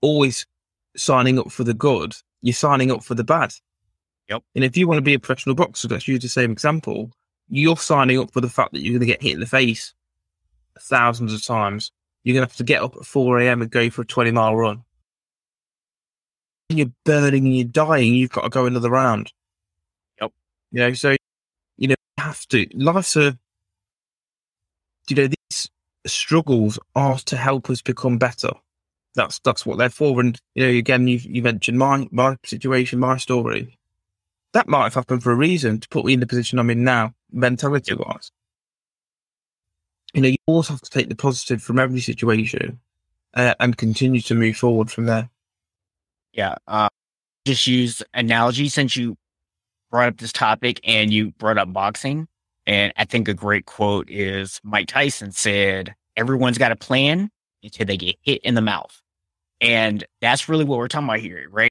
always 0.00 0.46
signing 0.96 1.38
up 1.38 1.50
for 1.50 1.64
the 1.64 1.74
good, 1.74 2.14
you're 2.42 2.54
signing 2.54 2.90
up 2.90 3.02
for 3.02 3.14
the 3.14 3.24
bad. 3.24 3.54
Yep. 4.28 4.42
And 4.54 4.64
if 4.64 4.76
you 4.76 4.88
want 4.88 4.98
to 4.98 5.02
be 5.02 5.14
a 5.14 5.18
professional 5.18 5.54
boxer, 5.54 5.88
let's 5.88 6.08
use 6.08 6.22
the 6.22 6.28
same 6.28 6.52
example, 6.52 7.10
you're 7.48 7.76
signing 7.76 8.18
up 8.18 8.30
for 8.32 8.40
the 8.40 8.48
fact 8.48 8.72
that 8.72 8.80
you're 8.80 8.92
going 8.92 9.00
to 9.00 9.06
get 9.06 9.22
hit 9.22 9.34
in 9.34 9.40
the 9.40 9.46
face 9.46 9.92
thousands 10.80 11.32
of 11.32 11.44
times. 11.44 11.90
You're 12.22 12.34
going 12.34 12.46
to 12.46 12.50
have 12.50 12.56
to 12.56 12.64
get 12.64 12.82
up 12.82 12.96
at 12.96 13.04
4 13.04 13.40
a.m. 13.40 13.62
and 13.62 13.70
go 13.70 13.90
for 13.90 14.02
a 14.02 14.06
20 14.06 14.30
mile 14.30 14.56
run. 14.56 14.84
You're 16.68 16.92
burning 17.04 17.46
and 17.46 17.56
you're 17.56 17.64
dying, 17.64 18.14
you've 18.14 18.30
got 18.30 18.42
to 18.42 18.48
go 18.48 18.66
another 18.66 18.90
round. 18.90 19.32
Yep. 20.20 20.32
You 20.72 20.80
know, 20.80 20.92
so, 20.94 21.16
you 21.76 21.88
know, 21.88 21.96
you 22.16 22.24
have 22.24 22.46
to, 22.48 22.66
life's 22.74 23.16
a, 23.16 23.38
you 25.08 25.16
know, 25.16 25.28
these 25.28 25.70
struggles 26.06 26.78
are 26.94 27.18
to 27.18 27.36
help 27.36 27.70
us 27.70 27.82
become 27.82 28.18
better 28.18 28.50
that's 29.14 29.38
that's 29.40 29.64
what 29.64 29.78
they're 29.78 29.90
for. 29.90 30.20
And 30.20 30.38
you 30.54 30.64
know, 30.64 30.72
again, 30.72 31.08
you 31.08 31.18
you 31.22 31.42
mentioned 31.42 31.78
my 31.78 32.06
my 32.10 32.36
situation, 32.44 32.98
my 32.98 33.16
story. 33.16 33.78
That 34.52 34.68
might 34.68 34.84
have 34.84 34.94
happened 34.94 35.22
for 35.22 35.32
a 35.32 35.36
reason 35.36 35.80
to 35.80 35.88
put 35.88 36.04
me 36.04 36.12
in 36.12 36.20
the 36.20 36.26
position 36.26 36.58
I'm 36.58 36.70
in 36.70 36.84
now, 36.84 37.14
mentality 37.32 37.94
wise. 37.94 38.30
You 40.12 40.22
know, 40.22 40.28
you 40.28 40.36
also 40.46 40.74
have 40.74 40.82
to 40.82 40.90
take 40.90 41.08
the 41.08 41.16
positive 41.16 41.60
from 41.60 41.80
every 41.80 42.00
situation 42.00 42.78
uh, 43.34 43.54
and 43.58 43.76
continue 43.76 44.20
to 44.22 44.34
move 44.34 44.56
forward 44.56 44.92
from 44.92 45.06
there. 45.06 45.28
Yeah. 46.34 46.56
Uh, 46.66 46.88
just 47.46 47.66
use 47.66 48.02
analogy 48.12 48.68
since 48.68 48.96
you 48.96 49.16
brought 49.90 50.08
up 50.08 50.16
this 50.18 50.32
topic 50.32 50.80
and 50.84 51.12
you 51.12 51.30
brought 51.32 51.58
up 51.58 51.72
boxing. 51.72 52.26
And 52.66 52.92
I 52.96 53.04
think 53.04 53.28
a 53.28 53.34
great 53.34 53.66
quote 53.66 54.10
is 54.10 54.60
Mike 54.64 54.88
Tyson 54.88 55.30
said, 55.32 55.94
Everyone's 56.16 56.58
got 56.58 56.72
a 56.72 56.76
plan 56.76 57.30
until 57.62 57.86
they 57.86 57.96
get 57.96 58.16
hit 58.22 58.40
in 58.42 58.54
the 58.54 58.60
mouth. 58.60 59.00
And 59.60 60.04
that's 60.20 60.48
really 60.48 60.64
what 60.64 60.78
we're 60.78 60.88
talking 60.88 61.08
about 61.08 61.20
here, 61.20 61.46
right? 61.50 61.70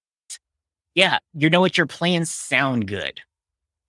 Yeah, 0.96 1.20
you 1.34 1.50
know 1.50 1.62
what? 1.62 1.78
Your 1.78 1.88
plans 1.88 2.34
sound 2.34 2.88
good. 2.88 3.20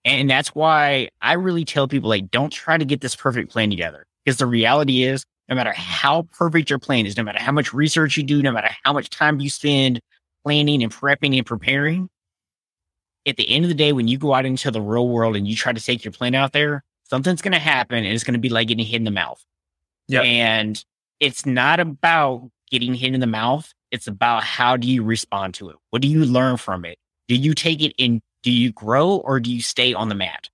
And 0.05 0.29
that's 0.29 0.49
why 0.55 1.09
I 1.21 1.33
really 1.33 1.65
tell 1.65 1.87
people, 1.87 2.09
like, 2.09 2.31
don't 2.31 2.51
try 2.51 2.77
to 2.77 2.85
get 2.85 3.01
this 3.01 3.15
perfect 3.15 3.51
plan 3.51 3.69
together. 3.69 4.05
Because 4.23 4.37
the 4.37 4.45
reality 4.45 5.03
is, 5.03 5.25
no 5.49 5.55
matter 5.55 5.73
how 5.73 6.23
perfect 6.31 6.69
your 6.69 6.79
plan 6.79 7.05
is, 7.05 7.17
no 7.17 7.23
matter 7.23 7.39
how 7.39 7.51
much 7.51 7.73
research 7.73 8.17
you 8.17 8.23
do, 8.23 8.41
no 8.41 8.51
matter 8.51 8.69
how 8.83 8.93
much 8.93 9.09
time 9.09 9.39
you 9.39 9.49
spend 9.49 9.99
planning 10.45 10.83
and 10.83 10.93
prepping 10.93 11.35
and 11.35 11.45
preparing, 11.45 12.09
at 13.25 13.37
the 13.37 13.49
end 13.49 13.65
of 13.65 13.69
the 13.69 13.75
day, 13.75 13.91
when 13.91 14.07
you 14.07 14.17
go 14.17 14.33
out 14.33 14.45
into 14.45 14.69
the 14.71 14.81
real 14.81 15.07
world 15.07 15.35
and 15.35 15.47
you 15.47 15.55
try 15.55 15.73
to 15.73 15.83
take 15.83 16.05
your 16.05 16.11
plan 16.11 16.35
out 16.35 16.53
there, 16.53 16.83
something's 17.03 17.41
going 17.41 17.53
to 17.53 17.59
happen 17.59 17.97
and 17.97 18.07
it's 18.07 18.23
going 18.23 18.35
to 18.35 18.39
be 18.39 18.49
like 18.49 18.67
getting 18.67 18.85
hit 18.85 18.97
in 18.97 19.03
the 19.03 19.11
mouth. 19.11 19.43
Yeah. 20.07 20.21
And 20.21 20.83
it's 21.19 21.45
not 21.45 21.79
about 21.79 22.49
getting 22.69 22.93
hit 22.93 23.13
in 23.13 23.19
the 23.19 23.27
mouth. 23.27 23.71
It's 23.91 24.07
about 24.07 24.43
how 24.43 24.77
do 24.77 24.87
you 24.87 25.03
respond 25.03 25.55
to 25.55 25.69
it? 25.69 25.75
What 25.89 26.01
do 26.01 26.07
you 26.07 26.25
learn 26.25 26.57
from 26.57 26.85
it? 26.85 26.97
Do 27.27 27.35
you 27.35 27.53
take 27.53 27.81
it 27.81 27.93
in? 27.97 28.21
Do 28.43 28.51
you 28.51 28.71
grow 28.71 29.15
or 29.17 29.39
do 29.39 29.51
you 29.51 29.61
stay 29.61 29.93
on 29.95 30.09
the 30.09 30.15
mat? 30.15 30.49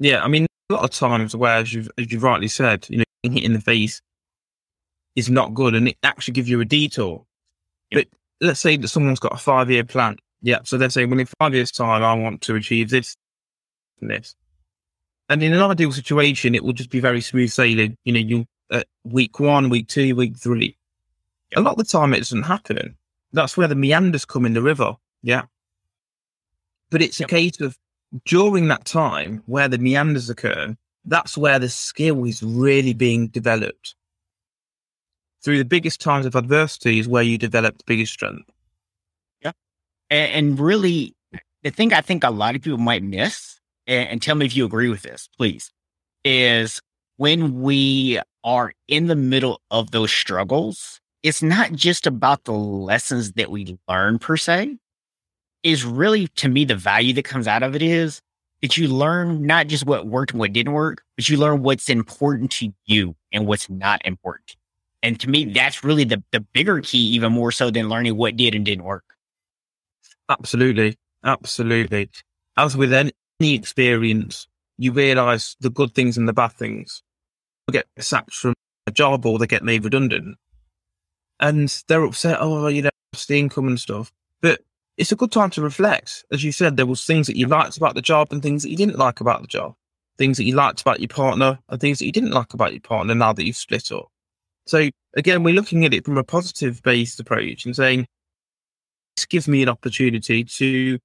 Yeah, 0.00 0.24
I 0.24 0.28
mean, 0.28 0.46
a 0.68 0.74
lot 0.74 0.84
of 0.84 0.90
times 0.90 1.36
where, 1.36 1.58
as 1.58 1.72
you've, 1.72 1.88
as 1.96 2.10
you've 2.10 2.24
rightly 2.24 2.48
said, 2.48 2.86
you 2.88 2.98
know, 2.98 3.04
getting 3.22 3.36
hit 3.36 3.44
in 3.44 3.52
the 3.52 3.60
face 3.60 4.02
is 5.14 5.30
not 5.30 5.54
good 5.54 5.76
and 5.76 5.86
it 5.86 5.96
actually 6.02 6.32
gives 6.32 6.48
you 6.48 6.60
a 6.60 6.64
detour. 6.64 7.24
Yep. 7.92 8.08
But 8.10 8.18
let's 8.42 8.60
say 8.60 8.76
that 8.76 8.88
someone's 8.88 9.20
got 9.20 9.32
a 9.34 9.38
five 9.38 9.70
year 9.70 9.84
plan. 9.84 10.16
Yeah. 10.42 10.58
So 10.64 10.76
they're 10.76 10.90
saying, 10.90 11.08
well, 11.08 11.20
in 11.20 11.28
five 11.38 11.54
years' 11.54 11.70
time, 11.70 12.02
I 12.02 12.12
want 12.14 12.42
to 12.42 12.56
achieve 12.56 12.90
this 12.90 13.16
and 14.00 14.10
this. 14.10 14.34
And 15.28 15.42
in 15.42 15.52
an 15.54 15.60
ideal 15.62 15.92
situation, 15.92 16.54
it 16.54 16.64
will 16.64 16.72
just 16.74 16.90
be 16.90 17.00
very 17.00 17.20
smooth 17.20 17.50
sailing. 17.50 17.96
You 18.04 18.12
know, 18.12 18.20
you 18.20 18.46
uh, 18.70 18.82
week 19.04 19.38
one, 19.40 19.68
week 19.70 19.88
two, 19.88 20.14
week 20.16 20.36
three. 20.36 20.76
A 21.54 21.60
lot 21.60 21.72
of 21.72 21.78
the 21.78 21.84
time, 21.84 22.12
it 22.12 22.18
doesn't 22.18 22.42
happen. 22.42 22.96
That's 23.32 23.56
where 23.56 23.68
the 23.68 23.74
meanders 23.74 24.24
come 24.24 24.44
in 24.44 24.54
the 24.54 24.62
river. 24.62 24.94
Yeah. 25.22 25.42
But 26.90 27.02
it's 27.02 27.20
Yep. 27.20 27.28
a 27.28 27.30
case 27.30 27.60
of 27.60 27.78
during 28.26 28.68
that 28.68 28.84
time 28.84 29.42
where 29.46 29.68
the 29.68 29.78
meanders 29.78 30.28
occur, 30.28 30.76
that's 31.04 31.36
where 31.38 31.58
the 31.58 31.68
skill 31.68 32.24
is 32.24 32.42
really 32.42 32.92
being 32.94 33.28
developed. 33.28 33.94
Through 35.42 35.58
the 35.58 35.64
biggest 35.64 36.00
times 36.00 36.26
of 36.26 36.34
adversity 36.34 36.98
is 36.98 37.08
where 37.08 37.22
you 37.22 37.36
develop 37.36 37.78
the 37.78 37.84
biggest 37.86 38.12
strength. 38.12 38.48
And, 40.10 40.32
and 40.32 40.60
really, 40.60 41.14
the 41.62 41.70
thing 41.70 41.92
I 41.92 42.00
think 42.00 42.22
a 42.22 42.30
lot 42.30 42.54
of 42.54 42.62
people 42.62 42.78
might 42.78 43.02
miss, 43.02 43.58
and, 43.86 44.08
and 44.08 44.22
tell 44.22 44.34
me 44.34 44.46
if 44.46 44.54
you 44.54 44.64
agree 44.64 44.88
with 44.88 45.02
this, 45.02 45.28
please, 45.36 45.72
is 46.24 46.80
when 47.16 47.62
we 47.62 48.20
are 48.44 48.72
in 48.88 49.06
the 49.06 49.16
middle 49.16 49.60
of 49.70 49.90
those 49.90 50.12
struggles, 50.12 51.00
it's 51.22 51.42
not 51.42 51.72
just 51.72 52.06
about 52.06 52.44
the 52.44 52.52
lessons 52.52 53.32
that 53.32 53.50
we 53.50 53.78
learn 53.88 54.18
per 54.18 54.36
se. 54.36 54.76
Is 55.62 55.84
really 55.84 56.26
to 56.28 56.48
me 56.48 56.64
the 56.64 56.74
value 56.74 57.12
that 57.14 57.24
comes 57.24 57.46
out 57.46 57.62
of 57.62 57.76
it 57.76 57.82
is 57.82 58.20
that 58.62 58.76
you 58.76 58.88
learn 58.88 59.46
not 59.46 59.68
just 59.68 59.86
what 59.86 60.08
worked 60.08 60.32
and 60.32 60.40
what 60.40 60.52
didn't 60.52 60.72
work, 60.72 61.02
but 61.16 61.28
you 61.28 61.36
learn 61.36 61.62
what's 61.62 61.88
important 61.88 62.50
to 62.52 62.72
you 62.86 63.14
and 63.32 63.46
what's 63.46 63.70
not 63.70 64.02
important. 64.04 64.56
And 65.02 65.18
to 65.20 65.28
me, 65.28 65.46
that's 65.46 65.82
really 65.82 66.04
the, 66.04 66.22
the 66.30 66.40
bigger 66.40 66.80
key, 66.80 66.98
even 66.98 67.32
more 67.32 67.50
so 67.50 67.70
than 67.70 67.88
learning 67.88 68.16
what 68.16 68.36
did 68.36 68.54
and 68.54 68.64
didn't 68.64 68.84
work. 68.84 69.04
Absolutely. 70.28 70.96
Absolutely. 71.24 72.10
As 72.56 72.76
with 72.76 72.92
any 72.92 73.12
experience, 73.40 74.46
you 74.78 74.92
realize 74.92 75.56
the 75.60 75.70
good 75.70 75.94
things 75.94 76.16
and 76.16 76.28
the 76.28 76.32
bad 76.32 76.52
things. 76.52 77.02
You 77.68 77.72
get 77.72 77.86
sacked 77.98 78.34
from 78.34 78.54
a 78.86 78.90
job 78.90 79.26
or 79.26 79.38
they 79.38 79.46
get 79.46 79.64
made 79.64 79.84
redundant. 79.84 80.36
And 81.40 81.82
they're 81.88 82.04
upset, 82.04 82.38
oh, 82.40 82.68
you 82.68 82.82
know, 82.82 82.90
the 83.26 83.38
income 83.38 83.66
and 83.66 83.80
stuff. 83.80 84.12
But 84.40 84.60
it's 84.96 85.12
a 85.12 85.16
good 85.16 85.32
time 85.32 85.50
to 85.50 85.62
reflect. 85.62 86.24
As 86.30 86.44
you 86.44 86.52
said, 86.52 86.76
there 86.76 86.86
was 86.86 87.04
things 87.04 87.26
that 87.26 87.36
you 87.36 87.46
liked 87.46 87.76
about 87.76 87.94
the 87.94 88.02
job 88.02 88.28
and 88.30 88.42
things 88.42 88.62
that 88.62 88.70
you 88.70 88.76
didn't 88.76 88.98
like 88.98 89.20
about 89.20 89.42
the 89.42 89.48
job. 89.48 89.74
Things 90.18 90.36
that 90.36 90.44
you 90.44 90.54
liked 90.54 90.80
about 90.80 91.00
your 91.00 91.08
partner 91.08 91.58
and 91.68 91.80
things 91.80 91.98
that 91.98 92.06
you 92.06 92.12
didn't 92.12 92.30
like 92.30 92.54
about 92.54 92.72
your 92.72 92.80
partner 92.80 93.14
now 93.14 93.32
that 93.32 93.44
you've 93.44 93.56
split 93.56 93.90
up. 93.90 94.11
So 94.66 94.88
again, 95.14 95.42
we're 95.42 95.54
looking 95.54 95.84
at 95.84 95.94
it 95.94 96.04
from 96.04 96.18
a 96.18 96.24
positive 96.24 96.82
based 96.82 97.20
approach 97.20 97.64
and 97.64 97.74
saying, 97.74 98.06
this 99.16 99.26
gives 99.26 99.48
me 99.48 99.62
an 99.62 99.68
opportunity 99.68 100.44
to 100.44 100.98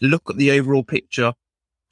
look 0.00 0.28
at 0.28 0.36
the 0.36 0.50
overall 0.52 0.82
picture 0.82 1.32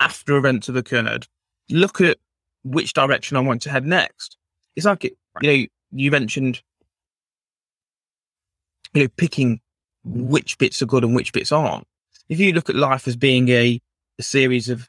after 0.01 0.37
events 0.37 0.67
have 0.67 0.77
occurred, 0.77 1.27
look 1.71 2.01
at 2.01 2.19
which 2.65 2.93
direction 2.93 3.37
I 3.37 3.41
want 3.41 3.63
to 3.63 3.71
head 3.71 3.87
next. 3.87 4.37
It's 4.75 4.87
like, 4.87 5.05
it, 5.05 5.17
you 5.41 5.51
know, 5.51 5.67
you 5.93 6.11
mentioned, 6.11 6.63
you 8.95 9.03
know, 9.03 9.09
picking 9.17 9.61
which 10.05 10.59
bits 10.59 10.83
are 10.83 10.87
good 10.87 11.05
and 11.05 11.15
which 11.15 11.33
bits 11.33 11.53
aren't. 11.53 11.87
If 12.29 12.41
you 12.41 12.53
look 12.53 12.69
at 12.69 12.77
life 12.77 13.07
as 13.07 13.17
being 13.17 13.49
a, 13.51 13.81
a 14.19 14.23
series 14.23 14.69
of 14.69 14.89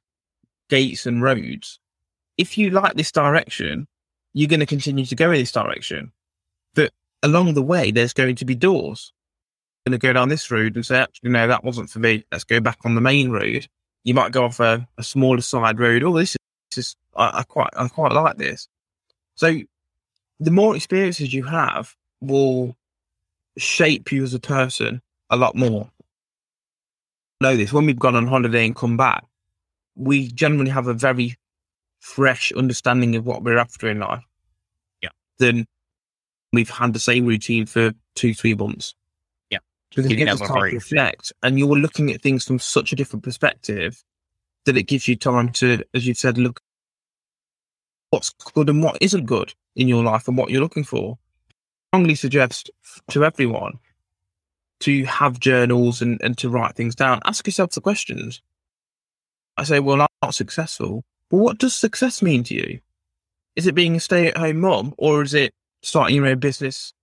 gates 0.70 1.06
and 1.06 1.22
roads, 1.22 1.80
if 2.38 2.58
you 2.58 2.72
like 2.72 2.96
this 2.96 3.12
direction, 3.12 3.88
you're 4.34 4.50
going 4.50 4.60
to 4.60 4.66
continue 4.66 5.06
to 5.06 5.16
go 5.16 5.32
in 5.32 5.40
this 5.40 5.52
direction. 5.52 6.12
But 6.74 6.92
along 7.22 7.54
the 7.54 7.62
way, 7.62 7.92
there's 7.92 8.14
going 8.14 8.36
to 8.36 8.46
be 8.46 8.56
doors 8.56 9.14
going 9.86 10.00
to 10.00 10.08
go 10.08 10.14
down 10.14 10.30
this 10.30 10.50
road 10.50 10.76
and 10.76 10.86
say, 10.86 10.98
actually, 10.98 11.30
no, 11.32 11.48
that 11.48 11.64
wasn't 11.64 11.90
for 11.90 12.00
me. 12.00 12.24
Let's 12.32 12.44
go 12.44 12.60
back 12.60 12.80
on 12.86 12.96
the 12.96 13.02
main 13.02 13.32
road. 13.32 13.68
You 14.04 14.14
might 14.14 14.32
go 14.32 14.46
off 14.46 14.60
a, 14.60 14.88
a 14.98 15.04
smaller 15.04 15.42
side 15.42 15.80
road. 15.80 16.04
Oh, 16.04 16.18
this 16.18 16.32
is, 16.32 16.38
this 16.70 16.78
is 16.78 16.96
I, 17.16 17.40
I 17.40 17.44
quite, 17.44 17.70
I 17.76 17.88
quite 17.88 18.14
like 18.14 18.38
this. 18.38 18.68
So 19.36 19.60
the 20.40 20.52
more 20.52 20.76
experiences 20.76 21.34
you 21.34 21.44
have 21.44 21.96
will 22.22 22.76
shape 23.58 24.12
you 24.12 24.24
as 24.24 24.34
a 24.34 24.40
person 24.40 25.02
a 25.30 25.36
lot 25.36 25.56
more. 25.56 25.90
Know 27.42 27.58
this 27.58 27.74
when 27.74 27.86
we've 27.86 28.00
gone 28.00 28.16
on 28.16 28.28
holiday 28.28 28.66
and 28.66 28.76
come 28.76 28.96
back, 28.96 29.26
we 29.96 30.28
generally 30.28 30.72
have 30.72 30.88
a 30.88 30.94
very 30.94 31.36
fresh 32.04 32.52
understanding 32.52 33.16
of 33.16 33.26
what 33.26 33.44
we're 33.44 33.58
after 33.58 33.90
in 33.90 34.00
life. 34.00 34.24
Yeah. 35.02 35.10
Then 35.40 35.66
we've 36.52 36.70
had 36.70 36.94
the 36.94 37.00
same 37.00 37.26
routine 37.26 37.66
for 37.66 37.94
two, 38.14 38.34
three 38.34 38.54
months. 38.54 38.94
Yeah. 39.50 39.60
Because 39.90 40.12
it 40.12 40.16
gives 40.16 40.42
us 40.42 40.48
time 40.48 40.70
to 40.70 40.76
reflect 40.76 41.32
and 41.42 41.58
you're 41.58 41.78
looking 41.78 42.12
at 42.12 42.22
things 42.22 42.44
from 42.44 42.60
such 42.60 42.92
a 42.92 42.98
different 42.98 43.24
perspective 43.24 44.04
that 44.66 44.76
it 44.76 44.84
gives 44.84 45.08
you 45.08 45.16
time 45.16 45.50
to, 45.54 45.82
as 45.94 46.06
you've 46.06 46.18
said, 46.18 46.38
look 46.38 46.60
what's 48.10 48.32
good 48.54 48.70
and 48.70 48.84
what 48.84 48.98
isn't 49.00 49.26
good 49.26 49.54
in 49.78 49.88
your 49.88 50.04
life 50.04 50.28
and 50.28 50.38
what 50.38 50.50
you're 50.50 50.62
looking 50.62 50.84
for. 50.84 51.18
I 51.50 51.54
strongly 51.98 52.16
suggest 52.16 52.70
to 53.12 53.24
everyone 53.24 53.80
to 54.82 55.06
have 55.06 55.40
journals 55.40 56.02
and, 56.02 56.22
and 56.22 56.38
to 56.40 56.50
write 56.50 56.76
things 56.76 56.96
down. 56.96 57.22
Ask 57.24 57.48
yourself 57.48 57.72
the 57.72 57.82
questions. 57.82 58.42
I 59.56 59.64
say, 59.64 59.80
well, 59.80 60.02
I'm 60.02 60.08
not 60.22 60.36
successful. 60.36 61.06
Well, 61.32 61.42
what 61.42 61.58
does 61.58 61.76
success 61.76 62.22
mean 62.22 62.44
to 62.46 62.54
you? 62.54 62.80
Is 63.56 63.68
it 63.68 63.76
being 63.76 63.96
a 63.96 64.00
stay 64.00 64.28
at 64.28 64.38
home 64.38 64.60
mom 64.60 64.94
or 64.98 65.22
is 65.22 65.34
it 65.34 65.54
starting 65.82 66.16
your 66.16 66.28
own 66.28 66.40
business 66.40 66.94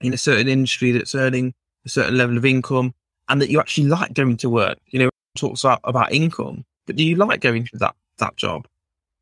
in 0.00 0.12
a 0.12 0.18
certain 0.18 0.48
industry 0.48 0.92
that's 0.92 1.14
earning 1.14 1.54
a 1.84 1.88
certain 1.88 2.16
level 2.16 2.36
of 2.36 2.44
income 2.44 2.94
and 3.28 3.40
that 3.40 3.50
you 3.50 3.60
actually 3.60 3.86
like 3.86 4.14
going 4.14 4.36
to 4.38 4.50
work? 4.50 4.78
You 4.86 5.00
know, 5.00 5.10
talks 5.36 5.64
about, 5.64 5.80
about 5.84 6.12
income, 6.12 6.64
but 6.86 6.96
do 6.96 7.04
you 7.04 7.16
like 7.16 7.40
going 7.40 7.66
to 7.66 7.78
that, 7.78 7.94
that 8.18 8.36
job? 8.36 8.66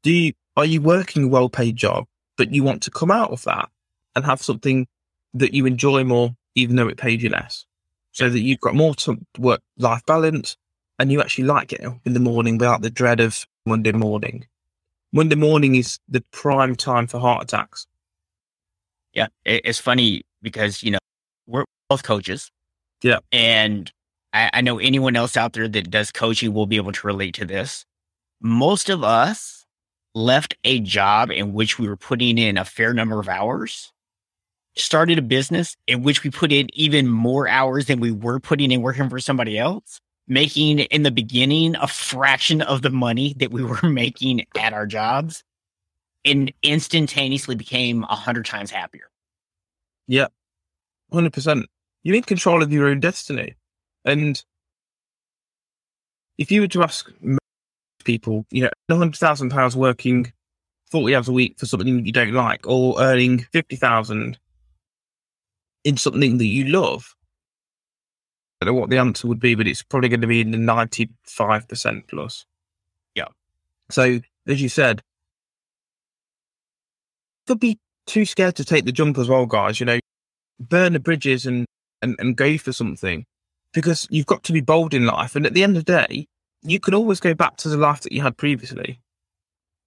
Do 0.02 0.12
you, 0.12 0.32
are 0.56 0.64
you 0.64 0.80
working 0.80 1.24
a 1.24 1.28
well 1.28 1.48
paid 1.48 1.76
job, 1.76 2.06
but 2.36 2.52
you 2.52 2.62
want 2.62 2.82
to 2.84 2.90
come 2.90 3.10
out 3.10 3.30
of 3.30 3.42
that 3.44 3.68
and 4.14 4.24
have 4.24 4.42
something 4.42 4.86
that 5.34 5.54
you 5.54 5.66
enjoy 5.66 6.04
more, 6.04 6.34
even 6.54 6.76
though 6.76 6.88
it 6.88 6.96
paid 6.96 7.22
you 7.22 7.30
less? 7.30 7.66
So 8.12 8.28
that 8.28 8.40
you've 8.40 8.60
got 8.60 8.76
more 8.76 8.94
to 8.94 9.18
work 9.38 9.60
life 9.76 10.06
balance 10.06 10.56
and 10.98 11.10
you 11.10 11.20
actually 11.20 11.44
like 11.44 11.68
getting 11.68 11.86
up 11.86 12.00
in 12.04 12.14
the 12.14 12.20
morning 12.20 12.58
without 12.58 12.80
the 12.80 12.90
dread 12.90 13.20
of 13.20 13.46
Monday 13.66 13.92
morning. 13.92 14.46
Monday 15.12 15.36
morning 15.36 15.74
is 15.76 15.98
the 16.08 16.20
prime 16.32 16.76
time 16.76 17.06
for 17.06 17.18
heart 17.18 17.44
attacks. 17.44 17.86
Yeah, 19.12 19.28
it's 19.44 19.78
funny 19.78 20.22
because 20.42 20.82
you 20.82 20.90
know 20.90 20.98
we're 21.46 21.64
both 21.88 22.02
coaches. 22.02 22.50
Yeah. 23.02 23.18
and 23.32 23.92
I, 24.32 24.50
I 24.54 24.60
know 24.62 24.78
anyone 24.78 25.14
else 25.14 25.36
out 25.36 25.52
there 25.52 25.68
that 25.68 25.90
does 25.90 26.10
coaching 26.10 26.54
will 26.54 26.66
be 26.66 26.76
able 26.76 26.92
to 26.92 27.06
relate 27.06 27.34
to 27.34 27.44
this. 27.44 27.84
Most 28.40 28.88
of 28.88 29.04
us 29.04 29.64
left 30.14 30.56
a 30.64 30.80
job 30.80 31.30
in 31.30 31.52
which 31.52 31.78
we 31.78 31.88
were 31.88 31.96
putting 31.96 32.38
in 32.38 32.56
a 32.56 32.64
fair 32.64 32.94
number 32.94 33.20
of 33.20 33.28
hours, 33.28 33.92
started 34.76 35.18
a 35.18 35.22
business 35.22 35.76
in 35.86 36.02
which 36.02 36.24
we 36.24 36.30
put 36.30 36.50
in 36.50 36.68
even 36.72 37.06
more 37.08 37.46
hours 37.46 37.86
than 37.86 38.00
we 38.00 38.10
were 38.10 38.40
putting 38.40 38.70
in 38.70 38.82
working 38.82 39.08
for 39.08 39.20
somebody 39.20 39.58
else, 39.58 40.00
making 40.26 40.80
in 40.80 41.02
the 41.02 41.10
beginning 41.10 41.76
a 41.76 41.86
fraction 41.86 42.62
of 42.62 42.82
the 42.82 42.90
money 42.90 43.34
that 43.38 43.50
we 43.50 43.62
were 43.64 43.88
making 43.88 44.44
at 44.58 44.72
our 44.72 44.86
jobs, 44.86 45.44
and 46.24 46.52
instantaneously 46.62 47.54
became 47.54 48.04
a 48.04 48.16
hundred 48.16 48.46
times 48.46 48.70
happier. 48.70 49.10
Yeah, 50.06 50.28
100%. 51.12 51.64
You're 52.02 52.16
in 52.16 52.22
control 52.22 52.62
of 52.62 52.72
your 52.72 52.88
own 52.88 53.00
destiny. 53.00 53.54
And 54.04 54.42
if 56.38 56.50
you 56.50 56.60
were 56.60 56.68
to 56.68 56.82
ask 56.82 57.10
people, 58.04 58.46
you 58.50 58.62
know, 58.62 58.70
£100,000 58.90 59.74
working 59.74 60.32
40 60.90 61.16
hours 61.16 61.28
a 61.28 61.32
week 61.32 61.58
for 61.58 61.66
something 61.66 61.96
that 61.96 62.06
you 62.06 62.12
don't 62.12 62.32
like 62.32 62.66
or 62.66 63.00
earning 63.00 63.46
50000 63.52 64.38
in 65.84 65.96
something 65.96 66.38
that 66.38 66.46
you 66.46 66.64
love, 66.64 67.14
don't 68.64 68.74
know 68.74 68.80
what 68.80 68.90
the 68.90 68.98
answer 68.98 69.28
would 69.28 69.40
be, 69.40 69.54
but 69.54 69.66
it's 69.66 69.82
probably 69.82 70.08
going 70.08 70.20
to 70.20 70.26
be 70.26 70.40
in 70.40 70.50
the 70.50 70.58
95% 70.58 72.08
plus. 72.08 72.46
Yeah. 73.14 73.28
So, 73.90 74.20
as 74.46 74.62
you 74.62 74.68
said, 74.68 75.02
could 77.46 77.60
be 77.60 77.78
too 78.06 78.24
scared 78.24 78.56
to 78.56 78.64
take 78.64 78.84
the 78.84 78.92
jump 78.92 79.18
as 79.18 79.28
well, 79.28 79.46
guys. 79.46 79.80
You 79.80 79.86
know, 79.86 80.00
burn 80.58 80.94
the 80.94 81.00
bridges 81.00 81.46
and, 81.46 81.66
and, 82.02 82.16
and 82.18 82.36
go 82.36 82.56
for 82.58 82.72
something 82.72 83.24
because 83.72 84.06
you've 84.10 84.26
got 84.26 84.42
to 84.44 84.52
be 84.52 84.60
bold 84.60 84.94
in 84.94 85.06
life. 85.06 85.36
And 85.36 85.46
at 85.46 85.54
the 85.54 85.62
end 85.62 85.76
of 85.76 85.84
the 85.84 86.06
day, 86.06 86.26
you 86.62 86.80
can 86.80 86.94
always 86.94 87.20
go 87.20 87.34
back 87.34 87.56
to 87.58 87.68
the 87.68 87.76
life 87.76 88.00
that 88.02 88.12
you 88.12 88.22
had 88.22 88.36
previously. 88.36 89.00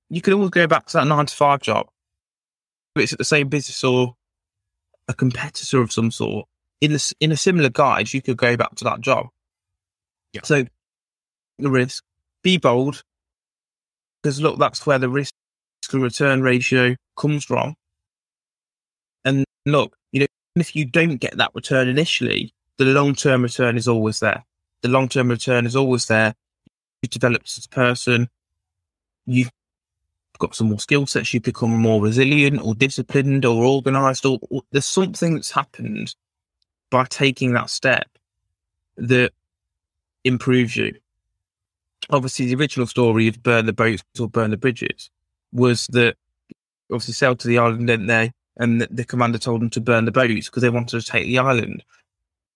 you 0.10 0.22
can 0.22 0.34
always 0.34 0.52
go 0.52 0.68
back 0.68 0.86
to 0.88 0.94
that 0.98 1.08
nine 1.08 1.26
to 1.26 1.36
five 1.36 1.62
job. 1.62 1.88
If 2.96 3.04
it's 3.04 3.14
at 3.14 3.18
the 3.18 3.26
same 3.26 3.50
business 3.50 3.84
or 3.84 4.16
a 5.08 5.14
competitor 5.14 5.82
of 5.82 5.92
some 5.92 6.12
sort, 6.12 6.48
in 6.82 6.94
a, 6.94 7.00
in 7.20 7.32
a 7.32 7.38
similar 7.38 7.70
guise, 7.70 8.14
you 8.14 8.22
could 8.22 8.38
go 8.38 8.56
back 8.58 8.76
to 8.76 8.84
that 8.86 9.02
job. 9.02 9.28
Yeah. 10.34 10.42
So 10.44 10.66
the 11.58 11.70
risk, 11.70 12.04
be 12.44 12.58
bold, 12.58 13.04
because 14.22 14.42
look, 14.42 14.60
that's 14.60 14.86
where 14.86 15.00
the 15.00 15.10
risk 15.10 15.34
to 15.84 16.00
return 16.00 16.42
ratio 16.42 16.96
comes 17.16 17.46
from. 17.46 17.76
And 19.26 19.46
look, 19.66 19.96
you 20.12 20.22
know, 20.22 20.28
if 20.56 20.76
you 20.76 20.86
don't 20.86 21.18
get 21.18 21.38
that 21.38 21.52
return 21.54 21.88
initially, 21.88 22.54
the 22.78 22.86
long 22.86 23.16
term 23.16 23.44
return 23.44 23.78
is 23.78 23.88
always 23.88 24.20
there. 24.20 24.44
The 24.82 24.90
long 24.90 25.10
term 25.10 25.30
return 25.30 25.66
is 25.66 25.76
always 25.76 26.06
there. 26.06 26.36
You 27.02 27.10
develop 27.10 27.44
as 27.46 27.66
a 27.66 27.70
person, 27.70 28.30
you've 29.26 29.52
got 30.40 30.56
some 30.56 30.70
more 30.70 30.80
skill 30.80 31.06
sets, 31.08 31.34
you 31.34 31.40
become 31.40 31.72
more 31.72 32.02
resilient 32.02 32.62
or 32.62 32.76
disciplined 32.76 33.46
or 33.46 33.64
organized, 33.64 34.26
or, 34.26 34.40
or 34.50 34.62
there's 34.72 34.86
something 34.86 35.36
that's 35.36 35.52
happened 35.52 36.16
by 36.90 37.06
taking 37.06 37.54
that 37.54 37.70
step 37.70 38.08
that 38.98 39.32
improves 40.24 40.76
you. 40.76 40.96
Obviously, 42.10 42.46
the 42.46 42.56
original 42.56 42.88
story 42.88 43.28
of 43.28 43.44
burn 43.44 43.66
the 43.66 43.74
boats 43.74 44.04
or 44.20 44.30
burn 44.30 44.52
the 44.52 44.58
bridges 44.58 45.10
was 45.52 45.88
that 45.88 46.16
obviously 46.92 47.14
sailed 47.14 47.40
to 47.40 47.48
the 47.48 47.58
island, 47.58 47.88
didn't 47.88 48.08
they? 48.08 48.32
And 48.58 48.82
the, 48.82 48.88
the 48.90 49.06
commander 49.06 49.38
told 49.38 49.62
them 49.62 49.70
to 49.72 49.82
burn 49.82 50.06
the 50.06 50.12
boats 50.12 50.48
because 50.48 50.62
they 50.64 50.70
wanted 50.70 51.00
to 51.00 51.06
take 51.06 51.26
the 51.26 51.40
island. 51.40 51.84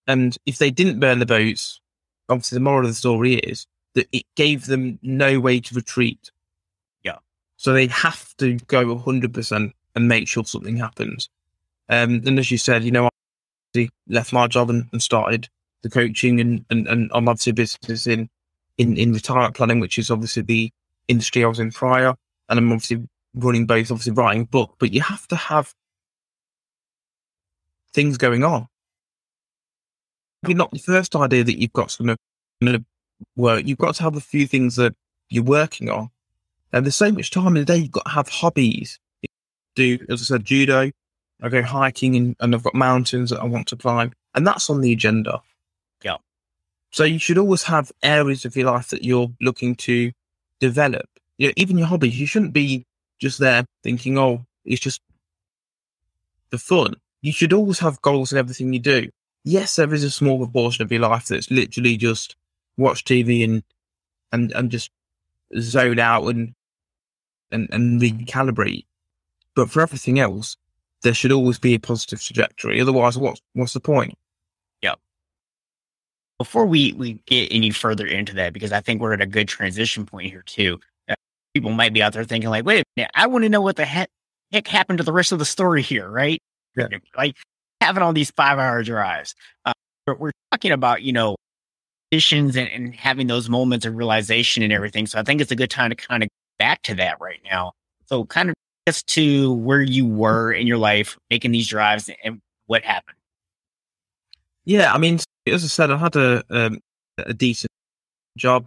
And 0.06 0.36
if 0.46 0.58
they 0.58 0.70
didn't 0.70 1.00
burn 1.00 1.18
the 1.18 1.26
boats, 1.26 1.80
obviously 2.28 2.56
the 2.56 2.60
moral 2.60 2.86
of 2.86 2.90
the 2.90 2.94
story 2.94 3.34
is 3.34 3.66
that 3.94 4.08
it 4.12 4.24
gave 4.34 4.66
them 4.66 4.98
no 5.02 5.38
way 5.38 5.60
to 5.60 5.74
retreat. 5.74 6.30
Yeah. 7.02 7.18
So 7.56 7.72
they 7.72 7.86
have 7.88 8.34
to 8.38 8.54
go 8.66 8.96
100% 8.96 9.72
and 9.94 10.08
make 10.08 10.28
sure 10.28 10.44
something 10.44 10.78
happens. 10.78 11.28
Um, 11.88 12.22
and 12.26 12.38
as 12.38 12.50
you 12.50 12.58
said, 12.58 12.84
you 12.84 12.90
know, 12.90 13.10
left 14.08 14.32
my 14.32 14.46
job 14.46 14.70
and, 14.70 14.88
and 14.92 15.02
started 15.02 15.48
the 15.82 15.90
coaching 15.90 16.40
and, 16.40 16.64
and, 16.70 16.86
and 16.86 17.10
I'm 17.14 17.28
obviously 17.28 17.52
business 17.52 18.06
in, 18.06 18.28
in, 18.78 18.96
in 18.96 19.12
retirement 19.12 19.54
planning, 19.54 19.80
which 19.80 19.98
is 19.98 20.10
obviously 20.10 20.42
the 20.42 20.70
industry 21.08 21.44
I 21.44 21.48
was 21.48 21.60
in 21.60 21.72
prior. 21.72 22.14
And 22.48 22.58
I'm 22.58 22.72
obviously 22.72 23.08
running 23.34 23.66
both, 23.66 23.90
obviously 23.90 24.12
writing 24.12 24.44
book, 24.44 24.76
but 24.78 24.92
you 24.92 25.00
have 25.00 25.26
to 25.28 25.36
have 25.36 25.74
things 27.92 28.18
going 28.18 28.44
on. 28.44 28.68
Maybe 30.42 30.54
not 30.54 30.70
the 30.70 30.78
first 30.78 31.14
idea 31.14 31.44
that 31.44 31.60
you've 31.60 31.72
got 31.72 31.96
going 31.98 32.16
to 32.60 32.84
work. 33.36 33.66
You've 33.66 33.78
got 33.78 33.94
to 33.96 34.02
have 34.02 34.16
a 34.16 34.20
few 34.20 34.46
things 34.46 34.76
that 34.76 34.94
you're 35.28 35.44
working 35.44 35.88
on. 35.88 36.10
And 36.72 36.84
there's 36.84 36.96
so 36.96 37.12
much 37.12 37.30
time 37.30 37.48
in 37.48 37.54
the 37.54 37.64
day. 37.64 37.76
You've 37.76 37.92
got 37.92 38.06
to 38.06 38.10
have 38.10 38.28
hobbies. 38.28 38.98
Do 39.74 39.98
as 40.08 40.22
I 40.22 40.24
said, 40.24 40.44
judo. 40.44 40.90
I 41.42 41.48
go 41.48 41.62
hiking 41.62 42.16
and, 42.16 42.36
and 42.40 42.54
I've 42.54 42.62
got 42.62 42.74
mountains 42.74 43.30
that 43.30 43.40
I 43.40 43.44
want 43.44 43.66
to 43.68 43.76
climb, 43.76 44.12
and 44.34 44.46
that's 44.46 44.70
on 44.70 44.80
the 44.80 44.92
agenda. 44.92 45.42
Yeah. 46.04 46.18
So 46.90 47.04
you 47.04 47.18
should 47.18 47.38
always 47.38 47.64
have 47.64 47.90
areas 48.02 48.44
of 48.44 48.56
your 48.56 48.70
life 48.70 48.88
that 48.90 49.04
you're 49.04 49.30
looking 49.40 49.74
to 49.76 50.12
develop. 50.60 51.08
You 51.38 51.48
know, 51.48 51.54
even 51.56 51.78
your 51.78 51.88
hobbies. 51.88 52.18
You 52.18 52.26
shouldn't 52.26 52.52
be 52.52 52.86
just 53.18 53.38
there 53.38 53.66
thinking, 53.82 54.16
"Oh, 54.18 54.46
it's 54.64 54.80
just 54.80 55.00
the 56.50 56.58
fun." 56.58 56.94
You 57.20 57.32
should 57.32 57.52
always 57.52 57.80
have 57.80 58.02
goals 58.02 58.32
in 58.32 58.38
everything 58.38 58.72
you 58.72 58.80
do. 58.80 59.10
Yes, 59.44 59.76
there 59.76 59.92
is 59.92 60.04
a 60.04 60.10
small 60.10 60.38
proportion 60.38 60.82
of 60.82 60.92
your 60.92 61.00
life 61.00 61.26
that's 61.26 61.50
literally 61.50 61.96
just 61.96 62.36
watch 62.76 63.04
TV 63.04 63.44
and 63.44 63.62
and 64.32 64.52
and 64.52 64.70
just 64.70 64.90
zone 65.58 65.98
out 65.98 66.26
and 66.26 66.54
and 67.50 67.68
and 67.70 68.00
recalibrate. 68.00 68.86
But 69.54 69.70
for 69.70 69.82
everything 69.82 70.18
else, 70.18 70.56
there 71.02 71.14
should 71.14 71.32
always 71.32 71.58
be 71.58 71.74
a 71.74 71.78
positive 71.78 72.22
trajectory. 72.22 72.80
Otherwise, 72.80 73.18
what's 73.18 73.40
what's 73.54 73.72
the 73.72 73.80
point? 73.80 74.14
Yep. 74.82 74.98
Before 76.38 76.66
we, 76.66 76.92
we 76.94 77.14
get 77.26 77.48
any 77.50 77.70
further 77.70 78.06
into 78.06 78.34
that, 78.34 78.52
because 78.52 78.72
I 78.72 78.80
think 78.80 79.00
we're 79.00 79.12
at 79.12 79.20
a 79.20 79.26
good 79.26 79.48
transition 79.48 80.06
point 80.06 80.30
here 80.30 80.42
too. 80.42 80.80
Uh, 81.08 81.14
people 81.54 81.72
might 81.72 81.92
be 81.92 82.02
out 82.02 82.12
there 82.12 82.24
thinking 82.24 82.50
like, 82.50 82.64
wait 82.64 82.80
a 82.80 82.84
minute, 82.96 83.10
I 83.14 83.26
want 83.26 83.44
to 83.44 83.48
know 83.48 83.60
what 83.60 83.76
the 83.76 83.84
heck, 83.84 84.08
heck 84.52 84.66
happened 84.66 84.98
to 84.98 85.04
the 85.04 85.12
rest 85.12 85.32
of 85.32 85.38
the 85.38 85.44
story 85.44 85.82
here, 85.82 86.08
right? 86.08 86.40
Yeah. 86.76 86.88
Like 87.16 87.36
having 87.80 88.02
all 88.02 88.12
these 88.12 88.30
five 88.30 88.58
hour 88.58 88.82
drives. 88.82 89.34
Uh, 89.64 89.72
but 90.06 90.18
we're 90.18 90.32
talking 90.50 90.72
about, 90.72 91.02
you 91.02 91.12
know, 91.12 91.36
and, 92.30 92.56
and 92.56 92.94
having 92.94 93.26
those 93.26 93.48
moments 93.48 93.86
of 93.86 93.94
realization 93.94 94.62
and 94.62 94.72
everything. 94.72 95.06
So 95.06 95.18
I 95.18 95.22
think 95.22 95.40
it's 95.40 95.50
a 95.50 95.56
good 95.56 95.70
time 95.70 95.90
to 95.90 95.96
kind 95.96 96.22
of 96.22 96.28
back 96.58 96.82
to 96.82 96.94
that 96.96 97.20
right 97.20 97.40
now. 97.50 97.72
So 98.06 98.24
kind 98.26 98.50
of 98.50 98.54
just 98.86 99.06
to 99.08 99.52
where 99.54 99.82
you 99.82 100.06
were 100.06 100.52
in 100.52 100.66
your 100.66 100.78
life 100.78 101.18
making 101.30 101.52
these 101.52 101.68
drives 101.68 102.10
and 102.24 102.40
what 102.66 102.82
happened. 102.82 103.16
Yeah, 104.64 104.92
I 104.92 104.98
mean, 104.98 105.18
as 105.46 105.64
I 105.64 105.68
said, 105.68 105.90
I 105.90 105.96
had 105.96 106.16
a 106.16 106.44
um, 106.50 106.80
a 107.18 107.34
decent 107.34 107.70
job, 108.36 108.66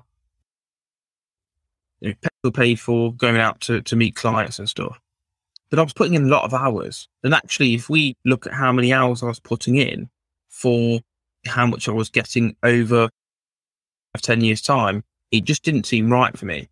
you 2.01 2.15
know, 2.43 2.51
paid 2.51 2.79
for, 2.79 3.13
going 3.13 3.37
out 3.37 3.61
to 3.61 3.81
to 3.81 3.95
meet 3.95 4.15
clients 4.15 4.59
and 4.59 4.69
stuff. 4.69 4.99
But 5.69 5.79
I 5.79 5.83
was 5.83 5.93
putting 5.93 6.13
in 6.13 6.25
a 6.25 6.29
lot 6.29 6.43
of 6.43 6.53
hours, 6.53 7.07
and 7.23 7.33
actually, 7.33 7.73
if 7.73 7.89
we 7.89 8.15
look 8.25 8.45
at 8.45 8.53
how 8.53 8.71
many 8.71 8.93
hours 8.93 9.23
I 9.23 9.27
was 9.27 9.39
putting 9.39 9.77
in 9.77 10.09
for 10.49 10.99
how 11.45 11.65
much 11.65 11.87
I 11.87 11.91
was 11.91 12.09
getting 12.09 12.55
over 12.63 13.09
ten 14.21 14.41
years 14.41 14.61
time, 14.61 15.03
it 15.31 15.43
just 15.45 15.63
didn't 15.63 15.85
seem 15.85 16.11
right 16.11 16.37
for 16.37 16.45
me. 16.45 16.69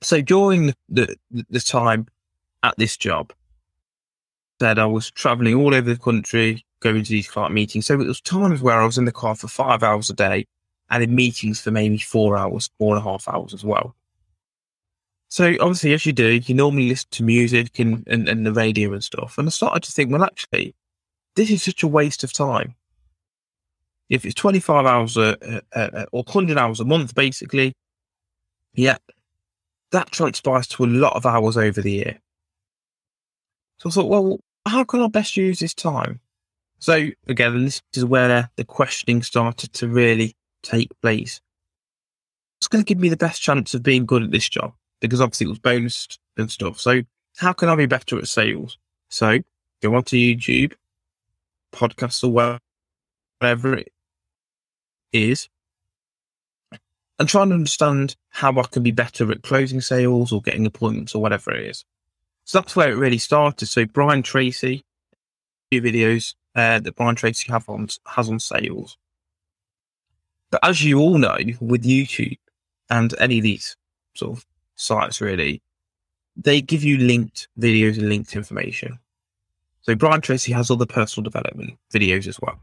So 0.00 0.20
during 0.20 0.74
the, 0.88 1.16
the 1.50 1.60
time 1.60 2.06
at 2.62 2.76
this 2.76 2.96
job, 2.96 3.32
that 4.58 4.78
I 4.78 4.86
was 4.86 5.10
traveling 5.10 5.54
all 5.54 5.74
over 5.74 5.94
the 5.94 5.98
country, 5.98 6.64
going 6.80 7.02
to 7.02 7.10
these 7.10 7.28
client 7.28 7.54
meetings. 7.54 7.86
So 7.86 8.00
it 8.00 8.06
was 8.06 8.20
times 8.20 8.62
where 8.62 8.80
I 8.80 8.86
was 8.86 8.98
in 8.98 9.04
the 9.04 9.12
car 9.12 9.34
for 9.34 9.48
five 9.48 9.82
hours 9.82 10.10
a 10.10 10.14
day 10.14 10.46
and 10.90 11.02
in 11.02 11.14
meetings 11.14 11.60
for 11.60 11.70
maybe 11.70 11.98
four 11.98 12.36
hours, 12.36 12.70
four 12.78 12.96
and 12.96 13.04
a 13.04 13.08
half 13.08 13.28
hours 13.28 13.54
as 13.54 13.64
well. 13.64 13.94
So 15.28 15.54
obviously, 15.60 15.92
as 15.92 16.06
you 16.06 16.12
do, 16.12 16.40
you 16.44 16.54
normally 16.54 16.88
listen 16.88 17.08
to 17.12 17.22
music 17.22 17.78
and, 17.78 18.02
and, 18.06 18.28
and 18.28 18.46
the 18.46 18.52
radio 18.52 18.92
and 18.92 19.04
stuff. 19.04 19.36
And 19.36 19.46
I 19.46 19.50
started 19.50 19.82
to 19.82 19.92
think, 19.92 20.10
well, 20.10 20.24
actually, 20.24 20.74
this 21.36 21.50
is 21.50 21.62
such 21.62 21.82
a 21.82 21.88
waste 21.88 22.24
of 22.24 22.32
time. 22.32 22.74
If 24.08 24.24
it's 24.24 24.34
25 24.34 24.86
hours 24.86 25.16
a, 25.18 25.62
a, 25.72 25.80
a, 25.82 26.06
or 26.12 26.22
100 26.22 26.56
hours 26.56 26.80
a 26.80 26.84
month, 26.84 27.14
basically, 27.14 27.74
yeah, 28.72 28.96
that 29.92 30.10
transpires 30.10 30.66
to 30.68 30.84
a 30.84 30.86
lot 30.86 31.14
of 31.14 31.26
hours 31.26 31.58
over 31.58 31.82
the 31.82 31.92
year. 31.92 32.20
So 33.78 33.88
I 33.88 33.92
thought, 33.92 34.08
well, 34.08 34.40
how 34.66 34.84
can 34.84 35.00
I 35.00 35.08
best 35.08 35.36
use 35.36 35.60
this 35.60 35.74
time? 35.74 36.20
So 36.78 37.08
again, 37.26 37.64
this 37.64 37.82
is 37.94 38.04
where 38.04 38.50
the 38.56 38.64
questioning 38.64 39.22
started 39.22 39.72
to 39.74 39.88
really 39.88 40.36
take 40.62 40.88
place. 41.00 41.40
What's 42.58 42.68
going 42.68 42.84
to 42.84 42.88
give 42.88 43.00
me 43.00 43.08
the 43.08 43.16
best 43.16 43.40
chance 43.40 43.74
of 43.74 43.82
being 43.82 44.06
good 44.06 44.22
at 44.22 44.30
this 44.30 44.48
job? 44.48 44.74
Because 45.00 45.20
obviously 45.20 45.46
it 45.46 45.50
was 45.50 45.58
bonused 45.60 46.18
and 46.36 46.50
stuff. 46.50 46.80
So 46.80 47.02
how 47.36 47.52
can 47.52 47.68
I 47.68 47.76
be 47.76 47.86
better 47.86 48.18
at 48.18 48.26
sales? 48.26 48.78
So 49.08 49.38
go 49.82 49.94
onto 49.94 50.16
YouTube, 50.16 50.74
podcasts 51.72 52.24
or 52.24 52.58
whatever 53.40 53.74
it 53.74 53.92
is, 55.12 55.48
and 57.18 57.28
try 57.28 57.42
and 57.42 57.52
understand 57.52 58.16
how 58.30 58.56
I 58.58 58.62
can 58.64 58.82
be 58.82 58.90
better 58.90 59.30
at 59.30 59.42
closing 59.42 59.80
sales 59.80 60.32
or 60.32 60.42
getting 60.42 60.66
appointments 60.66 61.14
or 61.14 61.22
whatever 61.22 61.52
it 61.52 61.66
is. 61.66 61.84
So 62.48 62.60
that's 62.60 62.74
where 62.74 62.90
it 62.90 62.96
really 62.96 63.18
started. 63.18 63.66
So 63.66 63.84
Brian 63.84 64.22
Tracy, 64.22 64.82
few 65.70 65.82
videos 65.82 66.34
uh, 66.54 66.80
that 66.80 66.96
Brian 66.96 67.14
Tracy 67.14 67.52
have 67.52 67.68
on, 67.68 67.88
has 68.06 68.30
on 68.30 68.40
sales. 68.40 68.96
But 70.50 70.60
as 70.62 70.82
you 70.82 70.98
all 70.98 71.18
know, 71.18 71.36
with 71.60 71.84
YouTube 71.84 72.38
and 72.88 73.14
any 73.20 73.36
of 73.36 73.42
these 73.42 73.76
sort 74.14 74.38
of 74.38 74.46
sites, 74.76 75.20
really, 75.20 75.60
they 76.38 76.62
give 76.62 76.82
you 76.82 76.96
linked 76.96 77.48
videos 77.60 77.98
and 77.98 78.08
linked 78.08 78.34
information. 78.34 78.98
So 79.82 79.94
Brian 79.94 80.22
Tracy 80.22 80.50
has 80.52 80.70
other 80.70 80.86
personal 80.86 81.24
development 81.24 81.78
videos 81.92 82.26
as 82.26 82.40
well. 82.40 82.58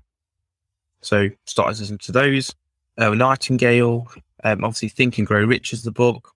So 1.02 1.30
start 1.46 1.70
listening 1.70 2.00
to 2.00 2.12
those. 2.12 2.56
Uh, 2.98 3.12
Nightingale, 3.12 4.08
um, 4.44 4.64
obviously 4.64 4.90
Think 4.90 5.20
and 5.20 5.28
Grow 5.28 5.44
Rich 5.46 5.74
is 5.74 5.84
the 5.84 5.92
book. 5.92 6.35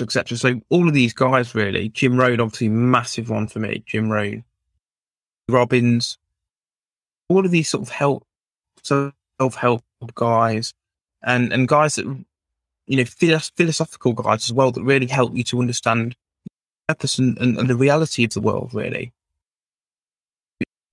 Etc. 0.00 0.36
So 0.36 0.60
all 0.70 0.88
of 0.88 0.94
these 0.94 1.12
guys 1.12 1.54
really, 1.54 1.88
Jim 1.88 2.16
Rohn, 2.16 2.40
obviously 2.40 2.68
massive 2.68 3.30
one 3.30 3.46
for 3.46 3.58
me. 3.58 3.82
Jim 3.86 4.10
Rohn, 4.10 4.44
Robbins, 5.48 6.18
all 7.28 7.44
of 7.44 7.50
these 7.50 7.68
sort 7.68 7.82
of 7.82 7.90
help, 7.90 8.26
self 8.82 9.54
help 9.56 9.82
guys, 10.14 10.74
and 11.22 11.52
and 11.52 11.68
guys 11.68 11.96
that 11.96 12.06
you 12.86 12.96
know 12.96 13.04
philosophical 13.04 14.12
guys 14.12 14.48
as 14.48 14.52
well 14.52 14.70
that 14.72 14.82
really 14.82 15.06
help 15.06 15.34
you 15.34 15.44
to 15.44 15.60
understand 15.60 16.16
purpose 16.88 17.18
and, 17.18 17.38
and, 17.38 17.58
and 17.58 17.68
the 17.68 17.76
reality 17.76 18.24
of 18.24 18.30
the 18.30 18.40
world. 18.40 18.74
Really, 18.74 19.12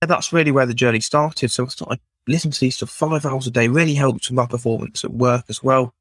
that's 0.00 0.32
really 0.32 0.52
where 0.52 0.66
the 0.66 0.74
journey 0.74 1.00
started. 1.00 1.50
So 1.50 1.64
I 1.64 1.68
started 1.68 2.00
listening 2.26 2.52
to 2.52 2.60
these 2.60 2.78
for 2.78 2.86
five 2.86 3.26
hours 3.26 3.46
a 3.46 3.50
day. 3.50 3.68
Really 3.68 3.94
helped 3.94 4.28
with 4.28 4.36
my 4.36 4.46
performance 4.46 5.04
at 5.04 5.12
work 5.12 5.44
as 5.48 5.62
well 5.62 5.94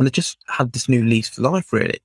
And 0.00 0.08
I 0.08 0.10
just 0.10 0.38
had 0.48 0.72
this 0.72 0.88
new 0.88 1.04
lease 1.04 1.28
for 1.28 1.42
life, 1.42 1.74
really. 1.74 2.00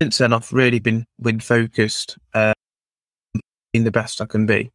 Since 0.00 0.16
then, 0.18 0.32
I've 0.32 0.50
really 0.54 0.78
been 0.78 1.06
been 1.20 1.38
focused, 1.38 2.16
uh, 2.32 2.54
being 3.72 3.84
the 3.84 3.90
best 3.90 4.22
I 4.22 4.24
can 4.24 4.46
be. 4.46 4.72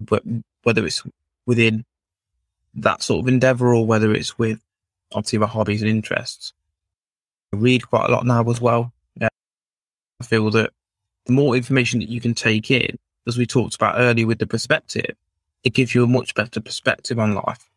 But 0.00 0.22
whether 0.62 0.84
it's 0.84 1.02
within 1.46 1.86
that 2.74 3.02
sort 3.02 3.24
of 3.24 3.28
endeavor 3.28 3.74
or 3.74 3.86
whether 3.86 4.12
it's 4.12 4.38
with 4.38 4.60
obviously 5.14 5.38
my 5.38 5.46
hobbies 5.46 5.80
and 5.80 5.90
interests. 5.90 6.52
I 7.54 7.56
read 7.56 7.88
quite 7.88 8.10
a 8.10 8.12
lot 8.12 8.26
now 8.26 8.42
as 8.50 8.60
well. 8.60 8.92
Yeah. 9.18 9.28
I 10.20 10.24
feel 10.24 10.50
that 10.50 10.72
the 11.24 11.32
more 11.32 11.56
information 11.56 12.00
that 12.00 12.10
you 12.10 12.20
can 12.20 12.34
take 12.34 12.70
in, 12.70 12.98
as 13.26 13.38
we 13.38 13.46
talked 13.46 13.76
about 13.76 13.94
earlier 13.96 14.26
with 14.26 14.40
the 14.40 14.46
perspective, 14.46 15.16
it 15.62 15.72
gives 15.72 15.94
you 15.94 16.04
a 16.04 16.08
much 16.08 16.34
better 16.34 16.60
perspective 16.60 17.18
on 17.18 17.34
life. 17.34 17.70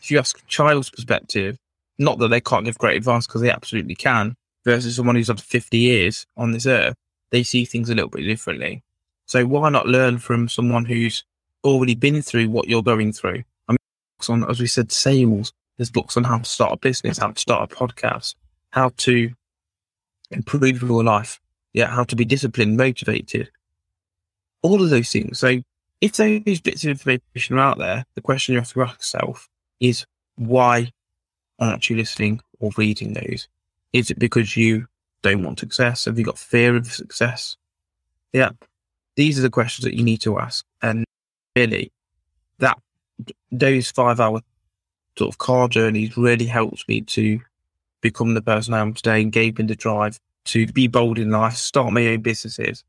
If 0.00 0.10
you 0.10 0.18
ask 0.18 0.38
a 0.38 0.46
child's 0.46 0.90
perspective, 0.90 1.58
not 1.98 2.18
that 2.18 2.28
they 2.28 2.40
can't 2.40 2.64
give 2.64 2.78
great 2.78 2.96
advice 2.96 3.26
because 3.26 3.42
they 3.42 3.50
absolutely 3.50 3.94
can, 3.94 4.34
versus 4.64 4.96
someone 4.96 5.16
who's 5.16 5.28
had 5.28 5.40
50 5.40 5.78
years 5.78 6.26
on 6.36 6.52
this 6.52 6.66
earth, 6.66 6.94
they 7.30 7.42
see 7.42 7.64
things 7.64 7.90
a 7.90 7.94
little 7.94 8.10
bit 8.10 8.22
differently. 8.22 8.82
So 9.26 9.46
why 9.46 9.68
not 9.68 9.86
learn 9.86 10.18
from 10.18 10.48
someone 10.48 10.84
who's 10.84 11.24
already 11.62 11.94
been 11.94 12.22
through 12.22 12.48
what 12.48 12.68
you're 12.68 12.82
going 12.82 13.12
through? 13.12 13.44
I 13.68 13.72
mean, 13.72 13.78
books 14.16 14.30
on, 14.30 14.48
as 14.50 14.60
we 14.60 14.66
said, 14.66 14.90
sales. 14.90 15.52
There's 15.76 15.90
books 15.90 16.16
on 16.16 16.24
how 16.24 16.38
to 16.38 16.44
start 16.44 16.72
a 16.72 16.76
business, 16.76 17.18
how 17.18 17.30
to 17.30 17.40
start 17.40 17.72
a 17.72 17.74
podcast, 17.74 18.34
how 18.70 18.90
to 18.98 19.30
improve 20.30 20.82
your 20.82 21.04
life, 21.04 21.40
yeah, 21.72 21.86
how 21.86 22.04
to 22.04 22.16
be 22.16 22.24
disciplined, 22.24 22.76
motivated, 22.76 23.50
all 24.62 24.82
of 24.82 24.90
those 24.90 25.10
things. 25.10 25.38
So 25.38 25.62
if 26.00 26.12
those 26.12 26.60
bits 26.60 26.84
of 26.84 26.90
information 26.90 27.56
are 27.56 27.60
out 27.60 27.78
there, 27.78 28.04
the 28.14 28.20
question 28.20 28.54
you 28.54 28.60
have 28.60 28.72
to 28.72 28.82
ask 28.82 28.98
yourself 28.98 29.48
is 29.80 30.06
why 30.36 30.90
aren't 31.58 31.90
you 31.90 31.96
listening 31.96 32.40
or 32.58 32.70
reading 32.76 33.14
those? 33.14 33.48
Is 33.92 34.10
it 34.10 34.18
because 34.18 34.56
you 34.56 34.86
don't 35.22 35.42
want 35.42 35.58
success? 35.58 36.04
Have 36.04 36.18
you 36.18 36.24
got 36.24 36.38
fear 36.38 36.76
of 36.76 36.86
success? 36.86 37.56
Yeah. 38.32 38.50
These 39.16 39.38
are 39.38 39.42
the 39.42 39.50
questions 39.50 39.84
that 39.84 39.96
you 39.96 40.04
need 40.04 40.20
to 40.22 40.38
ask. 40.38 40.64
And 40.82 41.04
really, 41.56 41.92
that 42.58 42.78
those 43.50 43.90
five 43.90 44.20
hour 44.20 44.40
sort 45.18 45.34
of 45.34 45.38
car 45.38 45.68
journeys 45.68 46.16
really 46.16 46.46
helps 46.46 46.86
me 46.88 47.00
to 47.02 47.40
become 48.00 48.34
the 48.34 48.42
person 48.42 48.74
I 48.74 48.80
am 48.80 48.94
today 48.94 49.20
and 49.20 49.32
gave 49.32 49.58
me 49.58 49.66
the 49.66 49.74
drive 49.74 50.18
to 50.46 50.66
be 50.68 50.86
bold 50.88 51.18
in 51.18 51.30
life, 51.30 51.54
start 51.54 51.92
my 51.92 52.06
own 52.06 52.22
businesses, 52.22 52.82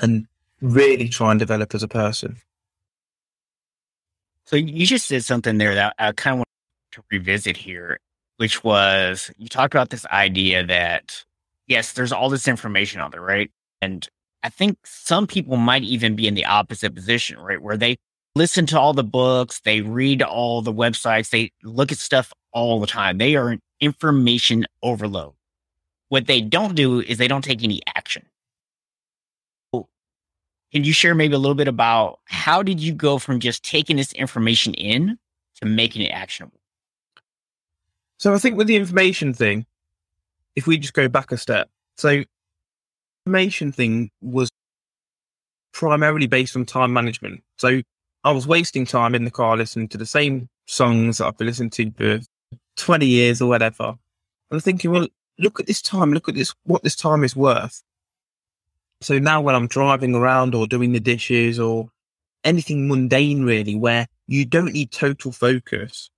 and 0.00 0.26
really 0.60 1.08
try 1.08 1.30
and 1.30 1.38
develop 1.38 1.74
as 1.74 1.82
a 1.82 1.88
person. 1.88 2.36
So 4.50 4.56
you 4.56 4.84
just 4.84 5.06
said 5.06 5.24
something 5.24 5.58
there 5.58 5.76
that 5.76 5.94
I 5.96 6.10
kind 6.10 6.34
of 6.34 6.38
want 6.38 6.48
to 6.94 7.02
revisit 7.12 7.56
here, 7.56 8.00
which 8.38 8.64
was 8.64 9.30
you 9.38 9.46
talked 9.48 9.74
about 9.74 9.90
this 9.90 10.04
idea 10.06 10.66
that 10.66 11.24
yes, 11.68 11.92
there's 11.92 12.10
all 12.10 12.28
this 12.28 12.48
information 12.48 13.00
out 13.00 13.12
there, 13.12 13.20
right? 13.20 13.48
And 13.80 14.08
I 14.42 14.48
think 14.48 14.78
some 14.84 15.28
people 15.28 15.56
might 15.56 15.84
even 15.84 16.16
be 16.16 16.26
in 16.26 16.34
the 16.34 16.46
opposite 16.46 16.96
position, 16.96 17.38
right? 17.38 17.62
Where 17.62 17.76
they 17.76 17.96
listen 18.34 18.66
to 18.66 18.80
all 18.80 18.92
the 18.92 19.04
books, 19.04 19.60
they 19.60 19.82
read 19.82 20.20
all 20.20 20.62
the 20.62 20.74
websites, 20.74 21.30
they 21.30 21.52
look 21.62 21.92
at 21.92 21.98
stuff 21.98 22.32
all 22.52 22.80
the 22.80 22.88
time. 22.88 23.18
They 23.18 23.36
are 23.36 23.50
an 23.50 23.60
information 23.78 24.66
overload. 24.82 25.34
What 26.08 26.26
they 26.26 26.40
don't 26.40 26.74
do 26.74 26.98
is 26.98 27.18
they 27.18 27.28
don't 27.28 27.44
take 27.44 27.62
any 27.62 27.82
action. 27.94 28.26
Can 30.72 30.84
you 30.84 30.92
share 30.92 31.14
maybe 31.14 31.34
a 31.34 31.38
little 31.38 31.54
bit 31.54 31.68
about 31.68 32.20
how 32.26 32.62
did 32.62 32.80
you 32.80 32.92
go 32.92 33.18
from 33.18 33.40
just 33.40 33.64
taking 33.64 33.96
this 33.96 34.12
information 34.12 34.74
in 34.74 35.18
to 35.60 35.66
making 35.66 36.02
it 36.02 36.12
actionable? 36.12 36.60
So 38.18 38.34
I 38.34 38.38
think 38.38 38.56
with 38.56 38.66
the 38.66 38.76
information 38.76 39.32
thing, 39.32 39.66
if 40.54 40.66
we 40.66 40.78
just 40.78 40.94
go 40.94 41.08
back 41.08 41.32
a 41.32 41.36
step, 41.36 41.70
so 41.96 42.22
information 43.26 43.72
thing 43.72 44.10
was 44.20 44.48
primarily 45.72 46.26
based 46.26 46.56
on 46.56 46.64
time 46.64 46.92
management. 46.92 47.42
So 47.56 47.82
I 48.24 48.32
was 48.32 48.46
wasting 48.46 48.84
time 48.84 49.14
in 49.14 49.24
the 49.24 49.30
car 49.30 49.56
listening 49.56 49.88
to 49.88 49.98
the 49.98 50.06
same 50.06 50.48
songs 50.66 51.18
that 51.18 51.26
I've 51.26 51.38
been 51.38 51.46
listening 51.46 51.70
to 51.70 51.90
for 51.92 52.20
20 52.76 53.06
years 53.06 53.40
or 53.40 53.48
whatever. 53.48 53.84
And 53.84 53.96
I'm 54.50 54.60
thinking, 54.60 54.90
well, 54.90 55.08
look 55.38 55.58
at 55.58 55.66
this 55.66 55.82
time, 55.82 56.12
look 56.12 56.28
at 56.28 56.34
this, 56.34 56.54
what 56.64 56.82
this 56.82 56.96
time 56.96 57.24
is 57.24 57.34
worth. 57.34 57.82
So 59.00 59.18
now 59.18 59.40
when 59.40 59.54
I'm 59.54 59.66
driving 59.66 60.14
around 60.14 60.54
or 60.54 60.66
doing 60.66 60.92
the 60.92 61.00
dishes 61.00 61.58
or 61.58 61.90
anything 62.44 62.88
mundane 62.88 63.44
really, 63.44 63.74
where 63.74 64.06
you 64.26 64.44
don't 64.44 64.72
need 64.72 64.92
total 64.92 65.32
focus. 65.32 66.10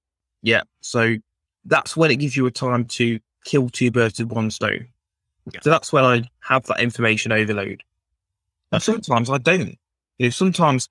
Yeah. 0.42 0.62
So 0.80 1.16
that's 1.64 1.96
when 1.96 2.10
it 2.10 2.16
gives 2.16 2.36
you 2.36 2.46
a 2.46 2.50
time 2.50 2.84
to 2.86 3.20
kill 3.44 3.68
two 3.68 3.90
birds 3.90 4.18
with 4.18 4.32
one 4.32 4.50
stone. 4.50 4.88
Yeah. 5.52 5.60
So 5.62 5.70
that's 5.70 5.92
when 5.92 6.04
I 6.04 6.28
have 6.40 6.66
that 6.66 6.80
information 6.80 7.32
overload. 7.32 7.82
And 8.70 8.82
sometimes 8.82 9.30
I 9.30 9.38
don't. 9.38 9.78
You 10.18 10.26
know, 10.26 10.30
sometimes 10.30 10.88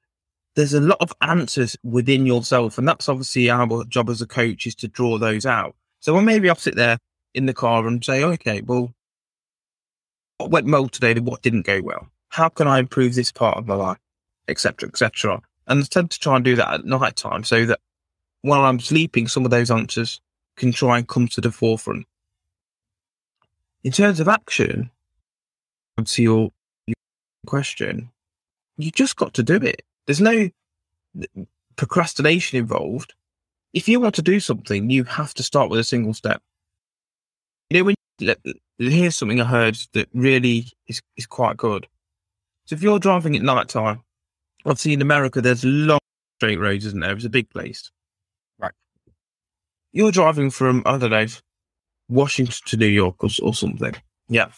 there's 0.56 0.74
a 0.74 0.82
lot 0.82 0.98
of 1.00 1.14
answers 1.22 1.78
within 1.84 2.26
yourself. 2.26 2.78
And 2.78 2.88
that's 2.88 3.10
obviously 3.10 3.50
our 3.50 3.84
job 3.86 4.10
as 4.10 4.22
a 4.22 4.28
coach 4.28 4.66
is 4.68 4.76
to 4.76 4.88
draw 4.88 5.18
those 5.18 5.46
out. 5.46 5.76
So 6.00 6.14
well, 6.14 6.24
maybe 6.24 6.50
I'll 6.50 6.56
sit 6.56 6.76
there 6.76 6.98
in 7.34 7.46
the 7.46 7.54
car 7.54 7.88
and 7.88 8.04
say, 8.04 8.24
okay, 8.24 8.62
well, 8.62 8.94
what 10.44 10.52
went 10.52 10.68
well 10.68 10.88
today? 10.88 11.12
and 11.12 11.26
What 11.26 11.42
didn't 11.42 11.66
go 11.66 11.82
well? 11.82 12.08
How 12.30 12.50
can 12.50 12.68
I 12.68 12.80
improve 12.80 13.16
this 13.16 13.32
part 13.32 13.58
of 13.58 13.68
my 13.68 13.76
life? 13.76 13.98
Etc. 14.48 14.88
Etc. 14.88 15.42
And 15.68 15.82
I 15.82 15.86
tend 15.86 16.12
to 16.12 16.20
try 16.20 16.36
and 16.36 16.46
do 16.46 16.56
that 16.56 16.74
at 16.74 16.86
night 16.86 17.16
time 17.16 17.44
so 17.44 17.66
that 17.66 17.80
while 18.42 18.62
I'm 18.62 18.80
sleeping, 18.80 19.28
some 19.28 19.46
of 19.46 19.52
those 19.52 19.72
answers 19.72 20.20
can 20.56 20.72
try 20.72 20.98
and 20.98 21.08
come 21.08 21.28
to 21.30 21.42
the 21.42 21.52
forefront. 21.52 22.08
In 23.84 23.92
terms 23.92 24.20
of 24.20 24.28
action, 24.28 24.90
to 26.04 26.24
your, 26.24 26.52
your 26.88 26.96
question, 27.46 28.10
you 28.78 28.92
just 28.92 29.16
got 29.16 29.34
to 29.36 29.44
do 29.44 29.56
it. 29.56 29.84
There's 30.06 30.22
no 30.22 30.50
procrastination 31.76 32.60
involved. 32.60 33.14
If 33.74 33.88
you 33.88 34.00
want 34.00 34.16
to 34.16 34.22
do 34.22 34.40
something, 34.40 34.90
you 34.90 35.04
have 35.06 35.34
to 35.36 35.44
start 35.44 35.70
with 35.70 35.80
a 35.80 35.84
single 35.84 36.14
step. 36.14 36.42
You 37.70 37.80
know, 37.80 37.84
when 37.86 37.92
you, 37.92 37.96
here's 38.78 39.16
something 39.16 39.42
I 39.42 39.46
heard 39.46 39.78
that 39.94 40.10
really 40.14 40.72
is, 40.88 41.02
is 41.18 41.26
quite 41.26 41.58
good. 41.58 41.88
So 42.66 42.76
if 42.76 42.84
you're 42.84 43.00
driving 43.00 43.36
at 43.36 43.42
night 43.42 43.70
time, 43.70 44.02
obviously 44.66 44.94
in 44.94 45.02
America, 45.02 45.42
there's 45.42 45.66
long 45.66 46.00
straight 46.38 46.60
roads, 46.60 46.86
isn't 46.86 47.00
there? 47.00 47.14
It's 47.14 47.26
a 47.26 47.30
big 47.30 47.50
place. 47.50 47.92
Right. 48.60 48.74
You're 49.92 50.12
driving 50.12 50.50
from, 50.50 50.84
I 50.86 50.98
don't 50.98 51.12
know, 51.12 51.26
Washington 52.10 52.56
to 52.66 52.78
New 52.78 52.88
York 52.88 53.24
or, 53.24 53.30
or 53.42 53.54
something. 53.54 53.96
Yeah. 54.30 54.52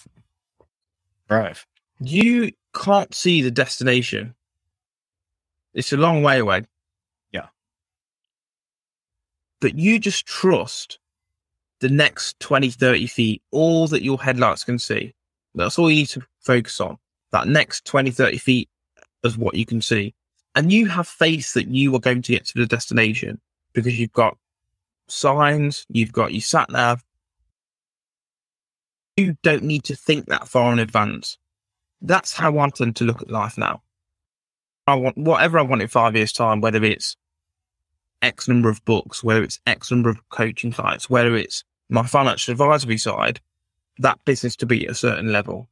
Right. 1.30 1.58
You 2.00 2.52
can't 2.74 3.14
see 3.14 3.42
the 3.42 3.52
destination 3.52 4.36
it's 5.74 5.92
a 5.92 5.98
long 5.98 6.22
way 6.22 6.40
away. 6.40 6.64
Yeah. 7.32 7.48
But 9.60 9.76
you 9.76 10.00
just 10.00 10.26
trust 10.26 11.00
the 11.84 11.90
next 11.90 12.40
20, 12.40 12.70
30 12.70 13.08
feet, 13.08 13.42
all 13.52 13.88
that 13.90 14.04
your 14.04 14.18
headlights 14.18 14.64
can 14.64 14.80
see. 14.80 15.14
That's 15.54 15.78
all 15.78 15.92
you 15.92 15.98
need 15.98 16.10
to 16.10 16.22
focus 16.40 16.80
on. 16.80 16.98
That 17.34 17.46
next 17.46 17.84
20, 17.84 18.10
30 18.10 18.38
feet 18.38 18.70
is 19.26 19.38
what 19.38 19.56
you 19.56 19.66
can 19.66 19.82
see. 19.82 20.16
And 20.56 20.72
you 20.72 20.88
have 20.88 21.10
faith 21.10 21.54
that 21.56 21.68
you 21.68 21.94
are 21.94 22.00
going 22.00 22.22
to 22.22 22.32
get 22.32 22.46
to 22.46 22.54
the 22.58 22.66
destination 22.66 23.42
because 23.74 24.00
you've 24.00 24.14
got 24.14 24.38
signs, 25.10 25.86
you've 25.90 26.14
got 26.14 26.32
your 26.32 26.40
sat 26.40 26.70
nav. 26.70 27.04
You 29.18 29.36
don't 29.44 29.64
need 29.64 29.84
to 29.84 29.96
think 29.98 30.28
that 30.28 30.48
far 30.48 30.72
in 30.72 30.80
advance. 30.80 31.38
That's 32.02 32.32
how 32.32 32.58
I 32.60 32.70
tend 32.70 32.96
to 32.96 33.04
look 33.04 33.22
at 33.22 33.30
life 33.30 33.58
now. 33.58 33.82
I 34.88 34.96
want 34.96 35.18
whatever 35.18 35.60
I 35.60 35.64
want 35.64 35.82
in 35.82 35.90
five 35.90 36.16
years' 36.16 36.32
time, 36.32 36.62
whether 36.62 36.82
it's 36.82 37.18
X 38.22 38.48
number 38.48 38.70
of 38.70 38.86
books, 38.86 39.22
whether 39.22 39.44
it's 39.44 39.60
X 39.68 39.92
number 39.92 40.10
of 40.10 40.18
coaching 40.30 40.72
clients, 40.72 41.10
whether 41.10 41.36
it's 41.36 41.66
my 41.90 42.04
financial 42.04 42.52
advisory 42.52 42.98
side, 42.98 43.40
that 44.00 44.24
business 44.26 44.56
to 44.58 44.66
be 44.66 44.86
at 44.86 44.92
a 44.92 44.96
certain 44.96 45.32
level. 45.32 45.70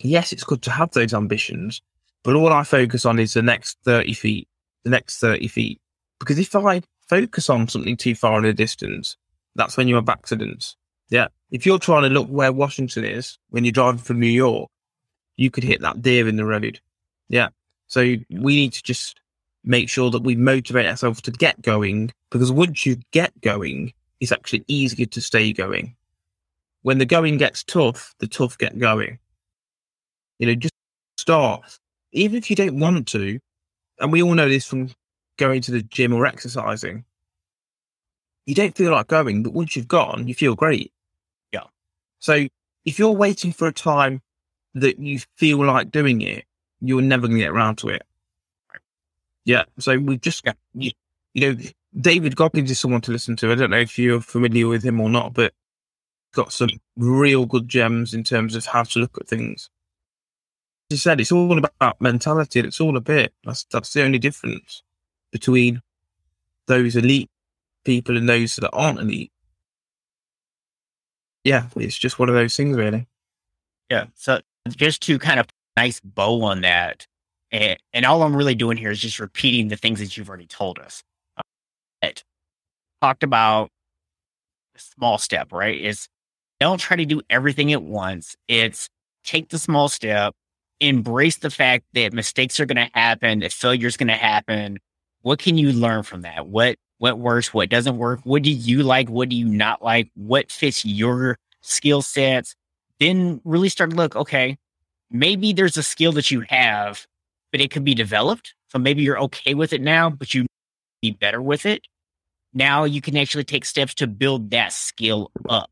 Yes, 0.00 0.32
it's 0.32 0.44
good 0.44 0.62
to 0.62 0.70
have 0.70 0.90
those 0.92 1.14
ambitions, 1.14 1.82
but 2.22 2.34
all 2.34 2.52
I 2.52 2.64
focus 2.64 3.04
on 3.04 3.18
is 3.18 3.34
the 3.34 3.42
next 3.42 3.78
30 3.84 4.12
feet, 4.14 4.48
the 4.82 4.90
next 4.90 5.18
30 5.18 5.48
feet. 5.48 5.80
Because 6.18 6.38
if 6.38 6.54
I 6.54 6.82
focus 7.08 7.50
on 7.50 7.68
something 7.68 7.96
too 7.96 8.14
far 8.14 8.38
in 8.38 8.44
the 8.44 8.52
distance, 8.52 9.16
that's 9.54 9.76
when 9.76 9.88
you 9.88 9.94
have 9.96 10.08
accidents. 10.08 10.76
Yeah. 11.10 11.28
If 11.50 11.66
you're 11.66 11.78
trying 11.78 12.02
to 12.02 12.08
look 12.08 12.28
where 12.28 12.52
Washington 12.52 13.04
is 13.04 13.38
when 13.50 13.64
you're 13.64 13.72
driving 13.72 13.98
from 13.98 14.20
New 14.20 14.26
York, 14.26 14.70
you 15.36 15.50
could 15.50 15.64
hit 15.64 15.80
that 15.82 16.02
deer 16.02 16.26
in 16.28 16.36
the 16.36 16.44
road. 16.44 16.80
Yeah. 17.28 17.48
So 17.86 18.00
we 18.00 18.56
need 18.56 18.72
to 18.72 18.82
just 18.82 19.20
make 19.62 19.88
sure 19.88 20.10
that 20.10 20.22
we 20.22 20.36
motivate 20.36 20.86
ourselves 20.86 21.22
to 21.22 21.30
get 21.30 21.60
going 21.62 22.12
because 22.30 22.52
once 22.52 22.84
you 22.84 22.96
get 23.12 23.38
going, 23.40 23.92
it's 24.20 24.32
actually 24.32 24.64
easier 24.68 25.06
to 25.06 25.20
stay 25.20 25.52
going. 25.52 25.96
When 26.82 26.98
the 26.98 27.06
going 27.06 27.38
gets 27.38 27.64
tough, 27.64 28.14
the 28.18 28.26
tough 28.26 28.58
get 28.58 28.78
going. 28.78 29.18
You 30.38 30.48
know, 30.48 30.54
just 30.54 30.74
start. 31.16 31.78
Even 32.12 32.36
if 32.36 32.50
you 32.50 32.56
don't 32.56 32.78
want 32.78 33.08
to, 33.08 33.40
and 33.98 34.12
we 34.12 34.22
all 34.22 34.34
know 34.34 34.48
this 34.48 34.66
from 34.66 34.90
going 35.36 35.62
to 35.62 35.72
the 35.72 35.82
gym 35.82 36.12
or 36.12 36.26
exercising, 36.26 37.04
you 38.46 38.54
don't 38.54 38.76
feel 38.76 38.92
like 38.92 39.06
going, 39.06 39.42
but 39.42 39.52
once 39.52 39.74
you've 39.74 39.88
gone, 39.88 40.28
you 40.28 40.34
feel 40.34 40.54
great. 40.54 40.92
Yeah. 41.52 41.64
So 42.18 42.46
if 42.84 42.98
you're 42.98 43.12
waiting 43.12 43.52
for 43.52 43.66
a 43.66 43.72
time 43.72 44.20
that 44.74 44.98
you 44.98 45.20
feel 45.36 45.64
like 45.64 45.90
doing 45.90 46.20
it, 46.20 46.44
you're 46.80 47.00
never 47.00 47.26
going 47.26 47.38
to 47.38 47.44
get 47.44 47.50
around 47.50 47.76
to 47.76 47.88
it. 47.88 48.02
Yeah. 49.44 49.64
So 49.78 49.98
we've 49.98 50.20
just, 50.20 50.46
you, 50.74 50.90
you 51.32 51.54
know, 51.54 51.62
David 51.98 52.36
Goggins 52.36 52.70
is 52.70 52.80
someone 52.80 53.00
to 53.02 53.12
listen 53.12 53.36
to. 53.36 53.52
I 53.52 53.54
don't 53.54 53.70
know 53.70 53.78
if 53.78 53.98
you're 53.98 54.20
familiar 54.20 54.66
with 54.66 54.84
him 54.84 55.00
or 55.00 55.08
not, 55.08 55.32
but 55.32 55.52
got 56.34 56.52
some 56.52 56.70
real 56.96 57.46
good 57.46 57.68
gems 57.68 58.12
in 58.12 58.24
terms 58.24 58.56
of 58.56 58.66
how 58.66 58.82
to 58.82 58.98
look 58.98 59.16
at 59.20 59.28
things. 59.28 59.70
As 60.90 60.96
you 60.96 60.98
said, 60.98 61.20
it's 61.20 61.32
all 61.32 61.56
about 61.56 62.00
mentality. 62.00 62.60
It's 62.60 62.80
all 62.80 62.96
a 62.96 63.00
bit. 63.00 63.32
That's 63.44 63.64
that's 63.64 63.92
the 63.92 64.02
only 64.02 64.18
difference 64.18 64.82
between 65.30 65.82
those 66.66 66.96
elite 66.96 67.30
people 67.84 68.16
and 68.16 68.28
those 68.28 68.56
that 68.56 68.70
aren't 68.72 69.00
elite. 69.00 69.32
Yeah, 71.44 71.68
it's 71.76 71.98
just 71.98 72.18
one 72.18 72.28
of 72.28 72.34
those 72.34 72.56
things, 72.56 72.76
really. 72.76 73.06
Yeah. 73.90 74.06
So 74.14 74.40
just 74.68 75.02
to 75.02 75.18
kind 75.18 75.38
of 75.38 75.46
nice 75.76 76.00
bow 76.00 76.42
on 76.42 76.62
that, 76.62 77.06
and, 77.52 77.78
and 77.92 78.04
all 78.04 78.22
I'm 78.22 78.36
really 78.36 78.54
doing 78.54 78.78
here 78.78 78.90
is 78.90 79.00
just 79.00 79.20
repeating 79.20 79.68
the 79.68 79.76
things 79.76 80.00
that 80.00 80.16
you've 80.16 80.28
already 80.28 80.46
told 80.46 80.78
us. 80.78 81.02
Talked 83.00 83.22
about 83.22 83.70
small 84.76 85.18
step, 85.18 85.52
right? 85.52 85.78
Is 85.80 86.08
don't 86.60 86.78
try 86.78 86.96
to 86.96 87.04
do 87.04 87.20
everything 87.30 87.72
at 87.72 87.82
once. 87.82 88.36
It's 88.48 88.88
take 89.24 89.48
the 89.48 89.58
small 89.58 89.88
step, 89.88 90.34
embrace 90.80 91.36
the 91.36 91.50
fact 91.50 91.84
that 91.94 92.12
mistakes 92.12 92.60
are 92.60 92.66
going 92.66 92.76
to 92.76 92.90
happen, 92.94 93.40
that 93.40 93.52
failure 93.52 93.86
is 93.86 93.96
going 93.96 94.08
to 94.08 94.14
happen. 94.14 94.78
What 95.22 95.38
can 95.38 95.58
you 95.58 95.72
learn 95.72 96.02
from 96.02 96.22
that? 96.22 96.46
What 96.46 96.76
what 96.98 97.18
works? 97.18 97.52
What 97.52 97.70
doesn't 97.70 97.98
work? 97.98 98.20
What 98.24 98.42
do 98.42 98.50
you 98.50 98.82
like? 98.82 99.08
What 99.08 99.28
do 99.28 99.36
you 99.36 99.46
not 99.46 99.82
like? 99.82 100.10
What 100.14 100.50
fits 100.50 100.84
your 100.84 101.38
skill 101.60 102.02
sets? 102.02 102.54
Then 103.00 103.40
really 103.44 103.68
start 103.68 103.90
to 103.90 103.96
look. 103.96 104.14
Okay, 104.16 104.56
maybe 105.10 105.52
there's 105.52 105.76
a 105.76 105.82
skill 105.82 106.12
that 106.12 106.30
you 106.30 106.44
have, 106.48 107.06
but 107.50 107.60
it 107.60 107.70
could 107.70 107.84
be 107.84 107.94
developed. 107.94 108.54
So 108.68 108.78
maybe 108.78 109.02
you're 109.02 109.20
okay 109.20 109.54
with 109.54 109.72
it 109.72 109.82
now, 109.82 110.10
but 110.10 110.34
you 110.34 110.46
be 111.02 111.10
better 111.10 111.42
with 111.42 111.66
it. 111.66 111.82
Now 112.54 112.84
you 112.84 113.00
can 113.00 113.16
actually 113.16 113.44
take 113.44 113.64
steps 113.64 113.94
to 113.94 114.06
build 114.06 114.50
that 114.50 114.72
skill 114.72 115.30
up. 115.48 115.70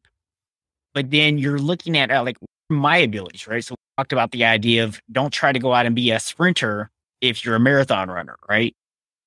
But 0.94 1.10
then 1.10 1.38
you're 1.38 1.58
looking 1.58 1.96
at 1.96 2.10
uh, 2.10 2.22
like 2.22 2.36
my 2.68 2.98
abilities, 2.98 3.46
right? 3.46 3.64
So 3.64 3.72
we 3.72 4.02
talked 4.02 4.12
about 4.12 4.32
the 4.32 4.44
idea 4.44 4.84
of 4.84 5.00
don't 5.10 5.32
try 5.32 5.52
to 5.52 5.58
go 5.58 5.72
out 5.72 5.86
and 5.86 5.94
be 5.94 6.10
a 6.10 6.20
sprinter 6.20 6.90
if 7.20 7.44
you're 7.44 7.54
a 7.54 7.60
marathon 7.60 8.10
runner, 8.10 8.36
right? 8.48 8.74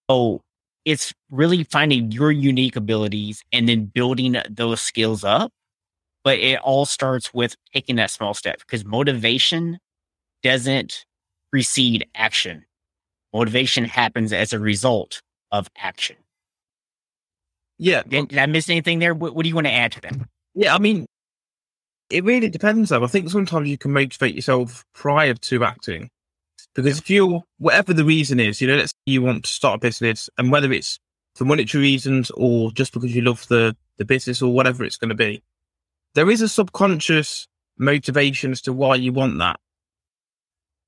So 0.10 0.41
it's 0.84 1.14
really 1.32 1.64
finding 1.64 2.12
your 2.12 2.32
unique 2.32 2.76
abilities 2.76 3.43
and 3.51 3.68
then 3.68 3.86
building 3.86 4.38
those 4.49 4.82
skills 4.82 5.24
up. 5.24 5.51
But 6.24 6.39
it 6.39 6.60
all 6.60 6.86
starts 6.86 7.34
with 7.34 7.56
taking 7.74 7.97
that 7.97 8.12
small 8.12 8.34
step 8.34 8.60
because 8.60 8.84
motivation 8.84 9.80
doesn't 10.43 11.06
precede 11.51 12.08
action. 12.16 12.66
Motivation 13.34 13.86
happens 13.86 14.34
as 14.34 14.53
a 14.53 14.60
result 14.60 15.22
of 15.51 15.70
action. 15.78 16.18
Yeah, 17.78 18.03
Did, 18.07 18.30
did 18.30 18.39
I 18.39 18.45
miss 18.45 18.69
anything 18.69 18.99
there? 18.99 19.13
What, 19.13 19.36
what 19.36 19.43
do 19.43 19.49
you 19.49 19.55
want 19.55 19.67
to 19.67 19.73
add 19.73 19.91
to 19.93 20.01
that? 20.01 20.15
yeah. 20.53 20.73
I 20.73 20.80
mean, 20.80 21.05
it 22.09 22.23
really 22.23 22.49
depends. 22.49 22.89
Though 22.89 23.03
I 23.03 23.07
think 23.07 23.30
sometimes 23.30 23.69
you 23.69 23.78
can 23.78 23.91
motivate 23.91 24.36
yourself 24.36 24.86
prior 24.93 25.34
to 25.34 25.63
acting, 25.65 26.09
because 26.73 26.99
if 26.99 27.09
you're 27.09 27.43
whatever 27.57 27.93
the 27.93 28.05
reason 28.05 28.39
is, 28.39 28.61
you 28.61 28.67
know, 28.67 28.76
let's 28.78 28.91
say 28.91 29.11
you 29.11 29.21
want 29.21 29.43
to 29.43 29.49
start 29.51 29.78
a 29.78 29.80
business, 29.80 30.30
and 30.38 30.51
whether 30.51 30.71
it's 30.71 30.99
for 31.36 31.45
monetary 31.45 31.82
reasons 31.84 32.32
or 32.32 32.71
just 32.71 32.93
because 32.93 33.13
you 33.13 33.21
love 33.21 33.45
the 33.47 33.76
the 33.97 34.05
business 34.05 34.41
or 34.41 34.53
whatever 34.53 34.84
it's 34.84 34.97
going 34.97 35.09
to 35.09 35.15
be, 35.15 35.43
there 36.13 36.30
is 36.30 36.41
a 36.41 36.47
subconscious 36.47 37.47
motivation 37.78 38.51
as 38.51 38.61
to 38.61 38.73
why 38.73 38.95
you 38.95 39.11
want 39.11 39.38
that. 39.39 39.59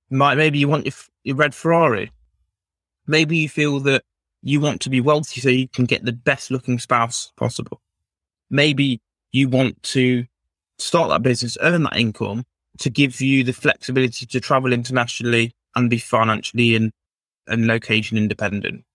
Might 0.09 0.37
maybe 0.37 0.59
you 0.59 0.69
want 0.69 0.85
your, 0.85 0.93
your 1.23 1.35
red 1.35 1.53
Ferrari. 1.53 2.11
Maybe 3.07 3.37
you 3.37 3.49
feel 3.49 3.79
that 3.81 4.03
you 4.47 4.61
want 4.61 4.79
to 4.79 4.89
be 4.89 5.01
wealthy 5.01 5.41
so 5.41 5.49
you 5.49 5.67
can 5.67 5.83
get 5.83 6.05
the 6.05 6.13
best 6.13 6.51
looking 6.51 6.79
spouse 6.79 7.33
possible. 7.35 7.81
Maybe 8.49 9.01
you 9.33 9.49
want 9.49 9.83
to 9.83 10.25
start 10.77 11.09
that 11.09 11.21
business, 11.21 11.57
earn 11.59 11.83
that 11.83 11.97
income 11.97 12.45
to 12.77 12.89
give 12.89 13.19
you 13.19 13.43
the 13.43 13.51
flexibility 13.51 14.25
to 14.25 14.39
travel 14.39 14.71
internationally 14.71 15.53
and 15.75 15.89
be 15.89 15.97
financially 15.97 16.77
and, 16.77 16.93
and 17.45 17.67
location 17.67 18.17
independent. 18.17 18.85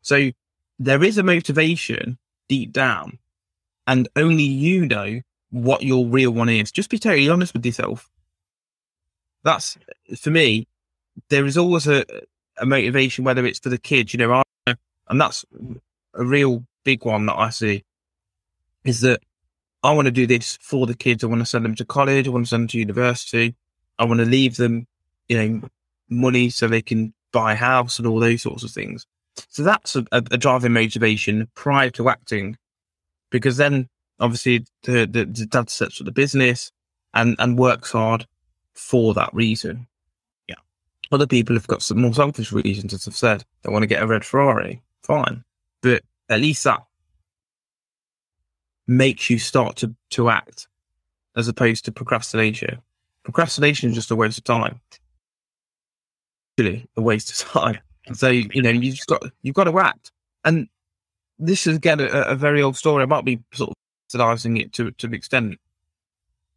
So 0.00 0.30
there 0.78 1.04
is 1.04 1.18
a 1.18 1.22
motivation 1.22 2.16
deep 2.48 2.72
down 2.72 3.18
and 3.86 4.08
only 4.16 4.44
you 4.44 4.86
know 4.86 5.20
what 5.50 5.82
your 5.82 6.06
real 6.06 6.30
one 6.30 6.48
is. 6.48 6.72
Just 6.72 6.88
be 6.88 6.98
totally 6.98 7.28
honest 7.28 7.52
with 7.52 7.66
yourself. 7.66 8.08
That's 9.42 9.76
for 10.18 10.30
me. 10.30 10.66
There 11.28 11.44
is 11.44 11.58
always 11.58 11.86
a, 11.86 12.06
a 12.56 12.64
motivation, 12.64 13.24
whether 13.24 13.44
it's 13.44 13.58
for 13.58 13.68
the 13.68 13.76
kids, 13.76 14.14
you 14.14 14.18
know, 14.18 14.42
and 15.08 15.20
that's 15.20 15.44
a 16.14 16.24
real 16.24 16.64
big 16.84 17.04
one 17.04 17.26
that 17.26 17.36
I 17.36 17.50
see 17.50 17.84
is 18.84 19.00
that 19.00 19.20
I 19.82 19.92
want 19.92 20.06
to 20.06 20.12
do 20.12 20.26
this 20.26 20.58
for 20.62 20.86
the 20.86 20.94
kids. 20.94 21.22
I 21.22 21.26
want 21.26 21.42
to 21.42 21.46
send 21.46 21.64
them 21.64 21.74
to 21.76 21.84
college. 21.84 22.26
I 22.26 22.30
want 22.30 22.46
to 22.46 22.48
send 22.48 22.62
them 22.62 22.68
to 22.68 22.78
university. 22.78 23.54
I 23.98 24.04
want 24.04 24.20
to 24.20 24.26
leave 24.26 24.56
them, 24.56 24.86
you 25.28 25.36
know, 25.36 25.68
money 26.08 26.48
so 26.50 26.68
they 26.68 26.82
can 26.82 27.12
buy 27.32 27.52
a 27.52 27.56
house 27.56 27.98
and 27.98 28.06
all 28.06 28.20
those 28.20 28.42
sorts 28.42 28.62
of 28.62 28.70
things. 28.70 29.06
So 29.48 29.62
that's 29.62 29.96
a, 29.96 30.04
a, 30.12 30.20
driving 30.38 30.72
motivation 30.72 31.48
prior 31.54 31.90
to 31.90 32.08
acting, 32.08 32.56
because 33.30 33.56
then 33.56 33.88
obviously 34.20 34.64
the, 34.84 35.06
the, 35.06 35.24
the 35.24 35.46
dad 35.46 35.68
sets 35.68 36.00
up 36.00 36.04
the 36.04 36.12
business 36.12 36.70
and, 37.14 37.34
and 37.38 37.58
works 37.58 37.92
hard 37.92 38.26
for 38.74 39.12
that 39.14 39.34
reason. 39.34 39.86
Yeah. 40.48 40.54
Other 41.10 41.26
people 41.26 41.56
have 41.56 41.66
got 41.66 41.82
some 41.82 42.00
more 42.00 42.14
selfish 42.14 42.52
reasons, 42.52 42.94
as 42.94 43.08
I've 43.08 43.16
said. 43.16 43.44
They 43.62 43.72
want 43.72 43.82
to 43.82 43.88
get 43.88 44.02
a 44.02 44.06
red 44.06 44.24
Ferrari. 44.24 44.82
Fine. 45.04 45.44
But 45.82 46.02
at 46.30 46.40
least 46.40 46.64
that 46.64 46.82
makes 48.86 49.28
you 49.30 49.38
start 49.38 49.76
to, 49.76 49.94
to 50.10 50.30
act 50.30 50.66
as 51.36 51.46
opposed 51.46 51.84
to 51.84 51.92
procrastination. 51.92 52.80
Procrastination 53.22 53.90
is 53.90 53.94
just 53.94 54.10
a 54.10 54.16
waste 54.16 54.38
of 54.38 54.44
time. 54.44 54.80
Really, 56.58 56.86
a 56.96 57.02
waste 57.02 57.30
of 57.30 57.48
time. 57.50 57.78
So 58.12 58.28
you 58.28 58.60
know 58.60 58.68
you 58.68 58.92
just 58.92 59.06
got 59.06 59.22
you've 59.40 59.54
got 59.54 59.64
to 59.64 59.78
act, 59.78 60.12
and 60.44 60.68
this 61.38 61.66
is 61.66 61.74
again 61.74 62.00
a, 62.00 62.04
a 62.04 62.34
very 62.34 62.60
old 62.60 62.76
story. 62.76 63.02
I 63.02 63.06
might 63.06 63.24
be 63.24 63.40
sort 63.54 63.70
of 63.70 63.76
subsidising 64.12 64.60
it 64.60 64.74
to 64.74 64.90
to 64.90 65.06
an 65.06 65.14
extent, 65.14 65.58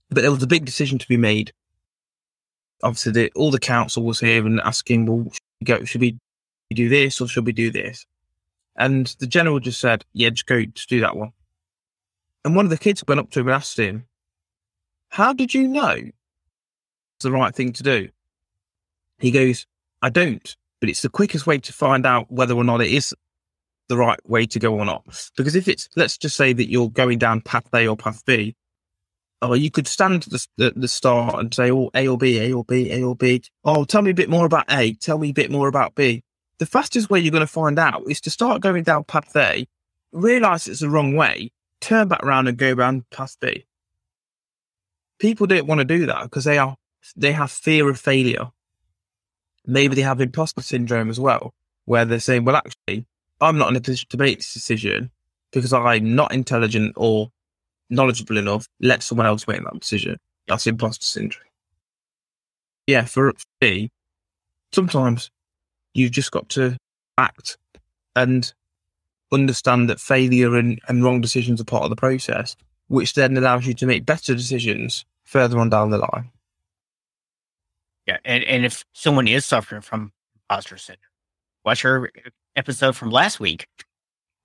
but 0.10 0.24
there 0.24 0.32
was 0.32 0.44
a 0.44 0.48
big 0.48 0.66
decision 0.66 1.00
to 1.00 1.08
be 1.08 1.16
made. 1.16 1.54
Obviously, 2.84 3.14
the, 3.14 3.32
all 3.34 3.50
the 3.50 3.62
council 3.62 4.04
was 4.04 4.20
here 4.20 4.46
and 4.46 4.60
asking, 4.60 5.06
"Well, 5.06 5.32
should 5.32 5.42
we, 5.62 5.66
go, 5.66 5.86
should 5.86 6.02
we 6.02 6.18
do 6.72 6.90
this 6.90 7.22
or 7.22 7.30
should 7.30 7.46
we 7.46 7.54
do 7.54 7.72
this?" 7.72 8.06
And 8.78 9.08
the 9.20 9.28
general 9.28 9.60
just 9.60 9.80
said, 9.80 10.06
"Yeah, 10.14 10.30
just 10.30 10.46
go 10.46 10.64
to 10.64 10.88
do 10.88 11.02
that 11.02 11.16
one." 11.16 11.32
And 12.48 12.56
one 12.56 12.66
of 12.66 12.70
the 12.70 12.78
kids 12.78 13.04
went 13.06 13.20
up 13.20 13.30
to 13.32 13.42
him 13.42 13.50
and 13.50 13.56
asked 13.56 13.78
him, 13.78 14.06
How 15.10 15.34
did 15.34 15.54
you 15.54 15.68
know 15.68 15.92
it's 15.92 16.14
the 17.24 17.32
right 17.32 17.54
thing 17.54 17.74
to 17.74 17.84
do? 17.84 18.08
He 19.20 19.32
goes, 19.32 19.66
I 20.02 20.10
don't, 20.10 20.56
but 20.80 20.88
it's 20.88 21.02
the 21.02 21.10
quickest 21.10 21.46
way 21.46 21.58
to 21.58 21.74
find 21.74 22.06
out 22.06 22.32
whether 22.32 22.54
or 22.54 22.64
not 22.64 22.80
it 22.80 22.90
is 22.90 23.14
the 23.90 23.98
right 23.98 24.20
way 24.30 24.46
to 24.46 24.60
go 24.60 24.76
or 24.76 24.86
not. 24.86 25.30
Because 25.36 25.56
if 25.56 25.68
it's, 25.68 25.90
let's 25.98 26.18
just 26.18 26.38
say 26.38 26.54
that 26.54 26.70
you're 26.70 26.90
going 26.90 27.18
down 27.18 27.42
path 27.42 27.68
A 27.74 27.86
or 27.86 27.98
path 27.98 28.24
B, 28.26 28.56
or 29.42 29.58
you 29.58 29.70
could 29.70 29.86
stand 29.86 30.24
at 30.24 30.30
the, 30.30 30.48
the, 30.56 30.74
the 30.74 30.88
start 30.88 31.36
and 31.40 31.54
say, 31.54 31.70
Oh, 31.70 31.90
A 31.96 32.08
or 32.08 32.18
B, 32.18 32.40
A 32.40 32.54
or 32.54 32.64
B, 32.64 32.94
A 32.94 33.04
or 33.04 33.18
B. 33.18 33.44
Oh, 33.66 33.84
tell 33.84 34.02
me 34.04 34.12
a 34.12 34.14
bit 34.14 34.30
more 34.30 34.46
about 34.46 34.72
A, 34.72 34.94
tell 34.94 35.18
me 35.18 35.32
a 35.32 35.34
bit 35.34 35.52
more 35.52 35.68
about 35.68 35.96
B. 35.96 36.24
The 36.60 36.66
fastest 36.66 37.10
way 37.10 37.20
you're 37.20 37.32
going 37.32 37.42
to 37.42 37.48
find 37.48 37.78
out 37.78 38.04
is 38.10 38.20
to 38.22 38.32
start 38.32 38.62
going 38.62 38.84
down 38.84 39.04
path 39.04 39.36
A, 39.36 39.68
realize 40.12 40.68
it's 40.68 40.80
the 40.80 40.90
wrong 40.90 41.16
way, 41.16 41.52
turn 41.82 42.08
back 42.08 42.24
around 42.24 42.48
and 42.48 42.58
go 42.58 42.74
around 42.74 43.10
past 43.12 43.40
B. 43.40 43.66
People 45.20 45.48
don't 45.48 45.68
want 45.68 45.80
to 45.80 45.86
do 45.86 46.06
that 46.08 46.24
because 46.24 46.46
they 46.46 46.58
are 46.58 46.78
they 47.16 47.32
have 47.32 47.52
fear 47.52 47.90
of 47.90 48.00
failure. 48.00 48.52
Maybe 49.66 49.96
they 49.96 50.02
have 50.02 50.20
imposter 50.20 50.62
syndrome 50.62 51.10
as 51.10 51.20
well, 51.20 51.54
where 51.86 52.06
they're 52.06 52.20
saying, 52.20 52.44
"Well, 52.44 52.56
actually, 52.56 53.06
I'm 53.40 53.58
not 53.58 53.70
in 53.70 53.76
a 53.76 53.82
position 53.82 54.08
to 54.10 54.18
make 54.18 54.38
this 54.38 54.54
decision 54.54 55.12
because 55.52 55.74
I'm 55.74 56.16
not 56.16 56.34
intelligent 56.34 56.94
or 56.96 57.32
knowledgeable 57.90 58.38
enough. 58.38 58.68
Let 58.80 59.04
someone 59.04 59.28
else 59.28 59.48
make 59.48 59.64
that 59.64 59.80
decision." 59.80 60.18
That's 60.48 60.68
imposter 60.68 61.06
syndrome. 61.06 61.44
Yeah, 62.88 63.06
for 63.06 63.34
me, 63.62 63.92
sometimes 64.72 65.30
you've 65.98 66.12
just 66.12 66.32
got 66.32 66.48
to 66.50 66.78
act 67.18 67.58
and 68.16 68.54
understand 69.32 69.90
that 69.90 70.00
failure 70.00 70.56
and, 70.56 70.80
and 70.88 71.04
wrong 71.04 71.22
decisions 71.22 71.60
are 71.60 71.66
part 71.66 71.84
of 71.84 71.90
the 71.90 71.96
process, 71.96 72.56
which 72.88 73.14
then 73.14 73.36
allows 73.38 73.66
you 73.66 73.74
to 73.74 73.86
make 73.86 74.06
better 74.06 74.34
decisions 74.34 75.06
further 75.24 75.60
on 75.60 75.70
down 75.70 75.90
the 75.90 75.98
line. 75.98 76.30
Yeah, 78.08 78.18
and, 78.24 78.44
and 78.46 78.66
if 78.66 78.86
someone 78.94 79.28
is 79.28 79.46
suffering 79.46 79.82
from 79.82 80.14
imposter 80.50 80.78
syndrome, 80.78 81.02
watch 81.66 81.84
our 81.84 82.10
episode 82.56 82.96
from 82.96 83.10
last 83.10 83.40
week. 83.40 83.68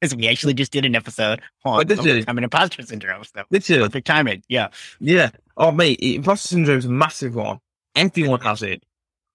Because 0.01 0.17
we 0.17 0.27
actually 0.27 0.55
just 0.55 0.73
did 0.73 0.85
an 0.85 0.97
episode 0.97 1.41
on 1.65 1.89
Oh? 1.89 2.25
I'm 2.27 2.39
an 2.39 2.43
imposter 2.43 2.83
syndrome. 2.83 3.23
So 3.23 3.45
Literally, 3.51 3.85
perfect 3.85 4.07
timing. 4.09 4.43
Yeah. 4.49 4.69
yeah. 4.99 5.31
Oh, 5.57 5.71
mate, 5.71 6.01
imposter 6.01 6.49
syndrome 6.49 6.79
is 6.79 6.87
a 6.87 6.91
massive 6.91 7.37
one. 7.37 7.61
Everyone 7.95 8.41
has 8.41 8.65
it. 8.65 8.83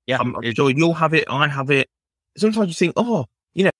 Yeah. 0.08 0.18
I'm, 0.20 0.36
I'm 0.36 0.54
sure 0.54 0.70
you'll 0.70 0.94
have 0.94 1.14
it. 1.14 1.24
I 1.30 1.48
have 1.48 1.70
it. 1.70 1.90
Sometimes 2.38 2.70
you 2.70 2.74
think, 2.74 2.94
oh, 2.98 3.26
you 3.54 3.64
know, 3.66 3.72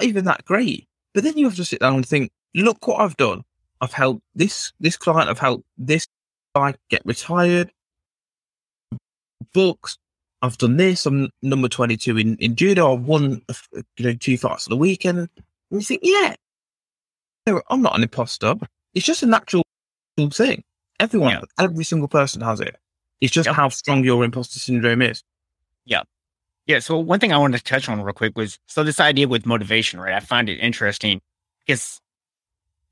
not 0.00 0.08
even 0.08 0.24
that 0.26 0.44
great. 0.44 0.86
But 1.14 1.24
then 1.24 1.36
you 1.38 1.46
have 1.46 1.56
to 1.56 1.64
sit 1.64 1.80
down 1.80 1.96
and 1.96 2.06
think, 2.06 2.30
look 2.54 2.86
what 2.86 3.00
I've 3.00 3.16
done. 3.16 3.42
I've 3.80 3.92
helped 3.92 4.22
this 4.34 4.72
this 4.80 4.96
client. 4.96 5.30
I've 5.30 5.38
helped 5.38 5.64
this 5.78 6.06
guy 6.54 6.74
get 6.90 7.02
retired. 7.04 7.72
Books. 9.52 9.96
I've 10.42 10.56
done 10.58 10.76
this. 10.76 11.06
I'm 11.06 11.30
number 11.42 11.68
twenty 11.68 11.96
two 11.96 12.16
in 12.18 12.36
in 12.36 12.56
judo. 12.56 12.94
I've 12.94 13.02
won, 13.02 13.42
you 13.96 14.04
know, 14.04 14.14
two 14.14 14.36
fights 14.38 14.66
on 14.66 14.70
the 14.70 14.76
weekend. 14.76 15.18
And 15.18 15.28
you 15.70 15.80
think, 15.82 16.00
yeah, 16.02 16.34
no, 17.46 17.62
I'm 17.68 17.82
not 17.82 17.96
an 17.96 18.02
imposter. 18.02 18.54
It's 18.94 19.06
just 19.06 19.22
a 19.22 19.26
natural 19.26 19.62
thing. 20.32 20.62
Everyone, 20.98 21.30
Yeah. 21.32 21.40
every 21.58 21.84
single 21.84 22.08
person 22.08 22.42
has 22.42 22.60
it. 22.60 22.76
It's 23.20 23.32
just 23.32 23.46
Yep. 23.46 23.54
how 23.56 23.68
strong 23.70 24.04
your 24.04 24.24
imposter 24.24 24.58
syndrome 24.58 25.02
is. 25.02 25.22
Yeah. 25.84 26.02
So 26.80 26.98
one 26.98 27.18
thing 27.18 27.32
I 27.32 27.38
wanted 27.38 27.58
to 27.58 27.64
touch 27.64 27.88
on 27.88 28.00
real 28.00 28.12
quick 28.14 28.36
was 28.36 28.58
so 28.66 28.84
this 28.84 29.00
idea 29.00 29.26
with 29.28 29.46
motivation, 29.46 30.00
right? 30.00 30.14
I 30.14 30.20
find 30.20 30.48
it 30.48 30.58
interesting 30.58 31.20
because 31.66 32.00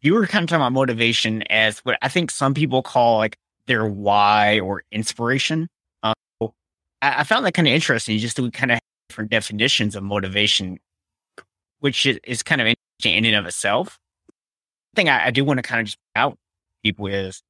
you 0.00 0.14
were 0.14 0.26
kind 0.26 0.44
of 0.44 0.48
talking 0.48 0.62
about 0.62 0.72
motivation 0.72 1.42
as 1.44 1.78
what 1.80 1.98
I 2.02 2.08
think 2.08 2.30
some 2.30 2.54
people 2.54 2.82
call 2.82 3.18
like 3.18 3.36
their 3.66 3.86
why 3.86 4.60
or 4.60 4.82
inspiration. 4.92 5.68
Uh, 6.02 6.14
I, 6.40 7.20
I 7.20 7.24
found 7.24 7.44
that 7.46 7.52
kind 7.52 7.68
of 7.68 7.74
interesting 7.74 8.18
just 8.18 8.36
to 8.36 8.50
kind 8.50 8.72
of 8.72 8.76
have 8.76 8.82
different 9.08 9.30
definitions 9.30 9.96
of 9.96 10.02
motivation, 10.02 10.78
which 11.80 12.06
is, 12.06 12.18
is 12.24 12.42
kind 12.42 12.60
of 12.60 12.66
interesting 12.66 13.16
in 13.16 13.24
and 13.24 13.36
of 13.36 13.46
itself. 13.46 13.98
thing 14.94 15.08
I, 15.08 15.26
I 15.26 15.30
do 15.30 15.44
want 15.44 15.58
to 15.58 15.62
kind 15.62 15.80
of 15.80 15.86
just 15.86 15.98
out 16.16 16.36
people 16.82 17.06
is 17.06 17.42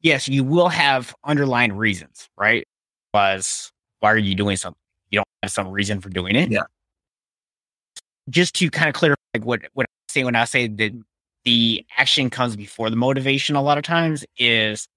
yes, 0.00 0.28
you 0.28 0.44
will 0.44 0.68
have 0.68 1.14
underlying 1.24 1.72
reasons, 1.72 2.28
right? 2.38 2.66
Was 3.12 3.72
why 4.00 4.12
are 4.12 4.18
you 4.18 4.34
doing 4.34 4.56
something? 4.56 4.80
You 5.10 5.18
don't 5.20 5.28
have 5.42 5.52
some 5.52 5.68
reason 5.68 6.00
for 6.00 6.08
doing 6.08 6.36
it. 6.36 6.50
Yeah. 6.50 6.62
Just 8.28 8.54
to 8.56 8.70
kind 8.70 8.88
of 8.88 8.94
clarify 8.94 9.16
like 9.34 9.44
what 9.44 9.60
what 9.74 9.84
I 9.86 10.12
say 10.12 10.24
when 10.24 10.34
I 10.36 10.44
say 10.44 10.66
that 10.66 10.92
the 11.44 11.84
action 11.96 12.28
comes 12.30 12.56
before 12.56 12.90
the 12.90 12.96
motivation 12.96 13.54
a 13.54 13.62
lot 13.62 13.78
of 13.78 13.84
times 13.84 14.24
is 14.36 14.88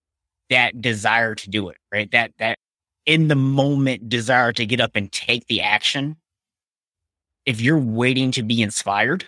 that 0.50 0.82
desire 0.82 1.36
to 1.36 1.50
do 1.50 1.70
it, 1.70 1.78
right? 1.94 2.10
That 2.12 2.32
that 2.40 2.58
in 3.06 3.28
the 3.28 3.36
moment 3.36 4.10
desire 4.10 4.52
to 4.54 4.66
get 4.66 4.80
up 4.82 4.92
and 4.96 5.12
take 5.12 5.46
the 5.48 5.62
action. 5.62 6.18
If 7.46 7.62
you're 7.62 7.78
waiting 7.80 8.32
to 8.32 8.44
be 8.44 8.62
inspired 8.62 9.28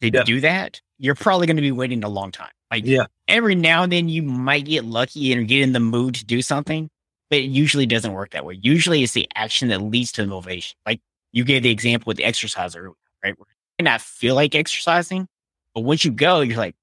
to 0.00 0.10
Yeah. 0.10 0.24
do 0.24 0.40
that, 0.40 0.80
you're 0.98 1.14
probably 1.14 1.46
going 1.46 1.56
to 1.56 1.62
be 1.62 1.72
waiting 1.72 2.02
a 2.04 2.08
long 2.08 2.32
time. 2.32 2.50
Like 2.70 2.84
Yeah. 2.86 3.06
every 3.28 3.54
now 3.54 3.82
and 3.82 3.92
then 3.92 4.08
you 4.08 4.22
might 4.22 4.64
get 4.64 4.84
lucky 4.84 5.32
and 5.32 5.46
get 5.46 5.60
in 5.62 5.72
the 5.72 5.80
mood 5.80 6.14
to 6.16 6.24
do 6.24 6.40
something, 6.42 6.88
but 7.30 7.38
it 7.38 7.50
usually 7.50 7.86
doesn't 7.86 8.12
work 8.12 8.30
that 8.30 8.44
way. 8.44 8.58
Usually 8.60 9.02
it's 9.02 9.12
the 9.12 9.28
action 9.34 9.68
that 9.68 9.80
leads 9.80 10.12
to 10.12 10.22
the 10.22 10.28
motivation. 10.28 10.76
Like 10.84 11.00
you 11.32 11.44
gave 11.44 11.62
the 11.62 11.70
example 11.70 12.10
with 12.10 12.16
the 12.16 12.24
exercise 12.24 12.76
earlier, 12.76 12.92
right? 13.24 13.38
Where 13.38 13.46
you 13.78 13.84
might 13.84 13.90
not 13.92 14.00
feel 14.00 14.34
like 14.34 14.54
exercising, 14.54 15.28
but 15.74 15.82
once 15.82 16.04
you 16.04 16.10
go, 16.10 16.40
you're 16.40 16.58
like, 16.58 16.74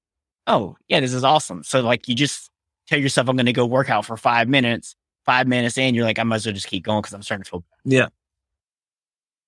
oh, 0.46 0.76
yeah, 0.88 1.00
this 1.00 1.12
is 1.12 1.22
awesome. 1.22 1.62
So 1.62 1.80
like 1.80 2.08
you 2.08 2.14
just 2.14 2.50
tell 2.88 2.98
yourself, 2.98 3.28
I'm 3.28 3.36
going 3.36 3.46
to 3.46 3.52
go 3.52 3.66
work 3.66 3.90
out 3.90 4.06
for 4.06 4.16
five 4.16 4.48
minutes. 4.48 4.96
Five 5.26 5.46
minutes 5.46 5.76
in, 5.76 5.94
you're 5.94 6.06
like, 6.06 6.18
I 6.18 6.22
might 6.22 6.36
as 6.36 6.46
well 6.46 6.54
just 6.54 6.68
keep 6.68 6.84
going 6.84 7.02
because 7.02 7.12
I'm 7.12 7.22
starting 7.22 7.44
to 7.44 7.50
feel 7.50 7.64
Yeah. 7.84 8.06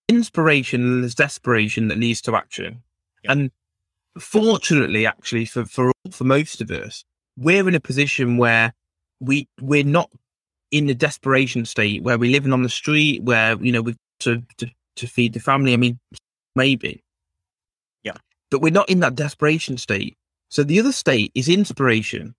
Inspiration 0.09 1.03
is 1.03 1.15
desperation 1.15 1.89
that 1.89 1.97
leads 1.97 2.21
to 2.23 2.37
action. 2.37 2.83
And 3.25 3.51
fortunately, 4.19 5.07
actually, 5.07 5.47
for, 5.47 5.65
for 5.65 5.93
for 6.11 6.25
most 6.25 6.61
of 6.61 6.71
us, 6.71 7.05
we're 7.39 7.67
in 7.67 7.75
a 7.75 7.81
position 7.81 8.37
where 8.37 8.75
we 9.21 9.49
we're 9.61 9.85
not 9.85 10.11
in 10.71 10.87
the 10.87 10.95
desperation 10.95 11.65
state 11.65 12.03
where 12.03 12.19
we're 12.19 12.31
living 12.31 12.53
on 12.53 12.63
the 12.63 12.69
street, 12.69 13.23
where 13.23 13.57
you 13.63 13.73
know 13.73 13.83
we've 13.83 13.97
to 14.21 14.43
to, 14.59 14.71
to 14.97 15.07
feed 15.07 15.33
the 15.33 15.41
family. 15.41 15.73
I 15.73 15.77
mean, 15.77 15.99
maybe. 16.55 17.03
Yeah. 18.03 18.17
But 18.51 18.61
we're 18.61 18.73
not 18.73 18.89
in 18.89 19.01
that 19.01 19.15
desperation 19.15 19.79
state. 19.79 20.17
So 20.49 20.63
the 20.63 20.81
other 20.81 20.93
state 20.93 21.33
is 21.35 21.49
inspiration. 21.49 22.35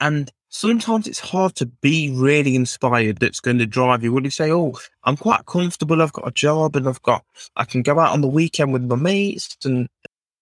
And 0.00 0.30
sometimes 0.48 1.06
it's 1.06 1.20
hard 1.20 1.54
to 1.56 1.66
be 1.66 2.10
really 2.10 2.56
inspired 2.56 3.18
that's 3.18 3.40
going 3.40 3.58
to 3.58 3.66
drive 3.66 4.02
you. 4.02 4.12
When 4.12 4.24
you 4.24 4.30
say, 4.30 4.50
Oh, 4.50 4.74
I'm 5.04 5.16
quite 5.16 5.46
comfortable, 5.46 6.02
I've 6.02 6.12
got 6.12 6.28
a 6.28 6.32
job 6.32 6.76
and 6.76 6.88
I've 6.88 7.02
got 7.02 7.24
I 7.56 7.64
can 7.64 7.82
go 7.82 7.98
out 8.00 8.12
on 8.12 8.20
the 8.20 8.28
weekend 8.28 8.72
with 8.72 8.84
my 8.84 8.96
mates 8.96 9.56
and 9.64 9.88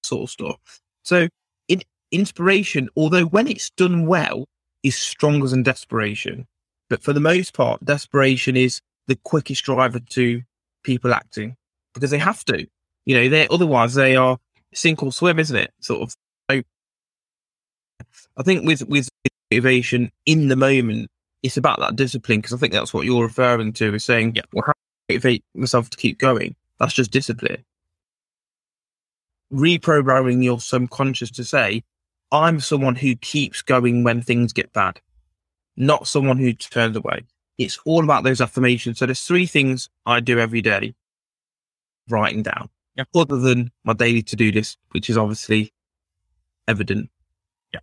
sort 0.02 0.22
of 0.22 0.30
stuff. 0.30 0.80
So 1.02 1.28
in 1.68 1.82
inspiration, 2.10 2.88
although 2.96 3.24
when 3.24 3.46
it's 3.46 3.70
done 3.70 4.06
well, 4.06 4.46
is 4.82 4.96
stronger 4.96 5.46
than 5.46 5.62
desperation. 5.62 6.46
But 6.92 7.02
for 7.02 7.14
the 7.14 7.20
most 7.20 7.54
part, 7.54 7.82
desperation 7.82 8.54
is 8.54 8.82
the 9.06 9.16
quickest 9.16 9.64
driver 9.64 9.98
to 9.98 10.42
people 10.84 11.14
acting 11.14 11.56
because 11.94 12.10
they 12.10 12.18
have 12.18 12.44
to. 12.44 12.66
You 13.06 13.14
know, 13.16 13.28
they 13.30 13.48
otherwise 13.48 13.94
they 13.94 14.14
are 14.14 14.36
sink 14.74 15.02
or 15.02 15.10
swim, 15.10 15.38
isn't 15.38 15.56
it? 15.56 15.72
Sort 15.80 16.02
of. 16.02 16.14
So 16.50 16.62
I 18.36 18.42
think 18.42 18.66
with 18.66 18.82
with 18.88 19.08
motivation 19.50 20.12
in 20.26 20.48
the 20.48 20.56
moment, 20.56 21.08
it's 21.42 21.56
about 21.56 21.80
that 21.80 21.96
discipline 21.96 22.40
because 22.40 22.52
I 22.52 22.58
think 22.58 22.74
that's 22.74 22.92
what 22.92 23.06
you're 23.06 23.22
referring 23.22 23.72
to 23.72 23.94
is 23.94 24.04
saying, 24.04 24.34
Yeah. 24.36 24.42
well, 24.52 24.64
how 24.66 24.72
do 24.74 24.78
I 25.08 25.14
motivate 25.14 25.42
myself 25.54 25.88
to 25.88 25.96
keep 25.96 26.18
going? 26.18 26.54
That's 26.78 26.92
just 26.92 27.10
discipline. 27.10 27.64
Reprogramming 29.50 30.44
your 30.44 30.60
subconscious 30.60 31.30
to 31.30 31.44
say, 31.44 31.84
I'm 32.32 32.60
someone 32.60 32.96
who 32.96 33.16
keeps 33.16 33.62
going 33.62 34.04
when 34.04 34.20
things 34.20 34.52
get 34.52 34.74
bad, 34.74 35.00
not 35.76 36.06
someone 36.06 36.38
who 36.38 36.52
turns 36.52 36.96
away. 36.96 37.24
It's 37.58 37.78
all 37.84 38.04
about 38.04 38.24
those 38.24 38.40
affirmations. 38.40 38.98
So 38.98 39.06
there's 39.06 39.22
three 39.22 39.46
things 39.46 39.88
I 40.06 40.20
do 40.20 40.38
every 40.38 40.60
day, 40.62 40.94
writing 42.08 42.42
down. 42.42 42.68
Yeah. 42.96 43.04
Other 43.14 43.38
than 43.38 43.70
my 43.84 43.92
daily 43.94 44.22
to 44.22 44.36
do 44.36 44.50
list, 44.50 44.78
which 44.90 45.08
is 45.08 45.16
obviously 45.16 45.72
evident. 46.68 47.10
Yeah. 47.72 47.80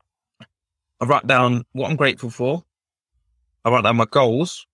I 1.02 1.06
write 1.06 1.28
down 1.28 1.66
what 1.72 1.90
I'm 1.90 1.96
grateful 1.96 2.30
for. 2.30 2.64
I 3.66 3.70
write 3.70 3.84
down 3.84 3.98
my 3.98 4.06
goals 4.06 4.66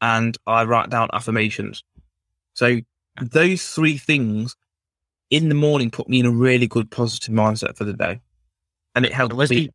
and 0.00 0.36
I 0.46 0.64
write 0.64 0.90
down 0.90 1.08
affirmations. 1.12 1.82
So 2.54 2.78
those 3.20 3.68
three 3.68 3.98
things 3.98 4.56
in 5.30 5.48
the 5.48 5.54
morning 5.54 5.90
put 5.90 6.08
me 6.08 6.20
in 6.20 6.26
a 6.26 6.30
really 6.30 6.66
good 6.66 6.90
positive 6.90 7.34
mindset 7.34 7.76
for 7.76 7.84
the 7.84 7.92
day. 7.92 8.20
And 8.94 9.04
it 9.04 9.12
helps 9.12 9.34
Let's 9.34 9.50
me. 9.50 9.70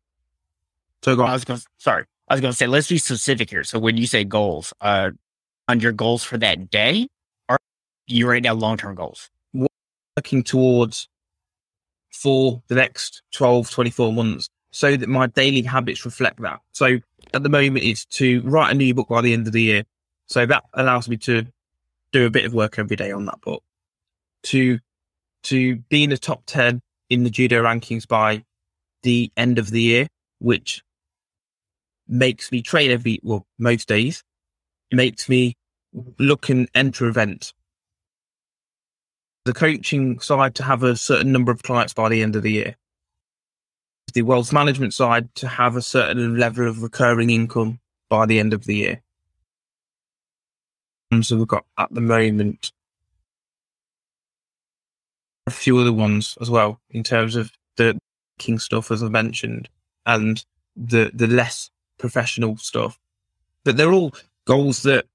So 1.02 1.16
go 1.16 1.22
I 1.22 1.28
on. 1.28 1.32
was 1.34 1.44
going 1.44 1.60
sorry, 1.78 2.04
I 2.30 2.34
was 2.34 2.40
going 2.40 2.52
to 2.52 2.56
say, 2.56 2.68
let's 2.68 2.88
be 2.88 2.98
specific 2.98 3.50
here. 3.50 3.64
So 3.64 3.80
when 3.80 3.96
you 3.96 4.06
say 4.06 4.22
goals, 4.22 4.72
uh, 4.80 5.10
on 5.68 5.80
your 5.80 5.92
goals 5.92 6.22
for 6.22 6.38
that 6.38 6.70
day, 6.70 7.08
are 7.48 7.58
you 8.06 8.28
right 8.28 8.42
now 8.42 8.54
long 8.54 8.76
term 8.76 8.94
goals? 8.94 9.28
working 10.16 10.42
towards 10.42 11.08
for 12.10 12.62
the 12.68 12.74
next 12.74 13.22
12, 13.32 13.70
24 13.70 14.12
months 14.12 14.48
so 14.70 14.96
that 14.96 15.08
my 15.08 15.26
daily 15.28 15.62
habits 15.62 16.04
reflect 16.04 16.40
that. 16.42 16.60
So 16.72 16.98
at 17.32 17.42
the 17.42 17.48
moment, 17.48 17.84
it's 17.84 18.04
to 18.06 18.42
write 18.42 18.72
a 18.72 18.74
new 18.74 18.92
book 18.92 19.08
by 19.08 19.22
the 19.22 19.32
end 19.32 19.46
of 19.46 19.52
the 19.52 19.62
year. 19.62 19.84
So 20.26 20.46
that 20.46 20.64
allows 20.74 21.08
me 21.08 21.16
to 21.18 21.46
do 22.12 22.26
a 22.26 22.30
bit 22.30 22.44
of 22.44 22.52
work 22.52 22.78
every 22.78 22.96
day 22.96 23.12
on 23.12 23.24
that 23.26 23.40
book. 23.40 23.62
To 24.44 24.78
to 25.44 25.76
be 25.88 26.04
in 26.04 26.10
the 26.10 26.18
top 26.18 26.42
10 26.46 26.82
in 27.08 27.24
the 27.24 27.30
judo 27.30 27.62
rankings 27.62 28.06
by 28.06 28.44
the 29.02 29.32
end 29.36 29.58
of 29.58 29.70
the 29.70 29.80
year, 29.80 30.06
which 30.38 30.82
makes 32.10 32.50
me 32.52 32.62
train 32.62 32.90
every, 32.90 33.20
well, 33.22 33.46
most 33.58 33.88
days, 33.88 34.22
It 34.90 34.96
makes 34.96 35.28
me 35.28 35.56
look 36.18 36.48
and 36.48 36.68
enter 36.74 37.06
events 37.06 37.54
the 39.44 39.54
coaching 39.54 40.20
side 40.20 40.54
to 40.56 40.62
have 40.62 40.82
a 40.82 40.96
certain 40.96 41.32
number 41.32 41.50
of 41.50 41.62
clients 41.62 41.92
by 41.92 42.08
the 42.08 42.22
end 42.22 42.36
of 42.36 42.42
the 42.42 42.52
year. 42.52 42.76
The 44.12 44.22
wealth 44.22 44.52
management 44.52 44.92
side 44.92 45.34
to 45.36 45.48
have 45.48 45.76
a 45.76 45.82
certain 45.82 46.36
level 46.36 46.68
of 46.68 46.82
recurring 46.82 47.30
income 47.30 47.80
by 48.08 48.26
the 48.26 48.38
end 48.38 48.52
of 48.52 48.64
the 48.64 48.76
year. 48.76 49.02
So 51.22 51.36
we've 51.36 51.48
got 51.48 51.64
at 51.78 51.92
the 51.92 52.00
moment 52.00 52.72
a 55.46 55.50
few 55.50 55.78
other 55.78 55.92
ones 55.92 56.36
as 56.40 56.50
well 56.50 56.80
in 56.90 57.02
terms 57.02 57.34
of 57.34 57.50
the 57.76 57.98
king 58.38 58.58
stuff 58.58 58.90
as 58.90 59.02
I 59.02 59.08
mentioned 59.08 59.68
and 60.06 60.44
the 60.76 61.10
the 61.12 61.26
less 61.26 61.70
professional 62.00 62.56
stuff. 62.56 62.98
But 63.64 63.76
they're 63.76 63.92
all 63.92 64.14
goals 64.46 64.82
that 64.82 65.06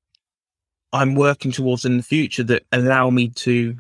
I'm 0.94 1.16
working 1.16 1.52
towards 1.52 1.84
in 1.84 1.98
the 1.98 2.04
future 2.04 2.44
that 2.44 2.64
allow 2.72 3.10
me 3.10 3.30
to 3.30 3.76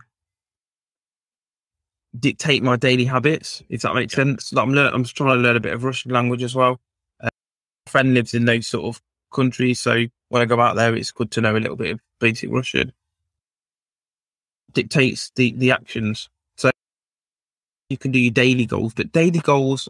dictate 2.20 2.64
my 2.64 2.76
daily 2.76 3.06
habits, 3.06 3.64
if 3.70 3.82
that 3.84 3.96
makes 3.96 4.14
sense. 4.14 4.52
Like 4.52 4.64
I'm, 4.64 4.74
learn- 4.74 4.94
I'm 4.94 5.04
trying 5.04 5.38
to 5.38 5.42
learn 5.42 5.56
a 5.56 5.62
bit 5.62 5.74
of 5.74 5.84
Russian 5.84 6.12
language 6.12 6.44
as 6.44 6.56
well. 6.56 6.80
Uh, 7.22 7.30
my 7.86 7.92
friend 7.92 8.14
lives 8.14 8.34
in 8.34 8.46
those 8.46 8.68
sort 8.68 8.86
of 8.86 9.02
countries, 9.34 9.80
so 9.80 10.06
when 10.30 10.42
I 10.42 10.46
go 10.46 10.60
out 10.60 10.76
there, 10.76 10.96
it's 10.96 11.12
good 11.12 11.32
to 11.32 11.42
know 11.42 11.56
a 11.56 11.60
little 11.60 11.78
bit 11.78 11.92
of 11.92 12.00
basic 12.20 12.52
Russian. 12.52 12.92
Dictates 14.74 15.32
the 15.36 15.54
the 15.54 15.72
actions. 15.72 16.30
So 16.58 16.70
you 17.90 17.98
can 17.98 18.12
do 18.12 18.20
your 18.20 18.34
daily 18.34 18.66
goals, 18.66 18.94
but 18.94 19.14
daily 19.14 19.40
goals 19.40 19.88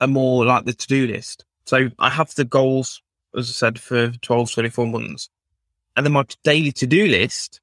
are 0.00 0.06
more 0.06 0.44
like 0.44 0.64
the 0.64 0.74
to 0.74 0.86
do 0.86 1.06
list. 1.08 1.44
So 1.66 1.90
I 1.98 2.10
have 2.10 2.34
the 2.34 2.44
goals, 2.44 3.02
as 3.36 3.48
I 3.48 3.52
said, 3.52 3.78
for 3.78 4.10
12, 4.10 4.52
24 4.52 4.86
months. 4.86 5.28
And 5.96 6.06
then 6.06 6.12
my 6.12 6.24
daily 6.42 6.72
to 6.72 6.86
do 6.86 7.06
list 7.06 7.60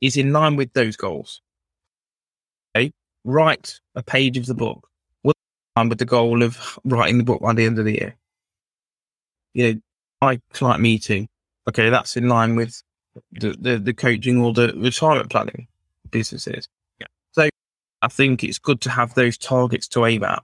is 0.00 0.16
in 0.16 0.32
line 0.32 0.56
with 0.56 0.72
those 0.72 0.96
goals. 0.96 1.40
Okay. 2.76 2.92
Write 3.24 3.80
a 3.94 4.02
page 4.02 4.36
of 4.36 4.46
the 4.46 4.54
book 4.54 4.88
with 5.22 5.98
the 5.98 6.06
goal 6.06 6.42
of 6.42 6.78
writing 6.84 7.18
the 7.18 7.24
book 7.24 7.42
by 7.42 7.52
the 7.52 7.66
end 7.66 7.78
of 7.78 7.84
the 7.84 7.92
year. 7.92 8.16
You 9.52 9.74
know, 9.74 9.80
my 10.22 10.40
client 10.52 10.80
meeting. 10.80 11.28
Okay. 11.68 11.90
That's 11.90 12.16
in 12.16 12.28
line 12.28 12.56
with 12.56 12.82
the, 13.32 13.54
the, 13.58 13.78
the 13.78 13.94
coaching 13.94 14.40
or 14.40 14.52
the 14.52 14.72
retirement 14.76 15.30
planning 15.30 15.68
businesses. 16.10 16.68
Yeah. 16.98 17.08
So 17.32 17.48
I 18.00 18.08
think 18.08 18.42
it's 18.42 18.58
good 18.58 18.80
to 18.82 18.90
have 18.90 19.14
those 19.14 19.36
targets 19.36 19.88
to 19.88 20.06
aim 20.06 20.24
at. 20.24 20.42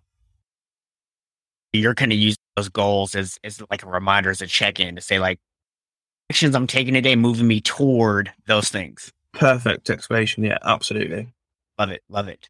You're 1.72 1.94
going 1.94 2.10
to 2.10 2.16
use 2.16 2.36
those 2.56 2.68
goals 2.68 3.14
as, 3.14 3.38
as 3.44 3.62
like 3.70 3.82
a 3.82 3.88
reminder, 3.88 4.30
as 4.30 4.42
a 4.42 4.46
check 4.46 4.78
in 4.78 4.94
to 4.96 5.00
say, 5.00 5.18
like, 5.18 5.38
actions 6.30 6.54
I'm 6.54 6.66
taking 6.66 6.94
today 6.94 7.16
moving 7.16 7.46
me 7.46 7.60
toward 7.60 8.32
those 8.46 8.68
things. 8.68 9.12
Perfect 9.32 9.88
explanation. 9.88 10.44
Yeah, 10.44 10.58
absolutely. 10.62 11.32
Love 11.78 11.90
it. 11.90 12.02
Love 12.08 12.28
it. 12.28 12.48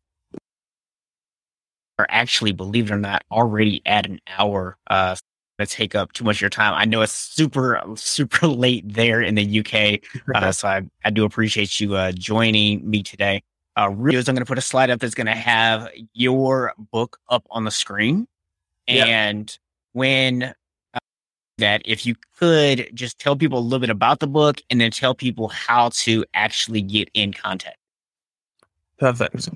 Are 1.98 2.06
actually, 2.08 2.52
believe 2.52 2.90
it 2.90 2.94
or 2.94 2.98
not, 2.98 3.22
already 3.30 3.82
at 3.86 4.06
an 4.06 4.20
hour. 4.36 4.76
Uh, 4.88 5.14
to 5.58 5.66
take 5.66 5.94
up 5.94 6.12
too 6.12 6.24
much 6.24 6.36
of 6.36 6.40
your 6.40 6.50
time. 6.50 6.74
I 6.74 6.84
know 6.84 7.02
it's 7.02 7.12
super, 7.12 7.82
super 7.94 8.46
late 8.46 8.84
there 8.86 9.20
in 9.20 9.34
the 9.34 9.60
UK. 9.60 10.00
Uh, 10.34 10.52
so 10.52 10.68
I, 10.68 10.82
I 11.04 11.10
do 11.10 11.24
appreciate 11.24 11.80
you 11.80 11.94
uh, 11.94 12.12
joining 12.12 12.88
me 12.88 13.02
today. 13.02 13.42
Uh, 13.78 13.90
really, 13.90 14.18
I'm 14.18 14.24
going 14.24 14.36
to 14.38 14.44
put 14.44 14.58
a 14.58 14.62
slide 14.62 14.90
up 14.90 15.00
that's 15.00 15.14
going 15.14 15.26
to 15.26 15.34
have 15.34 15.88
your 16.12 16.74
book 16.90 17.18
up 17.30 17.46
on 17.50 17.64
the 17.64 17.70
screen. 17.70 18.26
Yeah. 18.95 19.07
And 19.07 19.59
when 19.93 20.55
uh, 20.95 20.99
that, 21.59 21.82
if 21.84 22.07
you 22.07 22.14
could 22.38 22.90
just 22.95 23.18
tell 23.18 23.36
people 23.36 23.59
a 23.59 23.61
little 23.61 23.80
bit 23.80 23.90
about 23.90 24.20
the 24.20 24.26
book 24.26 24.61
and 24.70 24.80
then 24.80 24.90
tell 24.90 25.14
people 25.14 25.49
how 25.49 25.90
to 25.90 26.24
actually 26.34 26.82
get 26.82 27.11
in 27.14 27.32
contact. 27.32 27.76
Perfect. 28.99 29.49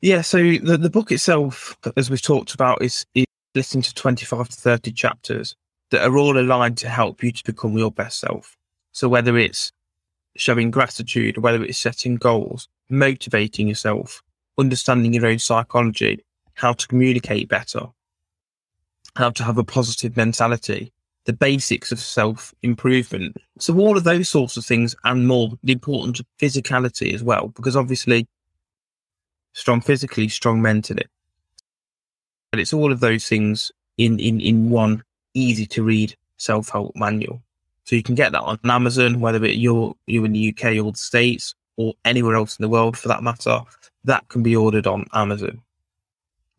Yeah, 0.00 0.22
so 0.22 0.38
the, 0.38 0.78
the 0.78 0.90
book 0.90 1.10
itself, 1.10 1.76
as 1.96 2.10
we've 2.10 2.22
talked 2.22 2.54
about, 2.54 2.82
is, 2.82 3.04
is 3.14 3.24
listening 3.54 3.82
to 3.82 3.94
25 3.94 4.48
to 4.48 4.56
30 4.56 4.92
chapters 4.92 5.56
that 5.90 6.04
are 6.06 6.16
all 6.16 6.38
aligned 6.38 6.78
to 6.78 6.88
help 6.88 7.22
you 7.22 7.32
to 7.32 7.44
become 7.44 7.76
your 7.76 7.90
best 7.90 8.20
self. 8.20 8.56
So 8.92 9.08
whether 9.08 9.36
it's 9.36 9.72
showing 10.36 10.70
gratitude, 10.70 11.38
whether 11.38 11.62
it's 11.64 11.78
setting 11.78 12.16
goals, 12.16 12.68
motivating 12.90 13.68
yourself, 13.68 14.22
understanding 14.58 15.14
your 15.14 15.26
own 15.26 15.38
psychology, 15.38 16.24
how 16.54 16.72
to 16.72 16.86
communicate 16.86 17.48
better, 17.48 17.86
how 19.18 19.30
to 19.30 19.42
have 19.42 19.58
a 19.58 19.64
positive 19.64 20.16
mentality, 20.16 20.92
the 21.24 21.32
basics 21.32 21.90
of 21.90 21.98
self 21.98 22.54
improvement. 22.62 23.36
So 23.58 23.76
all 23.76 23.96
of 23.96 24.04
those 24.04 24.28
sorts 24.28 24.56
of 24.56 24.64
things 24.64 24.94
and 25.02 25.26
more, 25.26 25.50
the 25.64 25.72
importance 25.72 26.20
of 26.20 26.26
physicality 26.40 27.12
as 27.12 27.22
well, 27.24 27.48
because 27.48 27.74
obviously 27.74 28.28
strong 29.54 29.80
physically, 29.80 30.28
strong 30.28 30.62
mentally. 30.62 31.04
But 32.52 32.60
it's 32.60 32.72
all 32.72 32.92
of 32.92 33.00
those 33.00 33.26
things 33.26 33.72
in, 33.96 34.20
in, 34.20 34.40
in 34.40 34.70
one 34.70 35.02
easy 35.34 35.66
to 35.66 35.82
read 35.82 36.14
self 36.36 36.68
help 36.68 36.94
manual. 36.94 37.42
So 37.86 37.96
you 37.96 38.04
can 38.04 38.14
get 38.14 38.30
that 38.30 38.42
on 38.42 38.60
Amazon, 38.62 39.18
whether 39.18 39.44
you're 39.48 39.96
you're 40.06 40.26
in 40.26 40.32
the 40.32 40.54
UK 40.56 40.76
or 40.76 40.92
the 40.92 40.98
States 40.98 41.56
or 41.76 41.94
anywhere 42.04 42.36
else 42.36 42.56
in 42.56 42.62
the 42.62 42.68
world 42.68 42.96
for 42.96 43.08
that 43.08 43.24
matter. 43.24 43.62
That 44.04 44.28
can 44.28 44.44
be 44.44 44.54
ordered 44.54 44.86
on 44.86 45.06
Amazon. 45.12 45.62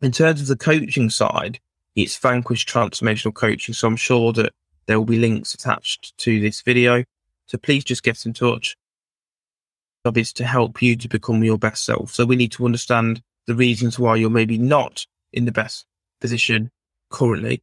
In 0.02 0.12
terms 0.12 0.42
of 0.42 0.48
the 0.48 0.56
coaching 0.56 1.08
side, 1.08 1.58
it's 1.96 2.16
Vanquish 2.16 2.66
Transformational 2.66 3.34
Coaching. 3.34 3.74
So 3.74 3.88
I'm 3.88 3.96
sure 3.96 4.32
that 4.34 4.52
there 4.86 4.98
will 4.98 5.06
be 5.06 5.18
links 5.18 5.54
attached 5.54 6.16
to 6.18 6.40
this 6.40 6.62
video. 6.62 7.04
So 7.46 7.58
please 7.58 7.84
just 7.84 8.02
get 8.02 8.24
in 8.26 8.32
touch. 8.32 8.76
Job 10.04 10.16
is 10.16 10.32
to 10.34 10.44
help 10.44 10.80
you 10.80 10.96
to 10.96 11.08
become 11.08 11.44
your 11.44 11.58
best 11.58 11.84
self. 11.84 12.12
So 12.12 12.24
we 12.24 12.36
need 12.36 12.52
to 12.52 12.64
understand 12.64 13.22
the 13.46 13.54
reasons 13.54 13.98
why 13.98 14.16
you're 14.16 14.30
maybe 14.30 14.56
not 14.56 15.06
in 15.32 15.44
the 15.44 15.52
best 15.52 15.86
position 16.20 16.70
currently 17.10 17.62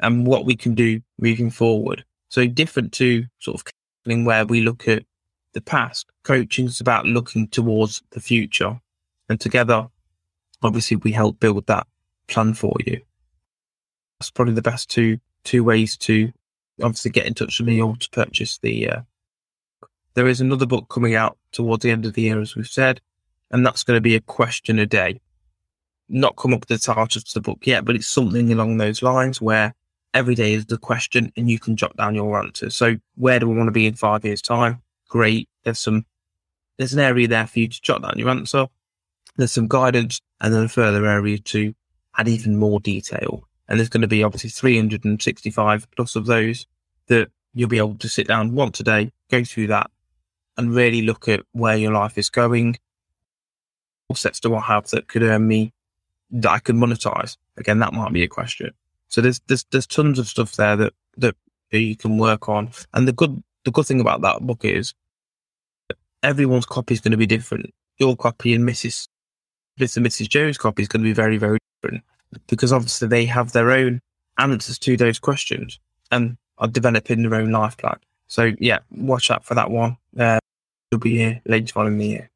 and 0.00 0.26
what 0.26 0.44
we 0.44 0.56
can 0.56 0.74
do 0.74 1.00
moving 1.18 1.50
forward. 1.50 2.04
So 2.28 2.46
different 2.46 2.92
to 2.94 3.24
sort 3.38 3.56
of 3.60 3.64
counseling 4.04 4.24
where 4.24 4.46
we 4.46 4.60
look 4.60 4.88
at 4.88 5.04
the 5.52 5.60
past, 5.60 6.06
coaching 6.22 6.66
is 6.66 6.80
about 6.80 7.06
looking 7.06 7.48
towards 7.48 8.02
the 8.10 8.20
future. 8.20 8.80
And 9.28 9.40
together, 9.40 9.88
obviously 10.62 10.98
we 10.98 11.12
help 11.12 11.40
build 11.40 11.66
that 11.66 11.86
plan 12.28 12.54
for 12.54 12.76
you. 12.84 13.00
That's 14.18 14.30
probably 14.30 14.54
the 14.54 14.62
best 14.62 14.90
two 14.90 15.18
two 15.44 15.62
ways 15.62 15.96
to 15.96 16.32
obviously 16.82 17.10
get 17.10 17.26
in 17.26 17.34
touch 17.34 17.60
with 17.60 17.68
me 17.68 17.80
or 17.80 17.96
to 17.96 18.10
purchase 18.10 18.58
the 18.58 18.90
uh, 18.90 19.00
there 20.14 20.26
is 20.26 20.40
another 20.40 20.66
book 20.66 20.88
coming 20.88 21.14
out 21.14 21.38
towards 21.52 21.82
the 21.82 21.90
end 21.90 22.06
of 22.06 22.14
the 22.14 22.22
year, 22.22 22.40
as 22.40 22.56
we've 22.56 22.66
said, 22.66 23.00
and 23.50 23.64
that's 23.64 23.84
going 23.84 23.96
to 23.96 24.00
be 24.00 24.16
a 24.16 24.20
question 24.20 24.78
a 24.78 24.86
day 24.86 25.20
not 26.08 26.36
come 26.36 26.54
up 26.54 26.60
with 26.60 26.68
the 26.68 26.78
title 26.78 27.02
of 27.02 27.32
the 27.32 27.40
book 27.40 27.58
yet, 27.62 27.84
but 27.84 27.96
it's 27.96 28.06
something 28.06 28.52
along 28.52 28.76
those 28.76 29.02
lines 29.02 29.40
where 29.40 29.74
every 30.14 30.34
day 30.34 30.54
is 30.54 30.66
the 30.66 30.78
question 30.78 31.32
and 31.36 31.50
you 31.50 31.58
can 31.58 31.76
jot 31.76 31.96
down 31.96 32.14
your 32.14 32.38
answer. 32.38 32.70
So 32.70 32.96
where 33.16 33.38
do 33.38 33.48
we 33.48 33.56
want 33.56 33.68
to 33.68 33.72
be 33.72 33.86
in 33.86 33.94
five 33.94 34.24
years 34.24 34.40
time? 34.40 34.82
Great. 35.08 35.48
There's 35.64 35.78
some, 35.78 36.06
there's 36.78 36.92
an 36.92 37.00
area 37.00 37.28
there 37.28 37.46
for 37.46 37.58
you 37.58 37.68
to 37.68 37.82
jot 37.82 38.02
down 38.02 38.18
your 38.18 38.30
answer. 38.30 38.66
There's 39.36 39.52
some 39.52 39.68
guidance 39.68 40.20
and 40.40 40.54
then 40.54 40.64
a 40.64 40.68
further 40.68 41.06
area 41.06 41.38
to 41.38 41.74
add 42.16 42.28
even 42.28 42.56
more 42.56 42.80
detail. 42.80 43.46
And 43.68 43.78
there's 43.78 43.88
going 43.88 44.02
to 44.02 44.08
be 44.08 44.22
obviously 44.22 44.50
365 44.50 45.90
plus 45.96 46.16
of 46.16 46.26
those 46.26 46.66
that 47.08 47.30
you'll 47.54 47.68
be 47.68 47.78
able 47.78 47.96
to 47.96 48.08
sit 48.08 48.28
down 48.28 48.54
once 48.54 48.80
a 48.80 48.82
day, 48.82 49.10
go 49.30 49.42
through 49.42 49.68
that 49.68 49.90
and 50.56 50.74
really 50.74 51.02
look 51.02 51.28
at 51.28 51.42
where 51.52 51.76
your 51.76 51.92
life 51.92 52.16
is 52.18 52.30
going. 52.30 52.78
What 54.06 54.18
sets 54.18 54.40
do 54.40 54.54
I 54.54 54.60
have 54.60 54.88
that 54.90 55.08
could 55.08 55.22
earn 55.22 55.48
me 55.48 55.72
that 56.30 56.50
I 56.50 56.58
could 56.58 56.76
monetize? 56.76 57.36
Again, 57.56 57.78
that 57.80 57.92
might 57.92 58.12
be 58.12 58.22
a 58.22 58.28
question. 58.28 58.70
So 59.08 59.20
there's 59.20 59.40
there's 59.46 59.64
there's 59.70 59.86
tons 59.86 60.18
of 60.18 60.28
stuff 60.28 60.54
there 60.56 60.76
that 60.76 60.92
that 61.18 61.34
you 61.72 61.96
can 61.96 62.18
work 62.18 62.48
on. 62.48 62.70
And 62.94 63.08
the 63.08 63.12
good 63.12 63.42
the 63.64 63.70
good 63.70 63.86
thing 63.86 64.00
about 64.00 64.20
that 64.22 64.46
book 64.46 64.64
is 64.64 64.94
everyone's 66.22 66.66
copy 66.66 66.94
is 66.94 67.00
going 67.00 67.12
to 67.12 67.16
be 67.16 67.26
different. 67.26 67.72
Your 67.98 68.16
copy 68.16 68.54
and 68.54 68.68
Mrs. 68.68 69.08
Mr. 69.80 69.98
and 69.98 70.06
Mrs. 70.06 70.28
Joe's 70.28 70.58
copy 70.58 70.82
is 70.82 70.88
going 70.88 71.02
to 71.02 71.08
be 71.08 71.12
very 71.12 71.38
very 71.38 71.58
different 71.82 72.04
because 72.46 72.72
obviously 72.72 73.08
they 73.08 73.24
have 73.24 73.52
their 73.52 73.70
own 73.70 74.00
answers 74.38 74.78
to 74.80 74.96
those 74.96 75.18
questions 75.18 75.78
and 76.10 76.36
are 76.58 76.68
developing 76.68 77.22
their 77.22 77.34
own 77.34 77.50
life 77.52 77.76
plan. 77.76 77.96
So 78.28 78.52
yeah, 78.58 78.78
watch 78.90 79.30
out 79.30 79.44
for 79.44 79.54
that 79.54 79.70
one. 79.70 79.96
Uh, 80.18 80.38
it'll 80.90 81.00
be 81.00 81.16
here 81.16 81.40
later 81.46 81.78
on 81.78 81.86
in 81.86 81.98
the 81.98 82.06
year. 82.06 82.30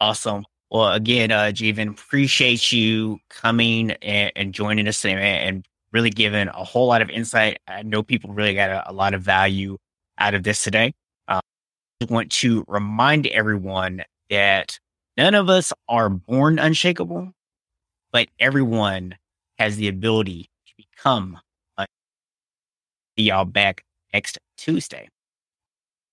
Awesome. 0.00 0.44
Well, 0.70 0.92
again, 0.92 1.30
uh, 1.30 1.52
Jeevan, 1.52 1.90
appreciate 1.90 2.72
you 2.72 3.18
coming 3.28 3.92
and, 4.02 4.32
and 4.34 4.54
joining 4.54 4.88
us 4.88 5.04
and, 5.04 5.20
and, 5.20 5.66
really 5.92 6.08
giving 6.08 6.48
a 6.48 6.64
whole 6.64 6.86
lot 6.86 7.02
of 7.02 7.10
insight. 7.10 7.58
I 7.68 7.82
know 7.82 8.02
people 8.02 8.32
really 8.32 8.54
got 8.54 8.70
a, 8.70 8.90
a 8.90 8.94
lot 8.94 9.12
of 9.12 9.20
value 9.20 9.76
out 10.16 10.32
of 10.32 10.42
this 10.42 10.64
today. 10.64 10.94
I 11.28 11.40
want 12.08 12.32
to 12.32 12.64
remind 12.66 13.26
everyone 13.26 14.02
that 14.30 14.78
none 15.16 15.34
of 15.34 15.48
us 15.48 15.72
are 15.88 16.08
born 16.08 16.58
unshakable, 16.58 17.32
but 18.12 18.28
everyone 18.40 19.16
has 19.58 19.76
the 19.76 19.88
ability 19.88 20.50
to 20.66 20.74
become. 20.76 21.38
Un- 21.78 21.86
See 23.16 23.24
y'all 23.24 23.44
back 23.44 23.84
next 24.12 24.38
Tuesday. 24.56 25.08